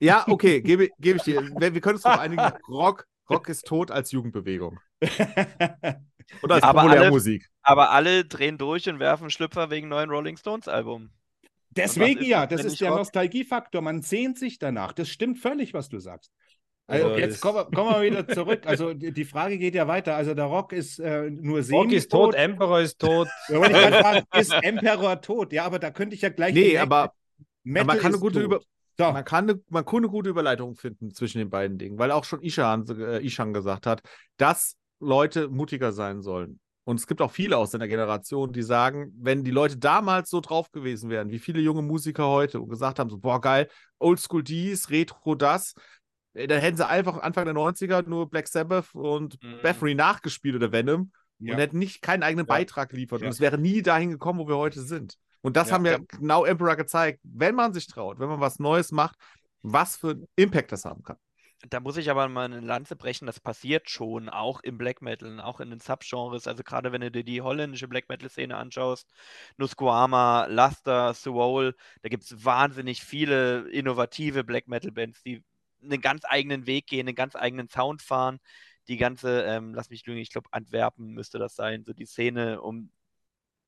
[0.00, 1.42] Ja, okay, gebe, gebe ich dir.
[1.42, 4.78] Wir, wir können uns darauf einigen, Rock, Rock ist tot als Jugendbewegung.
[6.42, 7.48] Und als Aber alle- Populärmusik.
[7.62, 11.10] Aber alle drehen durch und werfen Schlüpfer wegen neuen Rolling Stones Album.
[11.70, 12.98] Deswegen ist ja, das, das ist der Rock?
[13.00, 13.82] Nostalgiefaktor.
[13.82, 14.92] Man sehnt sich danach.
[14.92, 16.30] Das stimmt völlig, was du sagst.
[16.86, 18.62] Also Also jetzt das- kommen wir, kommen wir wieder zurück.
[18.66, 20.14] Also die, Frage geht ja weiter.
[20.14, 23.28] Also der Rock ist äh, nur Rock ist tot, Emperor ist tot.
[23.48, 25.52] Ja, wollte ich gerade fragen, ist Emperor tot?
[25.52, 26.54] Ja, aber da könnte ich ja gleich.
[26.54, 27.12] Nee, aber
[27.64, 28.40] Metal man kann eine gute.
[28.40, 28.60] Über-
[28.96, 32.10] So, man kann, eine, man kann eine gute Überleitung finden zwischen den beiden Dingen, weil
[32.12, 34.00] auch schon Ishan, äh, Ishan gesagt hat,
[34.38, 36.60] dass Leute mutiger sein sollen.
[36.84, 40.40] Und es gibt auch viele aus seiner Generation, die sagen, wenn die Leute damals so
[40.40, 43.68] drauf gewesen wären, wie viele junge Musiker heute und gesagt haben, so, boah, geil,
[43.98, 45.74] Oldschool dies, Retro das,
[46.34, 49.62] äh, dann hätten sie einfach Anfang der 90er nur Black Sabbath und Mhm.
[49.62, 51.10] Bathory nachgespielt oder Venom
[51.40, 51.54] ja.
[51.54, 52.54] und hätten nicht keinen eigenen Ja.
[52.54, 53.20] Beitrag geliefert.
[53.20, 53.26] Ja.
[53.26, 55.16] Und es wäre nie dahin gekommen, wo wir heute sind.
[55.42, 57.20] Und das haben ja genau Emperor gezeigt.
[57.24, 59.16] Wenn man sich traut, wenn man was Neues macht,
[59.62, 61.16] was für einen Impact das haben kann.
[61.70, 65.40] Da muss ich aber mal eine Lanze brechen, das passiert schon, auch im Black Metal,
[65.40, 66.46] auch in den Subgenres.
[66.46, 69.10] Also gerade wenn du dir die holländische Black Metal-Szene anschaust,
[69.56, 75.42] Nusquama, Luster, Soul, da gibt es wahnsinnig viele innovative Black Metal-Bands, die
[75.82, 78.38] einen ganz eigenen Weg gehen, einen ganz eigenen Sound fahren.
[78.88, 82.60] Die ganze, ähm, lass mich lügen, ich glaube Antwerpen müsste das sein, so die Szene
[82.60, 82.90] um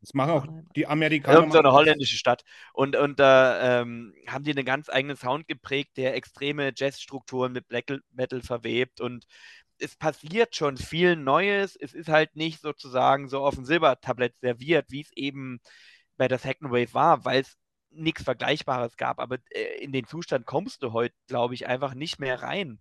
[0.00, 0.46] Das machen auch
[0.76, 1.38] die Amerikaner.
[1.38, 2.44] Irgend so eine holländische Stadt.
[2.72, 7.66] Und, und da ähm, haben die einen ganz eigenen Sound geprägt, der extreme Jazzstrukturen mit
[7.68, 9.00] Black Metal verwebt.
[9.00, 9.26] Und
[9.78, 11.76] es passiert schon viel Neues.
[11.76, 15.60] Es ist halt nicht sozusagen so auf dem Silbertablett serviert, wie es eben
[16.16, 17.56] bei der Second Wave war, weil es
[17.90, 19.18] nichts Vergleichbares gab.
[19.18, 22.80] Aber äh, in den Zustand kommst du heute, glaube ich, einfach nicht mehr rein.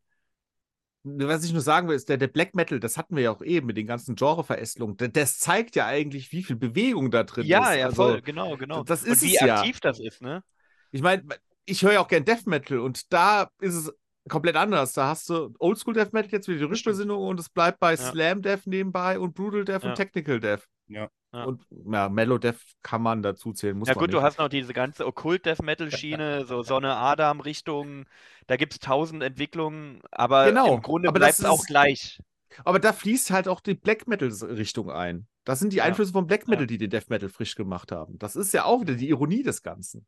[1.20, 3.42] Was ich nur sagen will, ist, der, der Black Metal, das hatten wir ja auch
[3.42, 7.72] eben mit den ganzen Genreverästelungen, das, zeigt ja eigentlich, wie viel Bewegung da drin Ja,
[7.72, 7.80] ist.
[7.80, 8.84] ja, Also, voll, genau, genau.
[8.84, 9.58] das ist und wie es ja.
[9.60, 10.44] aktiv das ist, ne?
[10.92, 11.24] Ich meine,
[11.66, 13.92] ich höre ja auch gern Death Metal und da ist es
[14.30, 14.94] komplett anders.
[14.94, 17.98] Da hast du Oldschool Death Metal jetzt wieder die Rückbesinnung und es bleibt bei Ja.
[17.98, 19.90] Slam Death nebenbei und Brutal Death Ja.
[19.90, 20.68] und Technical Death.
[20.88, 21.10] Ja.
[21.34, 21.44] Ja.
[21.44, 21.62] Und
[21.92, 24.24] ja, Mellow Death kann man dazu zählen, muss Ja man gut, du nicht.
[24.26, 28.06] hast noch diese ganze Okkult-Death-Metal-Schiene, so Sonne-Adam-Richtungen,
[28.48, 32.20] da gibt es tausend Entwicklungen, aber Genau, im Grunde aber bleibt das es auch gleich.
[32.64, 35.28] Aber da fließt halt auch die Black Metal-Richtung ein.
[35.44, 35.84] Das sind die Ja.
[35.84, 36.68] Einflüsse von Black Metal, Ja.
[36.68, 38.18] die den Death Metal frisch gemacht haben.
[38.18, 40.08] Das ist ja auch wieder die Ironie des Ganzen.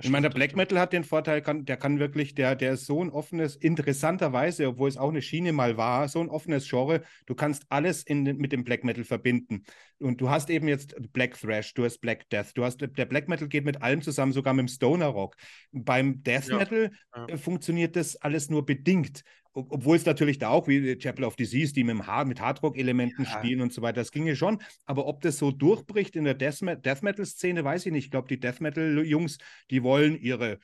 [0.00, 0.56] Ich meine, der Black.
[0.56, 4.68] Metal hat den Vorteil, kann, der kann wirklich, der, der ist so ein offenes, interessanterweise,
[4.68, 8.22] obwohl es auch eine Schiene mal war, so ein offenes Genre, du kannst alles in,
[8.22, 9.64] mit dem Black Metal verbinden.
[9.98, 13.28] Und du hast eben jetzt Black Thrash, du hast Black Death, du hast, der Black
[13.28, 15.36] Metal geht mit allem zusammen, sogar mit dem Stoner Rock.
[15.72, 17.26] Beim Death Metal ja.
[17.26, 19.22] äh, funktioniert das alles nur bedingt.
[19.54, 22.40] Ob- Obwohl es natürlich da auch, wie Chapel of Disease, die mit, dem Hard, mit
[22.40, 23.30] Hardrock-Elementen Ja.
[23.30, 24.62] spielen und so weiter, das ginge schon.
[24.86, 28.06] Aber ob das so durchbricht in der Death Metal-Szene, weiß ich nicht.
[28.06, 29.38] Ich glaube, die Death Metal-Jungs,
[29.70, 30.58] die wollen ihre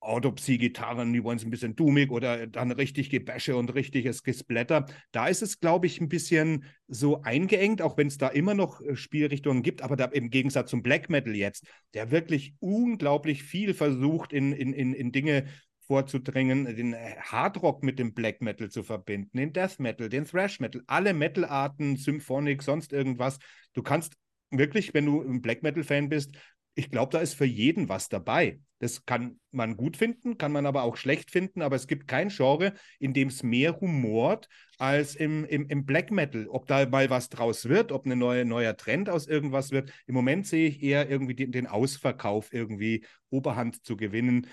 [0.00, 4.86] Autopsie-Gitarren, die wollen es ein bisschen dummig oder dann richtig Gebäsche und richtiges Gesplatter.
[5.10, 8.80] Da ist es, glaube ich, ein bisschen so eingeengt, auch wenn es da immer noch
[8.82, 13.74] äh, Spielrichtungen gibt, aber da im Gegensatz zum Black Metal jetzt, der wirklich unglaublich viel
[13.74, 15.46] versucht, in, in, in, in Dinge
[15.86, 20.60] vorzudringen, den äh, Hardrock mit dem Black Metal zu verbinden, den Death Metal, den Thrash
[20.60, 23.38] Metal, alle Metalarten, Symphonic, sonst irgendwas.
[23.72, 24.14] Du kannst
[24.50, 26.36] wirklich, wenn du ein Black Metal-Fan bist,
[26.74, 28.60] ich glaube, da ist für jeden was dabei.
[28.80, 32.28] Das kann man gut finden, kann man aber auch schlecht finden, aber es gibt kein
[32.28, 36.46] Genre, in dem es mehr humort als im, im, im Black Metal.
[36.48, 39.90] Ob da mal was draus wird, ob ein neue, neuer Trend aus irgendwas wird.
[40.06, 44.46] Im Moment sehe ich eher irgendwie den, den Ausverkauf irgendwie Oberhand zu gewinnen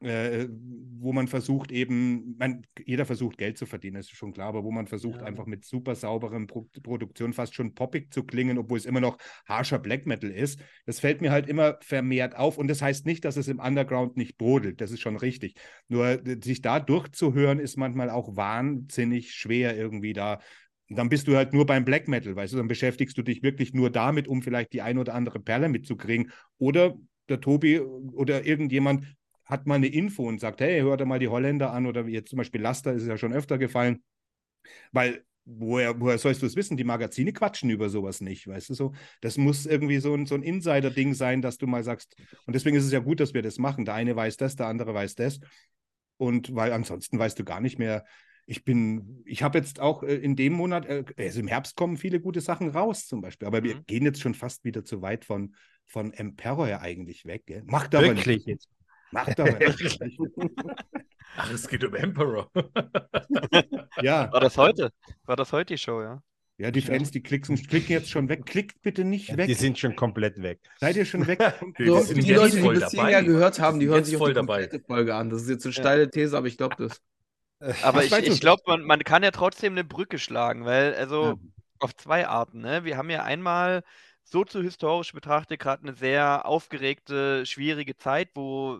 [0.00, 0.46] äh,
[1.00, 4.70] wo man versucht eben, man, jeder versucht Geld zu verdienen, ist schon klar, aber wo
[4.70, 5.26] man versucht Ja.
[5.26, 9.18] einfach mit super sauberen Pro Produktion fast schon poppig zu klingen, obwohl es immer noch
[9.46, 10.60] harscher Black Metal ist.
[10.86, 14.16] Das fällt mir halt immer vermehrt auf und das heißt nicht, dass es im Underground
[14.16, 15.54] nicht brodelt, das ist schon richtig.
[15.88, 20.40] Nur äh, sich da durchzuhören ist manchmal auch wahnsinnig schwer irgendwie da.
[20.90, 23.74] Dann bist du halt nur beim Black Metal, weißt du, dann beschäftigst du dich wirklich
[23.74, 26.30] nur damit, um vielleicht die ein oder andere Perle mitzukriegen.
[26.56, 26.94] Oder
[27.28, 29.04] der Tobi oder irgendjemand
[29.48, 32.30] hat mal eine Info und sagt, hey, hör dir mal die Holländer an oder jetzt
[32.30, 34.02] zum Beispiel Laster ist es ja schon öfter gefallen,
[34.92, 36.76] weil woher, woher sollst du es wissen?
[36.76, 38.92] Die Magazine quatschen über sowas nicht, weißt du so?
[39.20, 42.16] Das muss irgendwie so ein, so ein Insider-Ding sein, dass du mal sagst,
[42.46, 43.84] und deswegen ist es ja gut, dass wir das machen.
[43.86, 45.40] Der eine weiß das, der andere weiß das.
[46.16, 48.04] Und weil ansonsten weißt du gar nicht mehr.
[48.46, 52.20] Ich bin, ich habe jetzt auch äh, in dem Monat, also im Herbst kommen viele
[52.20, 53.84] gute Sachen raus zum Beispiel, aber wir Mhm.
[53.86, 55.54] gehen jetzt schon fast wieder zu weit von,
[55.86, 57.44] von Emperor ja eigentlich weg.
[57.46, 57.62] Gell?
[57.66, 58.68] Macht aber Wirklich nicht.
[59.10, 59.98] Macht aber nicht.
[61.36, 62.50] Ach, es geht um Emperor.
[64.02, 64.90] ja, War das heute?
[65.24, 66.22] War das heute die Show, ja?
[66.58, 68.44] ja, die Fans, die klicken, klicken jetzt schon weg.
[68.46, 69.46] Klickt bitte nicht weg.
[69.46, 70.60] Die sind schon komplett weg.
[70.80, 71.38] Seid ihr schon weg?
[71.78, 73.12] Die So, sind die jetzt Leute, die dabei.
[73.12, 74.62] ja gehört haben, die Die hören sich voll die dabei.
[74.62, 75.30] komplette Folge an.
[75.30, 77.00] Das ist jetzt eine steile These, aber ich glaube das.
[77.82, 81.24] Aber Was ich, ich glaube, man, man kann ja trotzdem eine Brücke schlagen, weil, also,
[81.24, 81.34] Ja.
[81.80, 82.60] auf zwei Arten.
[82.60, 82.84] Ne?
[82.84, 83.82] Wir haben ja einmal
[84.24, 88.78] soziohistorisch betrachtet gerade eine sehr aufgeregte, schwierige Zeit, wo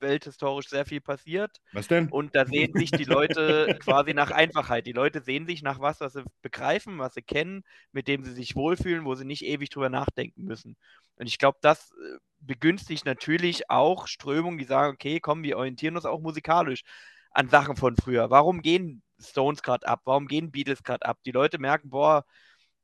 [0.00, 1.58] welthistorisch sehr viel passiert.
[1.72, 2.10] Was denn?
[2.10, 4.86] Und da sehen sich die Leute quasi nach Einfachheit.
[4.86, 8.32] Die Leute sehen sich nach was, was sie begreifen, was sie kennen, mit dem sie
[8.32, 10.76] sich wohlfühlen, wo sie nicht ewig drüber nachdenken müssen.
[11.16, 15.96] Und ich glaube, das äh, begünstigt natürlich auch Strömungen, die sagen, okay, komm, wir orientieren
[15.96, 16.82] uns auch musikalisch
[17.30, 18.30] an Sachen von früher.
[18.30, 20.00] Warum gehen Stones gerade ab?
[20.04, 21.18] Warum gehen Beatles gerade ab?
[21.26, 22.24] Die Leute merken, boah,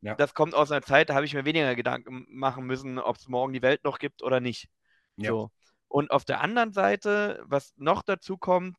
[0.03, 0.15] Ja.
[0.15, 3.29] das kommt aus einer Zeit, da habe ich mir weniger Gedanken machen müssen, ob es
[3.29, 4.69] morgen die Welt noch gibt oder nicht.
[5.17, 5.31] Ja.
[5.31, 5.51] So.
[5.95, 8.77] Und auf der anderen Seite, was noch dazu kommt,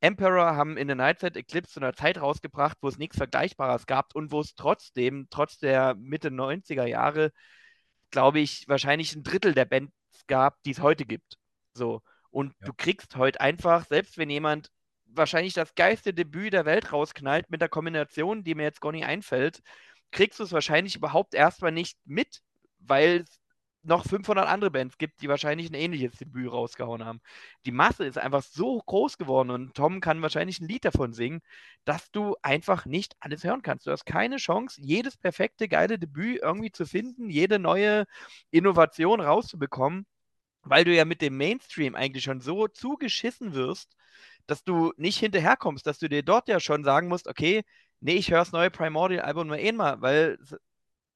[0.00, 4.14] Emperor haben in der Nightside Eclipse zu einer Zeit rausgebracht, wo es nichts Vergleichbares gab
[4.14, 7.32] und wo es trotzdem, trotz der Mitte 90er Jahre,
[8.10, 9.94] glaube ich, wahrscheinlich ein Drittel der Bands
[10.26, 11.38] gab, die es heute gibt.
[11.72, 12.02] So.
[12.30, 12.66] Und Ja.
[12.66, 14.68] du kriegst heute einfach, selbst wenn jemand
[15.06, 19.06] wahrscheinlich das geilste Debüt der Welt rausknallt mit der Kombination, die mir jetzt gar nicht
[19.06, 19.62] einfällt,
[20.10, 22.42] kriegst du es wahrscheinlich überhaupt erstmal nicht mit,
[22.80, 23.40] weil es
[23.82, 27.20] noch 500 andere Bands gibt, die wahrscheinlich ein ähnliches Debüt rausgehauen haben.
[27.66, 31.40] Die Masse ist einfach so groß geworden und Tom kann wahrscheinlich ein Lied davon singen,
[31.84, 33.86] dass du einfach nicht alles hören kannst.
[33.86, 38.04] Du hast keine Chance, jedes perfekte, geile Debüt irgendwie zu finden, jede neue
[38.50, 40.06] Innovation rauszubekommen,
[40.62, 43.96] weil du ja mit dem Mainstream eigentlich schon so zugeschissen wirst,
[44.46, 47.64] dass du nicht hinterherkommst, dass du dir dort ja schon sagen musst, okay,
[48.00, 50.38] nee, ich höre das neue Primordial-Album nur einmal, weil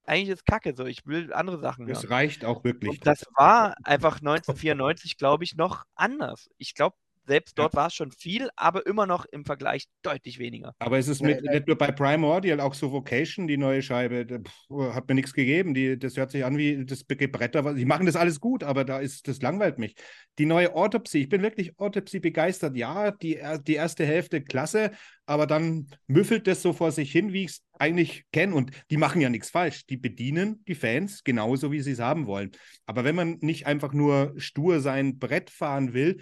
[0.05, 1.93] eigentlich ist Kacke so, ich will andere Sachen hören.
[1.93, 2.91] Das reicht auch wirklich.
[2.91, 6.49] Und das war einfach 1994, glaube ich, noch anders.
[6.57, 10.73] Ich glaube, selbst dort war es schon viel, aber immer noch im Vergleich deutlich weniger.
[10.79, 14.39] Aber es ist mit, nicht nur bei Primordial, auch so Vocation, die neue Scheibe, da,
[14.39, 15.73] pff, hat mir nichts gegeben.
[15.73, 17.73] Die, das hört sich an wie das Gebretter.
[17.73, 19.95] Die machen das alles gut, aber da ist, das langweilt mich.
[20.37, 22.75] Die neue Autopsy, ich bin wirklich Autopsy begeistert.
[22.75, 24.91] Ja, die, die erste Hälfte klasse,
[25.25, 28.55] aber dann müffelt das so vor sich hin, wie ich es eigentlich kenne.
[28.55, 29.85] Und die machen ja nichts falsch.
[29.85, 32.51] Die bedienen die Fans genauso, wie sie es haben wollen.
[32.85, 36.21] Aber wenn man nicht einfach nur stur sein Brett fahren will,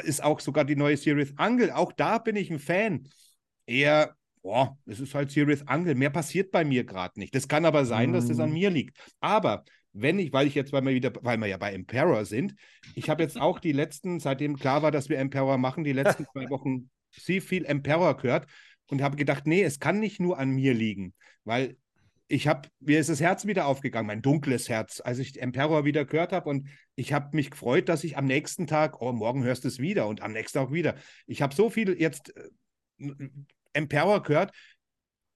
[0.00, 1.74] ist auch sogar die neue Series Angle.
[1.76, 3.08] Auch da bin ich ein Fan.
[3.66, 5.94] Eher, boah, es ist halt Series Angle.
[5.94, 7.34] Mehr passiert bei mir gerade nicht.
[7.34, 8.52] Das kann aber sein, dass das an Mm.
[8.52, 8.98] mir liegt.
[9.20, 12.54] Aber wenn ich, weil ich jetzt, weil wir wieder, weil wir ja bei Emperor sind,
[12.94, 16.26] ich habe jetzt auch die letzten, seitdem klar war, dass wir Emperor machen, die letzten
[16.32, 18.46] zwei Wochen sehr viel Emperor gehört
[18.88, 21.14] und habe gedacht, nee, es kann nicht nur an mir liegen,
[21.44, 21.76] weil
[22.32, 26.06] ich habe, mir ist das Herz wieder aufgegangen, mein dunkles Herz, als ich Emperor wieder
[26.06, 29.64] gehört habe und ich habe mich gefreut, dass ich am nächsten Tag, oh, morgen hörst
[29.64, 30.94] du es wieder und am nächsten Tag wieder.
[31.26, 33.14] Ich habe so viel jetzt äh,
[33.74, 34.52] Emperor gehört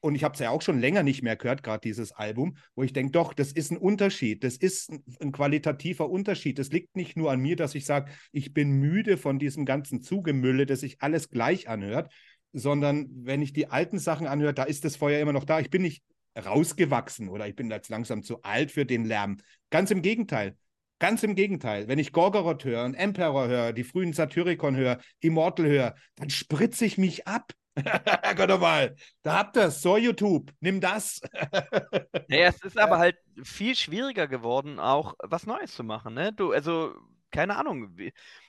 [0.00, 2.82] und ich habe es ja auch schon länger nicht mehr gehört, gerade dieses Album, wo
[2.82, 6.58] ich denke, doch, das ist ein Unterschied, das ist ein, ein qualitativer Unterschied.
[6.58, 10.00] Das liegt nicht nur an mir, dass ich sage, ich bin müde von diesem ganzen
[10.00, 12.10] Zugemülle, dass sich alles gleich anhört,
[12.54, 15.60] sondern wenn ich die alten Sachen anhöre, da ist das Feuer immer noch da.
[15.60, 16.02] Ich bin nicht
[16.36, 19.38] rausgewachsen oder ich bin jetzt langsam zu alt für den Lärm.
[19.70, 20.56] Ganz im Gegenteil.
[20.98, 21.88] Ganz im Gegenteil.
[21.88, 26.86] Wenn ich Gorgoroth höre, einen Emperor höre, die frühen Satyricon höre, Immortal höre, dann spritze
[26.86, 27.52] ich mich ab.
[28.36, 29.82] Gott nochmal, da habt ihr es.
[29.82, 31.20] So, YouTube, nimm das.
[32.28, 36.32] Naja, es ist aber halt viel schwieriger geworden, auch was Neues zu machen, ne?
[36.32, 36.92] Du, also,
[37.30, 37.96] keine Ahnung,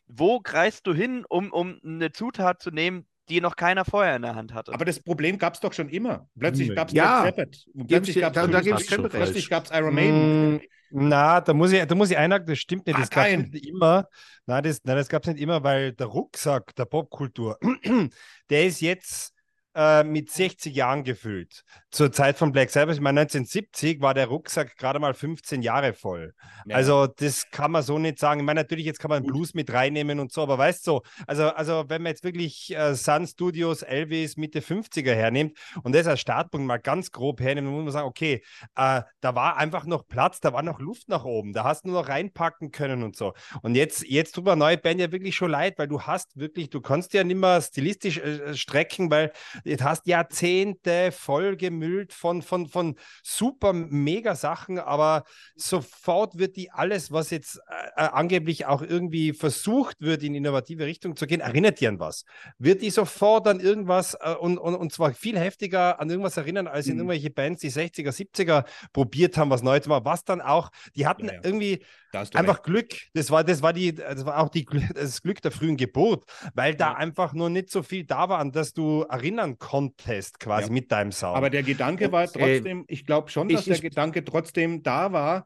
[0.07, 4.21] wo greifst du hin, um, um eine Zutat zu nehmen, die noch keiner vorher in
[4.21, 4.73] der Hand hatte?
[4.73, 6.27] Aber das Problem gab es doch schon immer.
[6.37, 6.75] Plötzlich Nee.
[6.75, 7.23] gab es Ja.
[7.23, 7.51] Led Zeppelin.
[7.73, 10.55] Und Geb plötzlich ich- gab es Iron Maiden.
[10.55, 10.59] Mm,
[10.89, 12.95] Na, da muss ich, da muss ich einhaken, das stimmt nicht.
[12.95, 14.07] Ah, Das gab es nicht immer.
[14.45, 17.57] Nein, das, nein, das gab es nicht immer, weil der Rucksack der Popkultur,
[18.49, 19.33] der ist jetzt
[19.77, 21.63] äh, mit 60 Jahren gefüllt.
[21.91, 25.93] Zur Zeit von Black Sabbath, ich meine, 1970 war der Rucksack gerade mal 15 Jahre
[25.93, 26.33] voll.
[26.65, 26.75] Ja.
[26.75, 28.39] Also, das kann man so nicht sagen.
[28.39, 31.01] Ich meine, natürlich, jetzt kann man Blues mit reinnehmen und so, aber weißt du, so,
[31.27, 36.07] also, also wenn man jetzt wirklich äh, Sun Studios, Elvis Mitte 50er hernimmt und das
[36.07, 38.41] als Startpunkt mal ganz grob hernimmt, dann muss man sagen, okay,
[38.75, 41.89] äh, da war einfach noch Platz, da war noch Luft nach oben, da hast du
[41.89, 43.33] nur noch reinpacken können und so.
[43.61, 46.69] Und jetzt, jetzt tut mir neue Band ja wirklich schon leid, weil du hast wirklich,
[46.69, 49.33] du kannst ja nicht mehr stilistisch äh, strecken, weil
[49.76, 55.23] du hast Jahrzehnte voll gemüllt von, von, von super mega Sachen, aber
[55.56, 60.85] sofort wird die alles, was jetzt äh, äh, angeblich auch irgendwie versucht wird, in innovative
[60.85, 62.23] Richtung zu gehen, erinnert die an was.
[62.57, 66.68] Wird die sofort an irgendwas äh, und, und, und zwar viel heftiger an irgendwas erinnern,
[66.68, 66.99] als in Mhm.
[66.99, 71.07] irgendwelche Bands, die 60er, 70er probiert haben, was Neues zu machen, was dann auch, die
[71.07, 71.39] hatten Ja, ja.
[71.44, 72.63] irgendwie einfach recht.
[72.63, 72.93] Glück.
[73.13, 76.23] Das war, das war die, das war auch die, das Glück der frühen Geburt,
[76.53, 76.95] weil da Ja.
[76.95, 80.73] einfach noch nicht so viel da war, an das du erinnern konntest, quasi Ja.
[80.73, 81.38] mit deinem Sound.
[81.38, 84.84] Aber der Gedanke war Äh, trotzdem, ich glaube schon, dass ich- der ich- Gedanke trotzdem
[84.84, 85.45] da war.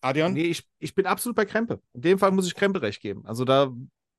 [0.00, 0.34] Adrian?
[0.34, 1.80] Nee, ich, ich bin absolut bei Krempe.
[1.94, 3.24] In dem Fall muss ich Krempe recht geben.
[3.24, 3.70] Also da,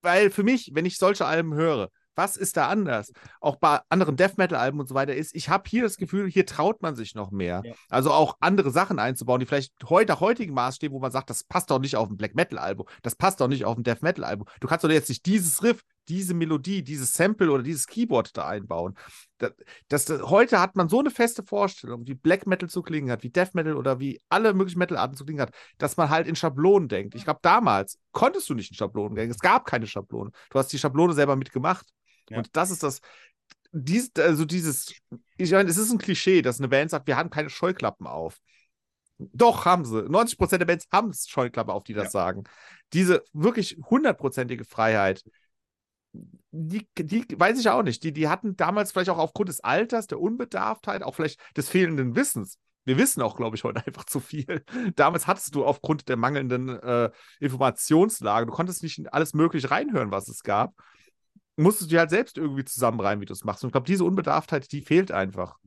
[0.01, 3.11] weil für mich, wenn ich solche Alben höre, was ist da anders?
[3.41, 6.45] Auch bei anderen Death Metal-Alben und so weiter ist, ich habe hier das Gefühl, hier
[6.45, 7.61] traut man sich noch mehr.
[7.65, 7.73] Ja.
[7.89, 11.43] Also auch andere Sachen einzubauen, die vielleicht heute nach heutigen Maßstäben, wo man sagt, das
[11.43, 14.47] passt doch nicht auf ein Black Metal-Album, das passt doch nicht auf ein Death Metal-Album.
[14.59, 18.47] Du kannst doch jetzt nicht dieses Riff, diese Melodie, dieses Sample oder dieses Keyboard da
[18.47, 18.95] einbauen.
[19.37, 19.53] Das,
[19.87, 23.23] das, das, heute hat man so eine feste Vorstellung, wie Black Metal zu klingen hat,
[23.23, 26.35] wie Death Metal oder wie alle möglichen Metal-Arten zu klingen hat, dass man halt in
[26.35, 27.15] Schablonen denkt.
[27.15, 29.31] Ich glaube, damals konntest du nicht in Schablonen denken.
[29.31, 30.31] Es gab keine Schablone.
[30.49, 31.87] Du hast die Schablone selber mitgemacht.
[32.29, 32.37] Ja.
[32.37, 33.01] Und das ist das.
[33.77, 34.93] Dies, also dieses,
[35.35, 38.39] ich meine, es ist ein Klischee, dass eine Band sagt, wir haben keine Scheuklappen auf.
[39.17, 40.03] Doch, haben sie.
[40.07, 42.09] 90% der Bands haben Scheuklappen auf, die das Ja.
[42.11, 42.43] sagen.
[42.93, 45.23] Diese wirklich hundertprozentige Freiheit,
[46.51, 48.03] die, die weiß ich auch nicht.
[48.03, 52.15] Die, die hatten damals vielleicht auch aufgrund des Alters, der Unbedarftheit, auch vielleicht des fehlenden
[52.15, 52.57] Wissens.
[52.85, 54.63] Wir wissen auch, glaube ich, heute einfach zu viel.
[54.95, 60.29] Damals hattest du aufgrund der mangelnden äh, Informationslage, du konntest nicht alles Mögliche reinhören, was
[60.29, 60.73] es gab.
[61.57, 63.63] Musstest du dir halt selbst irgendwie zusammenreimen, wie du es machst.
[63.63, 65.57] Und ich glaube, diese Unbedarftheit, die fehlt einfach.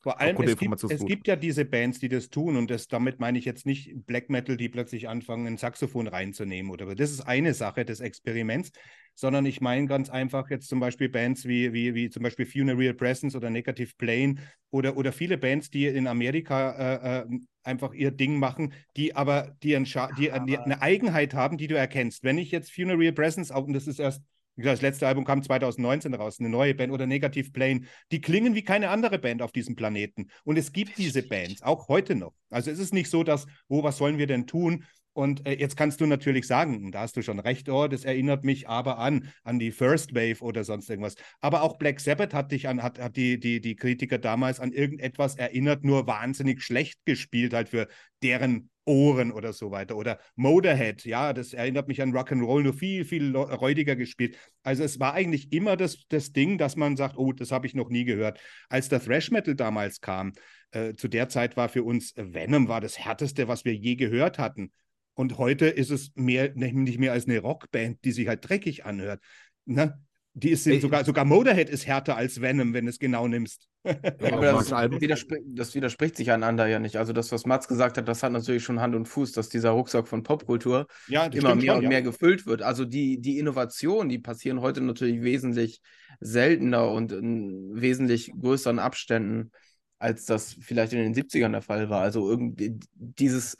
[0.00, 3.18] Vor allem, es gibt, es gibt ja diese Bands, die das tun und das, damit
[3.18, 7.22] meine ich jetzt nicht Black Metal, die plötzlich anfangen, ein Saxophon reinzunehmen oder das ist
[7.22, 8.70] eine Sache des Experiments,
[9.14, 12.94] sondern ich meine ganz einfach jetzt zum Beispiel Bands wie, wie, wie zum Beispiel Funereal
[12.94, 14.36] Presence oder Negative Plane
[14.70, 17.26] oder, oder viele Bands, die in Amerika äh, äh,
[17.64, 21.76] einfach ihr Ding machen, die aber die, ein die, die eine Eigenheit haben, die du
[21.76, 22.22] erkennst.
[22.22, 24.22] Wenn ich jetzt Funereal Presence, auch, und das ist erst
[24.58, 27.82] wie gesagt, das letzte Album kam 2019 raus, eine neue Band oder Negative Plane.
[28.10, 30.30] Die klingen wie keine andere Band auf diesem Planeten.
[30.42, 32.34] Und es gibt diese Bands, auch heute noch.
[32.50, 34.84] Also es ist nicht so, dass, oh, was sollen wir denn tun?
[35.12, 38.04] Und äh, jetzt kannst du natürlich sagen, und da hast du schon recht, oh, das
[38.04, 41.14] erinnert mich aber an, an die First Wave oder sonst irgendwas.
[41.40, 44.72] Aber auch Black Sabbath hat dich an, hat, hat die, die, die Kritiker damals an
[44.72, 47.86] irgendetwas erinnert, nur wahnsinnig schlecht gespielt, halt für
[48.24, 49.96] deren Ohren oder so weiter.
[49.96, 54.36] Oder Motorhead, ja, das erinnert mich an Rock'n'Roll, nur viel, viel räudiger gespielt.
[54.62, 57.74] Also es war eigentlich immer das, das Ding, dass man sagt, oh, das habe ich
[57.74, 58.40] noch nie gehört.
[58.68, 60.32] Als der Thrash Metal damals kam,
[60.72, 64.38] äh, zu der Zeit war für uns Venom war das härteste, was wir je gehört
[64.38, 64.72] hatten.
[65.14, 69.20] Und heute ist es mehr, nicht mehr als eine Rockband, die sich halt dreckig anhört.
[69.64, 70.00] Ne?
[70.34, 70.80] Die ist Ey.
[70.80, 73.66] sogar, sogar Motorhead ist härter als Venom, wenn du es genau nimmst.
[73.84, 76.96] Aber das, widerspr das widerspricht sich einander ja nicht.
[76.96, 79.70] Also das, was Mats gesagt hat, das hat natürlich schon Hand und Fuß, dass dieser
[79.70, 81.88] Rucksack von Popkultur ja, immer mehr schon, und ja.
[81.88, 82.62] mehr gefüllt wird.
[82.62, 85.80] Also die, die Innovationen, die passieren heute natürlich wesentlich
[86.20, 89.50] seltener und in wesentlich größeren Abständen,
[89.98, 92.00] als das vielleicht in den 70ern der Fall war.
[92.00, 93.56] Also irgendwie dieses,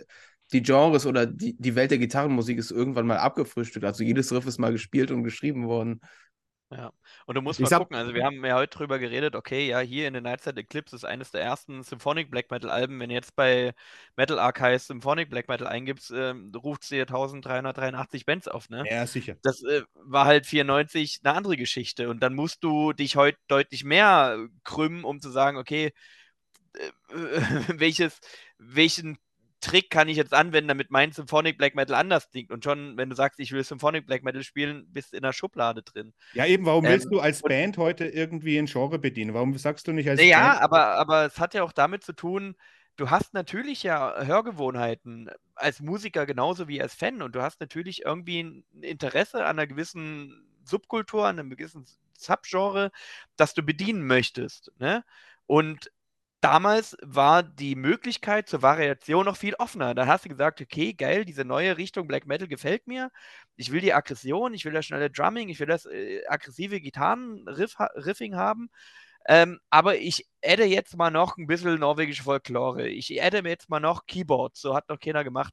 [0.53, 3.85] die Genres oder die, die Welt der Gitarrenmusik ist irgendwann mal abgefrühstückt.
[3.85, 6.01] Also jedes Riff ist mal gespielt und geschrieben worden.
[6.71, 6.93] Ja,
[7.25, 9.69] und du musst Ich mal sag- gucken, also wir haben ja heute drüber geredet, okay,
[9.69, 13.01] ja, hier in den Nightside Eclipse ist eines der ersten Symphonic Black Metal Alben.
[13.01, 13.73] Wenn du jetzt bei
[14.17, 18.85] Metal Archives Symphonic Black Metal eingibst, ähm, ruft es dir 1383 Bands auf, ne?
[18.87, 19.37] Ja, sicher.
[19.43, 22.11] Das äh, war halt 94 eine andere Geschichte.
[22.11, 25.93] Und dann musst du dich heute deutlich mehr krümmen, um zu sagen, okay,
[26.75, 26.91] äh,
[27.81, 28.21] welches,
[28.59, 29.17] welchen
[29.61, 32.51] Trick kann ich jetzt anwenden, damit mein Symphonic Black Metal anders klingt.
[32.53, 35.33] Und schon, wenn du sagst, ich will Symphonic Black Metal spielen, bist du in der
[35.33, 36.15] Schublade drin.
[36.33, 39.35] Ja, eben, warum Ähm, willst du als Band heute irgendwie ein Genre bedienen?
[39.35, 40.61] Warum sagst du nicht als Ja, Band?
[40.61, 42.57] aber, aber es hat ja auch damit zu tun,
[42.97, 48.03] du hast natürlich ja Hörgewohnheiten als Musiker genauso wie als Fan und du hast natürlich
[48.05, 51.87] irgendwie ein Interesse an einer gewissen Subkultur, an einem gewissen
[52.19, 52.91] Subgenre,
[53.37, 54.73] das du bedienen möchtest.
[54.79, 55.05] Ne?
[55.47, 55.91] Und
[56.41, 59.95] damals war die Möglichkeit zur Variation noch viel offener.
[59.95, 63.11] Dann hast du gesagt, okay, geil, diese neue Richtung Black Metal gefällt mir.
[63.57, 68.37] Ich will die Aggression, ich will das schnelle Drumming, ich will das äh, aggressive Gitarren-Riffing
[68.37, 68.71] haben.
[69.29, 72.89] Ähm, aber ich adde jetzt mal noch ein bisschen norwegische Folklore.
[72.89, 74.61] Ich adde mir jetzt mal noch Keyboards.
[74.61, 75.53] So hat noch keiner gemacht.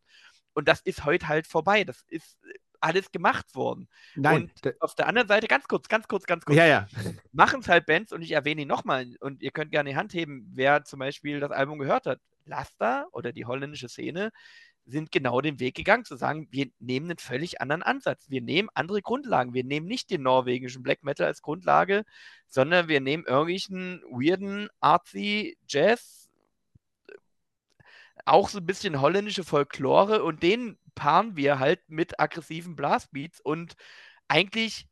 [0.53, 1.83] Und das ist heute halt vorbei.
[1.83, 3.87] Das ist äh, alles gemacht worden.
[4.15, 4.51] Nein.
[4.63, 6.87] und auf der anderen Seite, ganz kurz, ganz kurz, ganz kurz, ja, ja.
[7.31, 9.15] machen es halt Bands und ich erwähne ihn nochmal.
[9.19, 12.19] Und ihr könnt gerne die Hand heben, wer zum Beispiel das Album gehört hat.
[12.45, 14.31] Lasta oder die holländische Szene
[14.85, 18.29] sind genau den Weg gegangen, zu sagen, wir nehmen einen völlig anderen Ansatz.
[18.29, 19.53] Wir nehmen andere Grundlagen.
[19.53, 22.03] Wir nehmen nicht den norwegischen Black Metal als Grundlage,
[22.47, 26.24] sondern wir nehmen irgendwelchen weirden, artsy Jazz,
[28.25, 33.75] auch so ein bisschen holländische Folklore und den paaren wir halt mit aggressiven Blastbeats und
[34.27, 34.87] eigentlich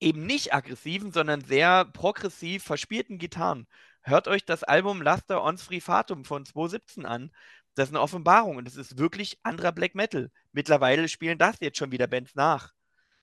[0.00, 3.68] eben nicht aggressiven, sondern sehr progressiv verspielten Gitarren.
[4.02, 7.30] Hört euch das Album Laster Ons Free Fatum von 2017 an.
[7.74, 10.30] Das ist eine Offenbarung und es ist wirklich anderer Black Metal.
[10.50, 12.72] Mittlerweile spielen das jetzt schon wieder Bands nach.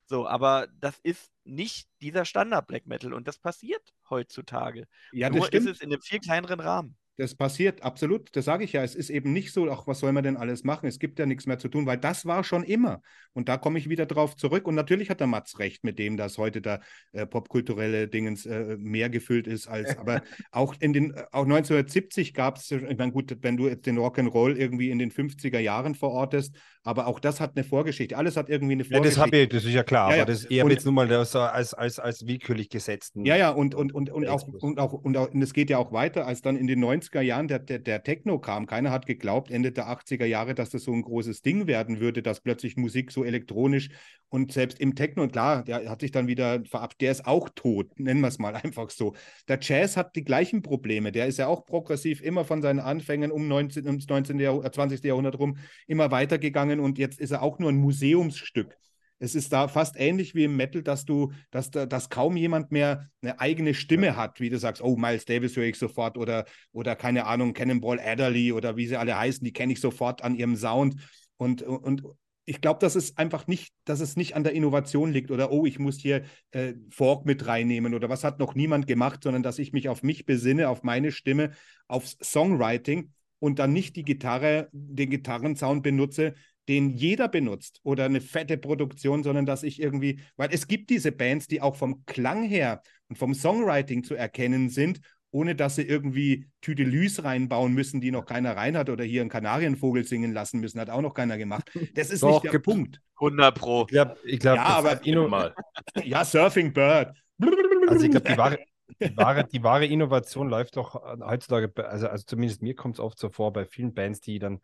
[0.05, 4.87] So, aber das ist nicht dieser Standard Black Metal und das passiert heutzutage.
[5.11, 5.67] Ja, das Nur ist stimmt.
[5.67, 6.97] es in einem viel kleineren Rahmen.
[7.19, 8.29] Das passiert, absolut.
[8.37, 8.81] Das sage ich ja.
[8.81, 10.87] Es ist eben nicht so, ach, was soll man denn alles machen?
[10.87, 13.01] Es gibt ja nichts mehr zu tun, weil das war schon immer.
[13.33, 14.65] Und da komme ich wieder drauf zurück.
[14.69, 16.79] Und natürlich hat der Mats recht mit dem, dass heute da
[17.11, 19.97] äh, popkulturelle Dingens äh, mehr gefüllt ist als.
[19.97, 20.21] Aber
[20.51, 23.99] auch in den, äh, auch 1970 gab es, ich meine, gut, wenn du jetzt den
[23.99, 28.15] Rock'n'Roll irgendwie in den 50er Jahren verortest, aber auch das hat eine Vorgeschichte.
[28.15, 29.19] Alles hat irgendwie eine Ja, Vorgeschichte.
[29.19, 30.23] das habe ich, das ist ja klar, Ja, ja.
[30.23, 33.25] aber das eher Und- jetzt nur mal das als, als, als willkürlich gesetzten.
[33.25, 35.77] Ja, ja, und, und, und, und, auch, und, auch, und, auch, und es geht ja
[35.77, 36.79] auch weiter, als dann in den
[37.10, 38.65] 90er Jahren der, der, der Techno kam.
[38.65, 42.22] Keiner hat geglaubt, Ende der 80er Jahre, dass das so ein großes Ding werden würde,
[42.22, 43.90] dass plötzlich Musik so elektronisch
[44.30, 47.99] und selbst im Techno, klar, der hat sich dann wieder verabschiedet, der ist auch tot,
[47.99, 49.15] nennen wir es mal einfach so.
[49.48, 53.31] Der Jazz hat die gleichen Probleme, der ist ja auch progressiv immer von seinen Anfängen
[53.31, 54.40] um 19, ums 19.
[54.40, 55.03] Jahrhundert, 20.
[55.03, 55.57] Jahrhundert rum
[55.88, 58.77] immer weitergegangen und jetzt ist er auch nur ein Museumsstück.
[59.19, 62.71] Es ist da fast ähnlich wie im Metal, dass du, dass, da- dass kaum jemand
[62.71, 66.45] mehr eine eigene Stimme hat, wie du sagst, oh, Miles Davis höre ich sofort oder,
[66.71, 70.35] oder keine Ahnung, Cannonball Adderley oder wie sie alle heißen, die kenne ich sofort an
[70.35, 70.95] ihrem Sound.
[71.37, 72.03] Und, und
[72.45, 75.65] ich glaube, dass es einfach nicht, dass es nicht an der Innovation liegt oder oh,
[75.65, 79.59] ich muss hier äh, Fork mit reinnehmen oder was hat noch niemand gemacht, sondern dass
[79.59, 81.51] ich mich auf mich besinne, auf meine Stimme,
[81.87, 86.33] aufs Songwriting und dann nicht die Gitarre, den Gitarrensound benutze,
[86.69, 91.11] den jeder benutzt oder eine fette Produktion, sondern dass ich irgendwie, weil es gibt diese
[91.11, 95.01] Bands, die auch vom Klang her und vom Songwriting zu erkennen sind,
[95.31, 99.29] ohne dass sie irgendwie Tüdelüs reinbauen müssen, die noch keiner rein hat oder hier einen
[99.29, 101.69] Kanarienvogel singen lassen müssen, hat auch noch keiner gemacht.
[101.93, 102.99] Das ist Doch, nicht der gibt- Punkt.
[103.19, 103.81] 100 Pro.
[103.81, 105.53] Ich glaube, ich glaub, Ja, das aber- Inno- Mal.
[106.03, 107.15] Ja, Surfing Bird.
[107.87, 108.59] Also ich glaube, die wahre,
[109.01, 113.17] die, wahre, die wahre Innovation läuft doch heutzutage, also, also zumindest mir kommt es oft
[113.19, 114.59] so vor, bei vielen Bands, die dann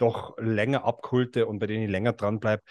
[0.00, 2.62] doch länger abkulte und bei denen ich länger dran bleibe,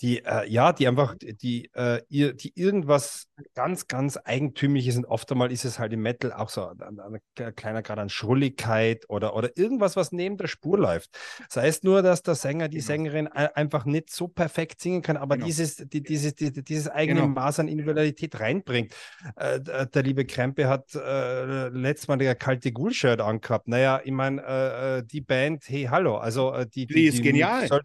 [0.00, 5.30] die, äh, ja, die einfach, die, äh, ihr, die irgendwas ganz, ganz Eigentümliches und oft
[5.32, 9.04] einmal ist es halt im Metal auch so ein, ein, ein kleiner Grad an Schrulligkeit
[9.08, 11.10] oder, oder irgendwas, was neben der Spur läuft.
[11.48, 12.86] Sei es nur, dass der Sänger, die Genau.
[12.86, 15.46] Sängerin ein- einfach nicht so perfekt singen kann, aber Genau.
[15.46, 17.32] dieses, die, dieses, die, dieses eigene Genau.
[17.32, 18.94] Maß an Individualität reinbringt.
[19.36, 23.68] Äh, der, der liebe Krempe hat äh, letztes Mal der kalte Ghoul-Shirt angehabt.
[23.68, 27.62] Naja, ich meine, äh, äh, die Band, hey, hallo, also äh, die, Die ist genial.
[27.62, 27.82] Die, soll,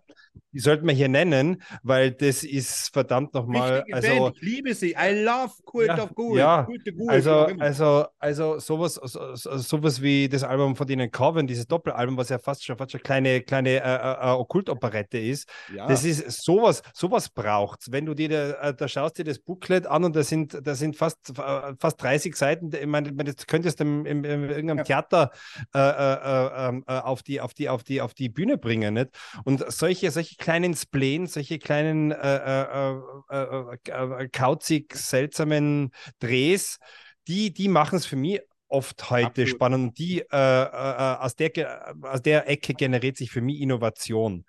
[0.52, 4.38] die sollten wir hier nennen, weil das ist verdammt nochmal, also Band.
[4.38, 4.91] Ich liebe sie.
[4.98, 6.38] I love Cult Ja, of Ghoul.
[6.38, 6.68] ja.
[6.68, 11.68] Wie also, also, also sowas, so, so, sowas wie das Album von denen Coven, dieses
[11.68, 15.50] Doppelalbum, was ja fast schon, fast schon kleine, kleine äh, äh, Okkultoperette ist.
[15.76, 15.88] ja.
[15.88, 17.92] Das ist sowas, sowas braucht's.
[17.92, 20.74] Wenn du dir, da, äh, da schaust dir das Booklet an und da sind, da
[20.76, 22.72] sind fast, äh, fast 30 Seiten.
[22.74, 24.86] Ich meine, das könntest du im, im, in irgendeinem.
[24.86, 25.32] Theater
[25.74, 28.94] äh, äh, ähm, äh, auf, die, auf, die, auf, die, auf die Bühne bringen.
[28.94, 29.10] Nicht?
[29.44, 32.96] Und solche, solche kleinen Spleen, solche kleinen äh, äh,
[33.30, 33.44] äh,
[33.90, 35.35] äh, äh, kauzig seltsamen
[36.20, 36.80] Drehs,
[37.28, 39.49] die, die machen es für mich oft heute Absolut.
[39.49, 39.98] spannend.
[39.98, 44.45] Die äh, äh, äh, aus, der, aus der Ecke generiert sich für mich Innovation.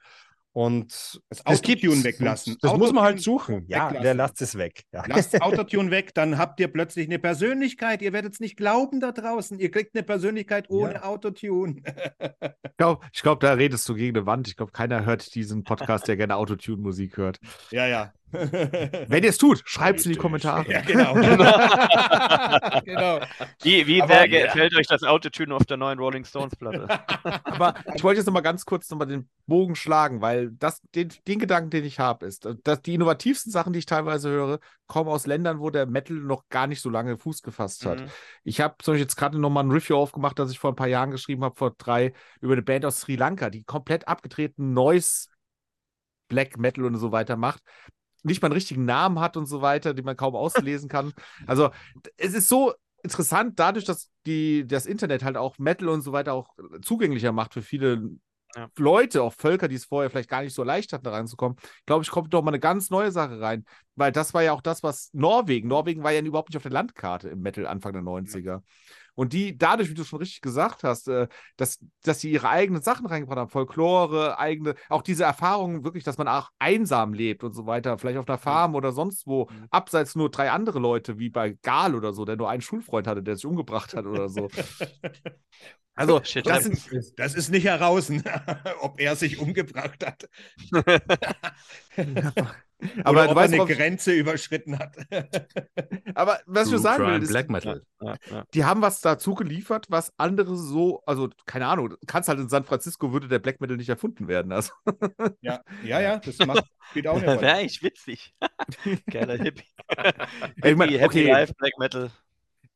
[0.53, 1.45] Und Das.
[1.45, 2.57] Autotune weglassen.
[2.63, 3.65] Das muss man halt Autotune suchen.
[3.69, 4.03] Ja, weglassen.
[4.05, 4.85] der lasst es weg.
[4.91, 5.05] Ja.
[5.07, 8.01] Lasst Autotune weg, dann habt ihr plötzlich eine Persönlichkeit.
[8.01, 9.59] Ihr werdet es nicht glauben da draußen.
[9.59, 11.03] Ihr kriegt eine Persönlichkeit ohne Ja.
[11.03, 11.83] Autotune.
[12.65, 14.49] Ich glaube, ich glaub, da redest du gegen eine Wand.
[14.49, 17.39] Ich glaube, keiner hört diesen Podcast, der gerne Autotune-Musik hört.
[17.71, 18.13] ja, ja.
[18.33, 20.19] Wenn ihr es tut, schreibt es in die.
[20.19, 20.69] Kommentare.
[20.71, 21.15] ja, genau.
[22.85, 23.21] genau.
[23.63, 26.89] Wie, wie Aber- sehr gefällt euch das Autotune auf der neuen Rolling Stones Platte?
[27.45, 30.83] Aber ich wollte jetzt noch mal ganz kurz noch mal den Bogen schlagen, weil das,
[30.95, 34.59] den, den Gedanken, den ich habe, ist, dass die innovativsten Sachen, die ich teilweise höre,
[34.89, 38.01] kommen aus Ländern, wo der Metal noch gar nicht so lange Fuß gefasst hat.
[38.01, 38.09] Mhm.
[38.45, 40.77] Ich habe zum Beispiel jetzt gerade noch mal ein Review aufgemacht, das ich vor ein
[40.77, 44.73] paar Jahren geschrieben habe, vor drei, über eine Band aus Sri Lanka, die komplett abgetreten
[44.73, 45.29] Noise,
[46.29, 47.63] Black Metal und so weiter macht.
[48.27, 51.13] Nicht mal einen richtigen Namen hat und so weiter, den man kaum auslesen kann.
[51.47, 51.71] Also,
[52.17, 56.33] es ist so interessant, dadurch, dass die, das Internet halt auch Metal und so weiter
[56.35, 56.49] auch
[56.83, 58.11] zugänglicher macht für viele
[58.57, 58.69] Ja.
[58.79, 62.03] Leute, auch Völker, die es vorher vielleicht gar nicht so leicht hatten, da reinzukommen, glaube
[62.05, 63.65] ich, kommt doch mal eine ganz neue Sache rein.
[63.97, 66.73] Weil das war ja auch das, was Norwegen, Norwegen war ja überhaupt nicht auf der
[66.73, 68.63] Landkarte im Metal Anfang der 90er.
[69.17, 71.27] Und die, dadurch, wie du schon richtig gesagt hast, äh,
[71.57, 76.19] dass, dass sie ihre eigenen Sachen reingebracht haben, Folklore, eigene, auch diese Erfahrungen wirklich, dass
[76.19, 79.67] man auch einsam lebt und so weiter, vielleicht auf einer Farm oder sonst wo, Mhm.
[79.71, 83.23] abseits nur drei andere Leute, wie bei Gal oder so, der nur einen Schulfreund hatte,
[83.23, 84.49] der sich umgebracht hat oder so.
[85.97, 88.11] Also, Shit, das sind, Das ist nicht heraus,
[88.81, 90.29] ob er sich umgebracht hat.
[93.05, 94.97] aber oder du ob weißt, er eine ich- Grenze überschritten hat.
[96.15, 97.83] aber was ich True nur sagen will, ist, Black Metal.
[98.03, 98.45] ja, ja.
[98.53, 102.65] die haben was dazu geliefert, was andere so, also keine Ahnung, kannst halt in San
[102.65, 104.53] Francisco würde der Black Metal nicht erfunden werden.
[104.53, 104.73] Also,
[105.41, 107.53] Ja, ja, ja, das macht, spielt auch Wäre Rolle.
[107.55, 108.35] eigentlich witzig.
[109.11, 109.65] Geiler Hippie.
[110.57, 111.31] ich mein, Hippie, Happy okay.
[111.31, 112.11] Life, Black Metal.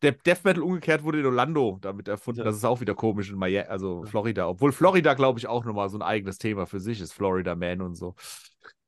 [0.02, 2.40] Der Death Metal umgekehrt wurde in Orlando damit erfunden.
[2.40, 2.44] Ja.
[2.44, 4.48] Das ist auch wieder komisch in Miami, also Florida.
[4.48, 7.12] Obwohl Florida, glaube ich, auch nochmal so ein eigenes Thema für sich ist.
[7.12, 8.14] Florida Man und so.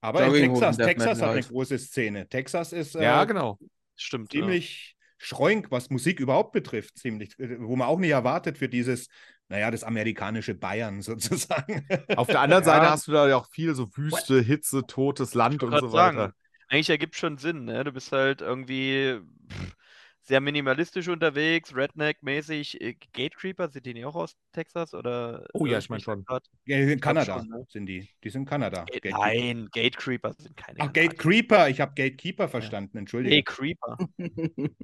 [0.01, 1.49] Aber in Texas, Texas hat eine halt.
[1.49, 2.29] große Szene.
[2.29, 3.59] Texas ist äh, Ja, genau.
[3.97, 4.33] Stimmt.
[4.35, 4.41] ja.
[4.41, 9.07] ziemlich schreunk, was Musik überhaupt betrifft, ziemlich, wo man auch nicht erwartet für dieses,
[9.49, 11.87] naja, das amerikanische Bayern sozusagen.
[12.17, 12.71] Auf der anderen Ja.
[12.71, 16.17] Seite hast du da ja auch viel so Wüste, Hitze, totes Land und so weiter.
[16.19, 16.33] sagen,
[16.69, 17.85] Eigentlich ergibt schon Sinn, ne?
[17.85, 19.21] Du bist halt irgendwie
[19.51, 19.77] pff,
[20.25, 22.81] sehr minimalistisch unterwegs, Redneck-mäßig.
[22.81, 24.95] Äh, Gatecreeper, sind die nicht auch aus Texas?
[24.95, 26.25] Oder Oh ja, irre ich mein mich schon.
[26.67, 27.67] Ja, die sind Kanada, schon, ne?
[27.69, 28.09] sind die.
[28.23, 28.85] Die sind Kanada.
[28.85, 29.19] Gate, Gatekeeper.
[29.19, 31.09] nein, Gatecreeper sind keine Ach, Kanadier.
[31.09, 31.69] Gatekeeper.
[31.69, 33.37] Ich habe Gatekeeper verstanden, entschuldige.
[33.43, 33.99] Gatecreeper.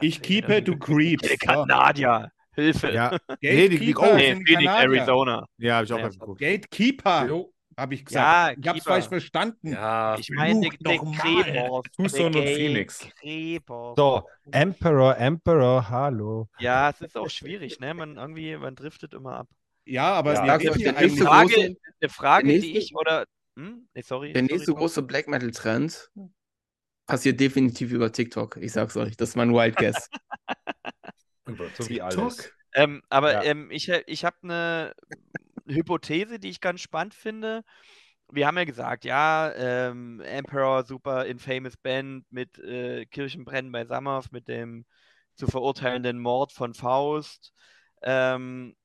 [0.00, 1.28] Ich keepe, du creeps.
[1.40, 2.30] Kanadier.
[2.54, 2.92] Hilfe.
[2.92, 4.70] Ja, Nee, die- die- Gatekeeper oh, Nee, sind Phoenix.
[4.72, 5.46] Arizona.
[5.58, 6.40] ja habe ich auch Ja, geguckt.
[6.40, 7.52] Gatekeeper, Jo.
[7.78, 8.58] Habe ich Ja, gesagt.
[8.60, 9.72] ich habe es falsch verstanden.
[9.72, 10.98] Ja, Ich meine, der.
[10.98, 11.86] Krebors.
[11.96, 13.08] Tucson und Phoenix.
[13.96, 16.48] So, Emperor, Emperor, hallo.
[16.58, 17.94] Ja, es ist auch schwierig, ne?
[17.94, 19.48] Man irgendwie, man driftet immer ab.
[19.84, 20.58] Ja, aber Ja.
[20.58, 23.24] ja der Eine Frage, große- eine Frage der die ich oder.
[23.56, 23.88] Hm?
[23.94, 24.32] Nee, sorry.
[24.32, 24.78] Der sorry, nächste Tom.
[24.80, 26.10] große Black Metal Trend
[27.06, 28.56] passiert definitiv über TikTok.
[28.58, 30.10] Ich sag's euch, das ist mein Wild Guess.
[31.76, 32.52] so wie alles.
[32.74, 33.42] Ähm, aber Ja.
[33.44, 34.94] ähm, ich, ich habe eine
[35.68, 37.62] Hypothese, die ich ganz spannend finde.
[38.30, 44.30] Wir haben ja gesagt, ja, ähm, Emperor, super infamous Band mit äh, Kirchenbrennen bei Sammerf,
[44.30, 44.84] mit dem
[45.34, 47.54] zu verurteilenden Mord von Faust.
[48.02, 48.76] Ähm,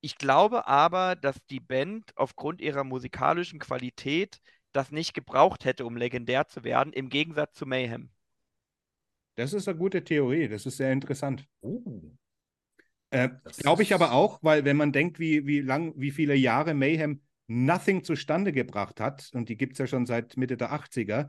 [0.00, 4.40] ich glaube aber, dass die Band aufgrund ihrer musikalischen Qualität
[4.72, 8.10] das nicht gebraucht hätte, um legendär zu werden, im Gegensatz zu Mayhem.
[9.36, 11.46] Das ist eine gute Theorie, das ist sehr interessant.
[11.60, 12.14] Uh,
[13.10, 16.34] Äh, Das Glaube ich aber auch, weil wenn man denkt, wie, wie lang, wie viele
[16.34, 20.72] Jahre Mayhem Nothing zustande gebracht hat, und die gibt es ja schon seit Mitte der
[20.72, 21.28] 80er,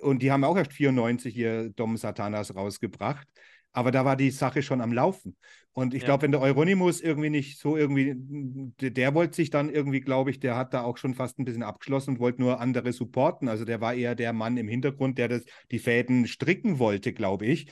[0.00, 3.28] und die haben auch erst 94 hier Dom Satanas rausgebracht,
[3.72, 5.36] aber da war die Sache schon am Laufen.
[5.72, 6.06] Und ich Ja.
[6.06, 10.30] glaube, wenn der Euronymous irgendwie nicht so irgendwie, der, der wollte sich dann irgendwie, glaube
[10.30, 13.48] ich, der hat da auch schon fast ein bisschen abgeschlossen und wollte nur andere supporten.
[13.48, 17.46] Also der war eher der Mann im Hintergrund, der das, die Fäden stricken wollte, glaube
[17.46, 17.70] ich.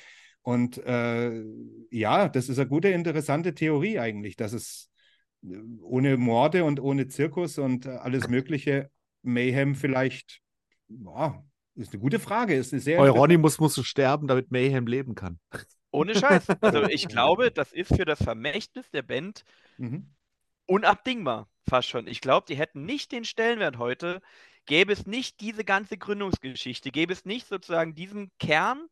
[0.49, 1.45] Und äh,
[1.91, 4.89] ja, das ist eine gute, interessante Theorie eigentlich, dass es
[5.43, 8.91] äh, ohne Morde und ohne Zirkus und äh, alles Mögliche
[9.23, 10.41] Mayhem vielleicht,
[10.89, 11.45] ja,
[11.75, 15.39] ist eine gute Frage, ist eine sehr Euronymous musste sterben, damit Mayhem leben kann.
[15.91, 16.49] Ohne Scheiß.
[16.63, 19.45] Also ich glaube, das ist für das Vermächtnis der Band
[19.77, 20.07] Mhm.
[20.65, 22.07] unabdingbar, fast schon.
[22.07, 24.23] Ich glaube, die hätten nicht den Stellenwert heute,
[24.65, 28.89] gäbe es nicht diese ganze Gründungsgeschichte, gäbe es nicht sozusagen diesen Kern,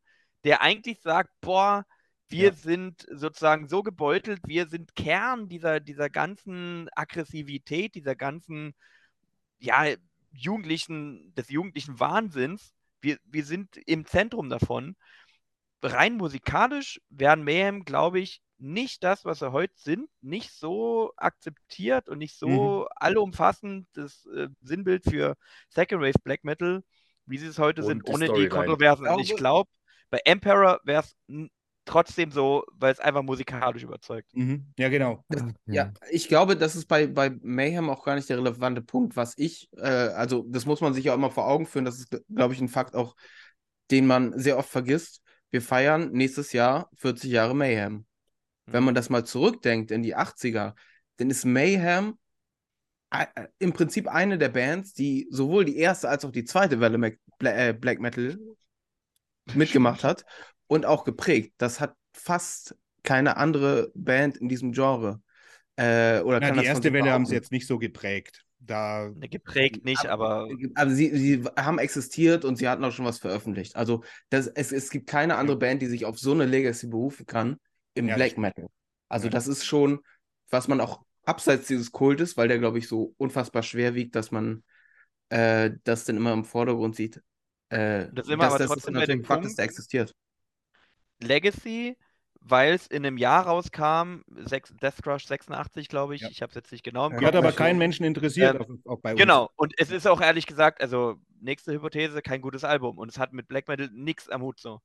[0.46, 1.84] der eigentlich sagt, boah,
[2.28, 2.52] wir Ja.
[2.52, 8.74] sind sozusagen so gebeutelt, wir sind Kern dieser, dieser ganzen Aggressivität, dieser ganzen,
[9.58, 9.86] ja,
[10.32, 12.72] jugendlichen, des jugendlichen Wahnsinns.
[13.00, 14.96] Wir, wir sind im Zentrum davon.
[15.82, 22.08] Rein musikalisch werden Mayhem, glaube ich, nicht das, was sie heute sind, nicht so akzeptiert
[22.08, 25.36] und nicht so allumfassend das äh, Sinnbild für
[25.68, 26.82] Second Wave Black Metal,
[27.26, 28.48] wie sie es heute Und sind, die ohne die Storyline.
[28.48, 29.06] Kontroversen.
[29.06, 29.70] Und ich glaube,
[30.10, 31.16] bei Emperor wäre es
[31.84, 34.28] trotzdem so, weil es einfach musikalisch überzeugt.
[34.34, 34.66] Mhm.
[34.76, 35.24] Ja, genau.
[35.66, 39.34] Ja, ich glaube, das ist bei, bei Mayhem auch gar nicht der relevante Punkt, was
[39.36, 42.54] ich, äh, also das muss man sich ja immer vor Augen führen, das ist, glaube
[42.54, 43.14] ich, ein Fakt auch,
[43.90, 45.22] den man sehr oft vergisst.
[45.50, 48.04] Wir feiern nächstes Jahr 40 Jahre Mayhem.
[48.66, 50.74] Wenn man das mal zurückdenkt in die 80er,
[51.18, 52.18] dann ist Mayhem
[53.10, 56.80] äh, äh, im Prinzip eine der Bands, die sowohl die erste als auch die zweite
[56.80, 58.38] Welle äh, Black Metal
[59.54, 60.24] mitgemacht hat
[60.66, 61.54] und auch geprägt.
[61.58, 65.20] Das hat fast keine andere Band in diesem Genre.
[65.76, 68.44] Äh, oder Na, kann die erste Welle haben sie jetzt nicht so geprägt.
[68.60, 73.06] Da, Ne, Geprägt nicht, aber Also sie, sie haben existiert und sie hatten auch schon
[73.06, 73.74] was veröffentlicht.
[73.76, 77.24] Also das, es, es gibt keine andere Band, die sich auf so eine Legacy berufen
[77.24, 77.56] kann
[77.94, 78.36] im Ja, Black.
[78.36, 78.68] Metal.
[79.08, 79.30] Also Ja.
[79.30, 80.00] das ist schon,
[80.50, 84.30] was man auch abseits dieses Kultes, weil der, glaube ich, so unfassbar schwer wiegt, dass
[84.30, 84.64] man
[85.30, 87.22] äh, das dann immer im Vordergrund sieht.
[87.68, 89.64] Äh, Das sind wir aber das trotzdem ist bei natürlich dem ein Fakt, dass der
[89.64, 90.14] existiert.
[91.20, 91.96] Legacy,
[92.40, 96.20] weil es in einem Jahr rauskam, sechs, Death Crush 86, glaube ich.
[96.22, 96.28] Ja.
[96.30, 97.56] Ich habe es jetzt nicht genau im Ja, hat aber schon.
[97.58, 99.20] keinen Menschen interessiert, Ähm, auch, auch bei uns.
[99.20, 102.98] Genau, und es ist auch ehrlich gesagt, also nächste Hypothese, kein gutes Album.
[102.98, 104.80] Und es hat mit Black Metal nichts am Hut so.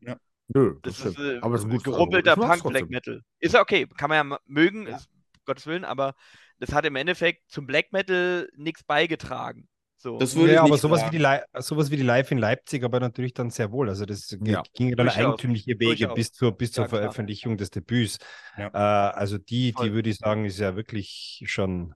[0.54, 2.44] Nö, Das, das, ist äh, aber es ist ein gutes gerumpelter Album.
[2.44, 3.14] Ich mag's Punk Black trotzdem.
[3.14, 3.22] Metal.
[3.40, 4.98] Ist ja okay, kann man ja mögen, Ja.
[4.98, 5.10] ist,
[5.46, 6.14] Gottes Willen, aber
[6.60, 9.68] das hat im Endeffekt zum Black Metal nichts beigetragen.
[10.02, 10.18] So.
[10.18, 12.84] Das würde ich Ja, aber nicht sowas wie, die sowas wie die Live in Leipzig,
[12.84, 13.88] aber natürlich dann sehr wohl.
[13.90, 16.16] Also das Ja, ging dann durchaus, eigentümliche Wege durchaus.
[16.16, 17.02] bis zur, bis zur Ja, klar.
[17.02, 18.18] Veröffentlichung des Debüts.
[18.58, 18.68] Ja.
[18.74, 19.90] Äh, also die, Voll.
[19.90, 21.94] die würde ich sagen, ist ja wirklich schon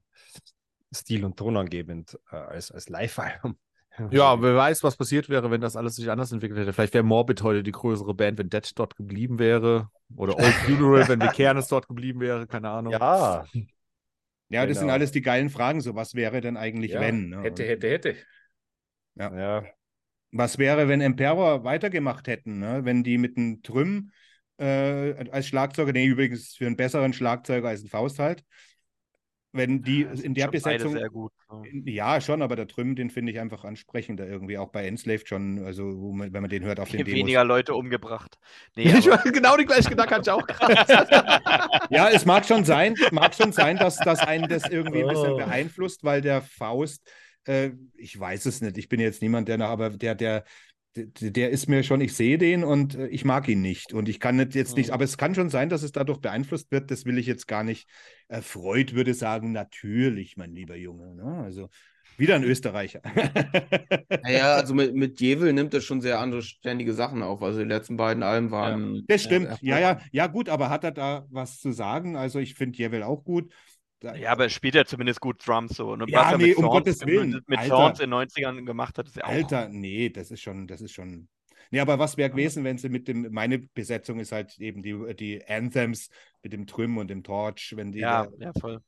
[0.93, 3.57] stil- und tonangebend äh, als, als Live-Album.
[4.11, 6.73] Ja, wer weiß, was passiert wäre, wenn das alles sich anders entwickelt hätte.
[6.73, 9.89] Vielleicht wäre Morbid heute die größere Band, wenn Dead dort geblieben wäre.
[10.17, 12.91] Oder Old Funeral, wenn Vikernes dort geblieben wäre, keine Ahnung.
[12.91, 13.45] Ja,
[14.55, 14.93] Ja, das sind Genau.
[14.93, 15.81] alles die geilen Fragen.
[15.81, 17.01] So, was wäre denn eigentlich, ja.
[17.01, 17.29] wenn?
[17.29, 17.41] Ne?
[17.41, 18.15] hätte, hätte, hätte.
[19.15, 19.65] Ja.
[20.31, 22.59] Was wäre, wenn Emperor weitergemacht hätten?
[22.59, 22.81] Ne?
[22.83, 24.11] Wenn die mit einem Trüm
[24.57, 28.43] äh, als Schlagzeuger, nee, übrigens für einen besseren Schlagzeuger als ein Faust halt,
[29.55, 30.93] wenn die in der Besetzung.
[30.93, 31.31] sehr gut.
[31.49, 31.63] so.
[31.85, 34.57] Ja, schon, aber der Trüm, den finde ich einfach ansprechender irgendwie.
[34.57, 37.19] Auch bei Enslaved schon, also man, wenn man den hört auf den Demos.
[37.19, 38.37] Weniger Leute umgebracht.
[38.75, 40.75] Nee, Ich aber, war genau die gleiche Gedanke hatte ich auch gerade.
[41.89, 45.31] Ja, es mag schon sein, mag schon sein, dass, dass einen das irgendwie ein bisschen
[45.33, 45.37] Oh.
[45.37, 47.01] beeinflusst, weil der Faust,
[47.47, 50.43] äh, ich weiß es nicht, ich bin jetzt niemand, der nach, aber der, der,
[50.95, 53.93] der, ist mir schon, ich sehe den und äh, ich mag ihn nicht.
[53.93, 54.93] Und ich kann nicht jetzt nicht, Mhm.
[54.93, 57.63] aber es kann schon sein, dass es dadurch beeinflusst wird, das will ich jetzt gar
[57.63, 57.87] nicht.
[58.41, 61.13] Freud würde sagen, natürlich, mein lieber Junge.
[61.15, 61.43] Ne?
[61.43, 61.69] Also
[62.17, 63.01] wieder ein Österreicher.
[64.23, 67.43] Naja, also mit, mit Jevel nimmt er schon sehr anständige Sachen auf.
[67.43, 69.03] Also die letzten beiden Alben waren.
[69.07, 69.49] Das stimmt.
[69.61, 72.15] Ja, Ja, ja, ja, gut, aber hat er da was zu sagen?
[72.15, 73.53] Also ich finde Jevel auch gut.
[74.01, 75.91] Ja, aber er spielt ja zumindest gut Drums so.
[75.93, 77.75] Und Ja, was er nee, mit um Gottes Willen, Mit Alter.
[77.75, 79.29] Thorns in den 90ern gemacht hat, ist ja auch.
[79.29, 81.27] Alter, nee, das ist schon, das ist schon.
[81.71, 85.15] Nee, aber was wäre gewesen, wenn sie mit dem, meine Besetzung ist halt eben die,
[85.15, 86.09] die Anthems
[86.43, 88.81] mit dem Trüm und dem Torch, wenn die, Ja, da, ja, voll.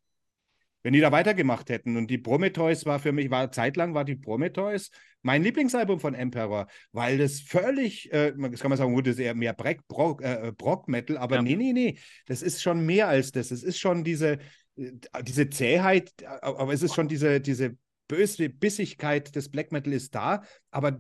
[0.84, 1.97] wenn die da weitergemacht hätten.
[1.97, 4.91] Und die Prometheus war für mich, war zeitlang war die Prometheus
[5.23, 9.19] mein Lieblingsalbum von Emperor, weil das völlig, äh, das kann man sagen, gut, das ist
[9.19, 11.41] eher mehr Breck, Brock, äh, Brock-Metal, aber Ja.
[11.41, 11.97] nee, nee, nee,
[12.27, 13.51] das ist schon mehr als das.
[13.51, 14.38] Es ist schon diese, äh,
[14.77, 17.77] diese Zähheit, äh, aber es ist schon diese, diese
[18.07, 20.99] böse Bissigkeit des Black Metal ist da, aber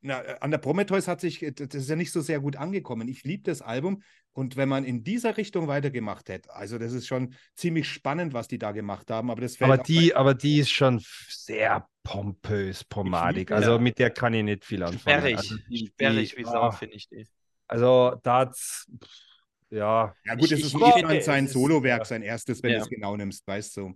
[0.00, 3.08] na, an der Prometheus hat sich, äh, das ist ja nicht so sehr gut angekommen.
[3.08, 4.02] Ich liebe das Album
[4.32, 8.48] und wenn man in dieser Richtung weitergemacht hätte, also das ist schon ziemlich spannend, was
[8.48, 12.84] die da gemacht haben, aber das fällt Aber die, aber die ist schon sehr pompös,
[12.84, 13.50] pomadig.
[13.52, 13.78] Also ja.
[13.78, 15.00] mit der kann ich nicht viel anfangen.
[15.00, 15.36] Sperrig.
[15.36, 15.56] Also,
[15.86, 17.26] Sperrig wie Sau, ah, finde ich die.
[17.66, 19.25] also da hat's, pff,
[19.70, 20.14] ja.
[20.24, 22.04] Ja, gut, Ich- es ich- ist ich nicht finde, mal sein Solowerk, ja.
[22.04, 22.78] sein erstes, wenn Ja.
[22.78, 23.94] du es genau nimmst, weißt du.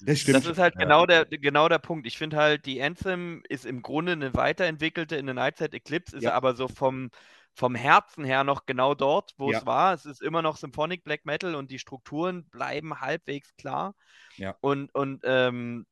[0.00, 0.36] Das stimmt.
[0.38, 0.82] Das ist halt ja.
[0.84, 2.06] genau, der, genau der Punkt.
[2.06, 6.22] Ich finde halt, die Anthem ist im Grunde eine weiterentwickelte in der Nightside Eclipse, ist
[6.22, 6.34] Ja.
[6.34, 7.10] aber so vom,
[7.54, 9.58] vom Herzen her noch genau dort, wo Ja.
[9.58, 9.92] es war.
[9.92, 13.94] Es ist immer noch Symphonic Black Metal und die Strukturen bleiben halbwegs klar.
[14.36, 14.56] Ja.
[14.60, 15.84] Und, und ähm,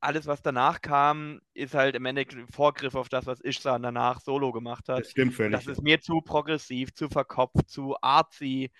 [0.00, 4.20] alles, was danach kam, ist halt im Endeffekt ein Vorgriff auf das, was Ishsan danach
[4.20, 5.00] solo gemacht hat.
[5.00, 5.52] das stimmt völlig.
[5.52, 8.70] Das ist mir zu progressiv, zu verkopft, zu artsy.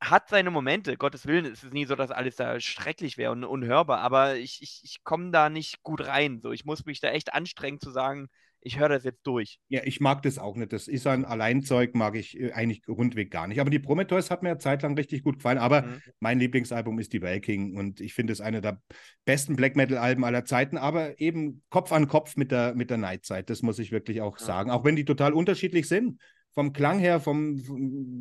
[0.00, 3.44] Hat seine Momente, Gottes Willen, es ist nie so, dass alles da schrecklich wäre und
[3.44, 6.40] unhörbar, aber ich, ich, ich komme da nicht gut rein.
[6.40, 6.52] So.
[6.52, 8.28] Ich muss mich da echt anstrengen zu sagen,
[8.60, 9.58] ich höre das jetzt durch.
[9.68, 10.72] Ja, ich mag das auch nicht.
[10.72, 13.60] Das ist ein Alleinzeug, mag ich äh, eigentlich rundweg gar nicht.
[13.60, 15.58] Aber die Prometheus hat mir eine Zeit lang richtig gut gefallen.
[15.58, 16.00] Aber Mhm.
[16.20, 18.80] mein Lieblingsalbum ist die Valking und ich finde es eine der
[19.24, 23.50] besten Black Metal-Alben aller Zeiten, aber eben Kopf an Kopf mit der, mit der Nightzeit.
[23.50, 24.44] Das muss ich wirklich auch Ja.
[24.44, 24.70] sagen.
[24.70, 26.20] Auch wenn die total unterschiedlich sind.
[26.56, 27.58] Vom Klang her, vom,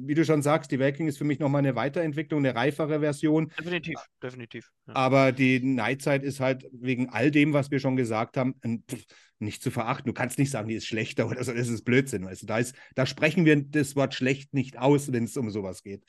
[0.06, 3.48] wie du schon sagst, die Valking ist für mich nochmal eine Weiterentwicklung, eine reifere Version.
[3.58, 4.72] Definitiv, definitiv.
[4.88, 4.96] Ja.
[4.96, 9.06] Aber die Nightzeit ist halt wegen all dem, was wir schon gesagt haben, ein, pff,
[9.40, 10.08] nicht zu verachten.
[10.08, 12.26] Du kannst nicht sagen, die ist schlechter oder so, das ist Blödsinn.
[12.26, 12.46] Weißt du?
[12.46, 16.04] da, ist, da sprechen wir das Wort schlecht nicht aus, wenn es um sowas geht.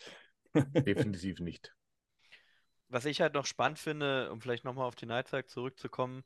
[0.85, 1.77] Definitiv nicht.
[2.89, 6.24] Was ich halt noch spannend finde, um vielleicht nochmal auf die Nightside zurückzukommen,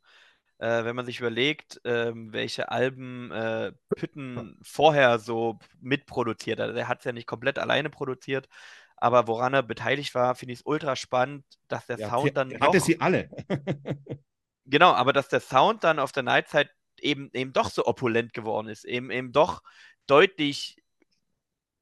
[0.61, 6.77] äh, wenn man sich überlegt, ähm, welche Alben äh, Pütten vorher so mitproduziert hat.
[6.77, 8.49] Er hat es ja nicht komplett alleine produziert,
[8.97, 12.61] aber woran er beteiligt war, finde ich es ultra spannend, dass der Ja, Sound dann
[12.61, 13.31] hatte doch, sie alle.
[14.67, 16.71] genau, aber dass der Sound dann auf der Nightside
[17.01, 19.63] eben, eben doch so opulent geworden ist, eben, eben doch
[20.07, 20.80] deutlich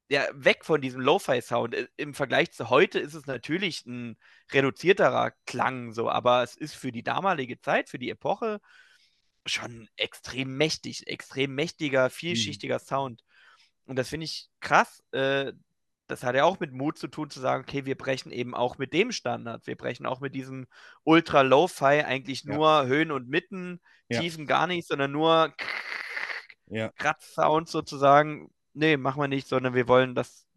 [0.09, 1.75] ja, weg von diesem Lo-Fi-Sound.
[1.75, 4.17] I- Im Vergleich zu heute ist es natürlich ein
[4.51, 8.59] reduzierterer Klang, so, aber es ist für die damalige Zeit, für die Epoche
[9.45, 13.23] schon extrem mächtig, extrem mächtiger, vielschichtiger Sound.
[13.85, 15.03] Und das finde ich krass.
[15.11, 15.53] Äh,
[16.07, 18.79] das hat ja auch mit Mut zu tun, zu sagen, okay, wir brechen eben auch
[18.79, 19.67] mit dem Standard.
[19.67, 20.65] Wir brechen auch mit diesem
[21.03, 22.55] Ultra Lo-Fi eigentlich Ja.
[22.55, 23.79] nur Höhen und Mitten,
[24.09, 24.19] Ja.
[24.19, 25.53] Tiefen gar nicht, sondern nur
[26.67, 26.89] ja.
[26.97, 28.51] Kratz-Sound sozusagen.
[28.79, 30.47] Nee, machen wir nicht, sondern wir wollen, dass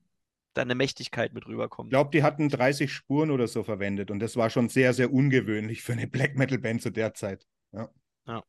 [0.55, 1.91] da eine Mächtigkeit mit Ich rüberkommt.
[1.91, 5.83] glaube, die hatten 30 Spuren oder so verwendet und das war schon sehr, sehr ungewöhnlich
[5.83, 7.47] für eine Black Metal Band zu der Zeit.
[7.73, 7.89] Ja,
[8.27, 8.43] Ja.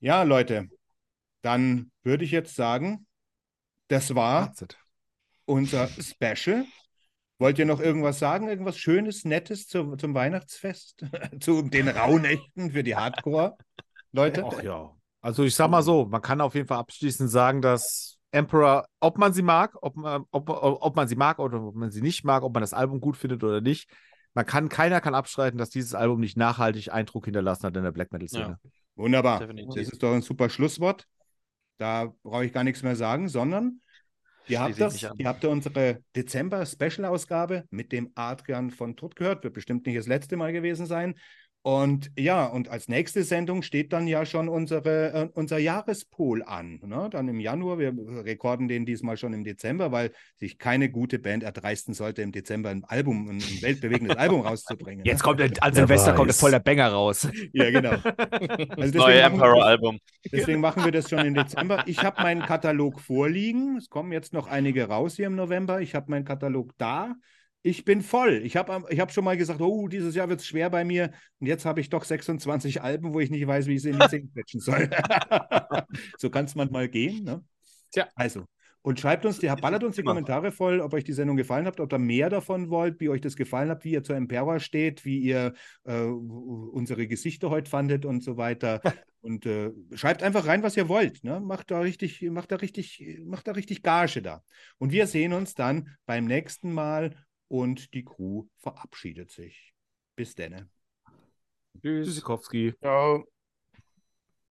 [0.00, 0.68] ja Leute,
[1.42, 3.06] dann würde ich jetzt sagen,
[3.88, 4.78] das war Fazit.
[5.44, 6.64] unser Special.
[7.38, 8.48] Wollt ihr noch irgendwas sagen?
[8.48, 11.04] Irgendwas Schönes, Nettes zu, zum Weihnachtsfest?
[11.40, 14.44] zu den Rauhnächten für die Hardcore-Leute?
[14.46, 14.96] Ach ja.
[15.24, 19.16] Also ich sag mal so, man kann auf jeden Fall abschließend sagen, dass Emperor, ob
[19.16, 22.24] man sie mag, ob man, ob, ob man sie mag oder ob man sie nicht
[22.24, 23.88] mag, ob man das Album gut findet oder nicht,
[24.34, 27.92] man kann, keiner kann abstreiten, dass dieses Album nicht nachhaltig Eindruck hinterlassen hat in der
[27.92, 28.58] Black Metal-Szene.
[28.96, 29.38] Wunderbar.
[29.40, 29.74] Definitiv.
[29.74, 31.06] Das ist doch ein super Schlusswort.
[31.78, 33.80] Da brauche ich gar nichts mehr sagen, sondern
[34.46, 39.42] ihr habt, das, ihr habt ja unsere Dezember-Special-Ausgabe mit dem Artgern von Tod gehört.
[39.42, 41.14] Wird bestimmt nicht das letzte Mal gewesen sein.
[41.66, 46.78] Und ja, und als nächste Sendung steht dann ja schon unsere, äh, unser Jahrespol an.
[46.84, 47.08] Ne?
[47.10, 47.78] Dann im Januar.
[47.78, 52.32] Wir rekorden den diesmal schon im Dezember, weil sich keine gute Band erdreisten sollte, im
[52.32, 55.06] Dezember ein Album, ein, ein weltbewegendes Album rauszubringen.
[55.06, 55.24] Jetzt ne?
[55.24, 57.26] kommt, der- als Silvester kommt der voll der Banger raus.
[57.54, 57.92] Ja, genau.
[58.76, 60.00] Also Neue Emperor-Album.
[60.30, 61.84] Deswegen machen wir das schon im Dezember.
[61.86, 63.78] Ich habe meinen Katalog vorliegen.
[63.78, 65.80] Es kommen jetzt noch einige raus hier im November.
[65.80, 67.14] Ich habe meinen Katalog da.
[67.66, 68.42] Ich bin voll.
[68.44, 71.12] Ich habe ich hab schon mal gesagt, oh, dieses Jahr wird es schwer bei mir.
[71.40, 73.98] Und jetzt habe ich doch 26 Alben, wo ich nicht weiß, wie ich sie in
[73.98, 74.90] die Zähne quetschen soll.
[76.18, 77.24] so kann es manchmal gehen.
[77.24, 77.42] Ne?
[77.90, 78.06] Tja.
[78.16, 78.44] Also.
[78.82, 80.02] Und schreibt uns, die, ballert uns die.
[80.02, 83.22] Kommentare voll, ob euch die Sendung gefallen hat, ob ihr mehr davon wollt, wie euch
[83.22, 85.54] das gefallen hat, wie ihr zur Impera steht, wie ihr
[85.84, 88.82] äh, unsere Gesichter heute fandet und so weiter.
[89.22, 91.24] Und äh, schreibt einfach rein, was ihr wollt.
[91.24, 91.40] Ne?
[91.40, 94.42] Macht da richtig, macht da richtig, macht da richtig Gage da.
[94.76, 97.14] Und wir sehen uns dann beim nächsten Mal
[97.54, 99.74] und die Crew verabschiedet sich.
[100.16, 100.68] Bis denne.
[101.80, 102.74] Tschüssikowski.
[102.80, 103.24] Ciao.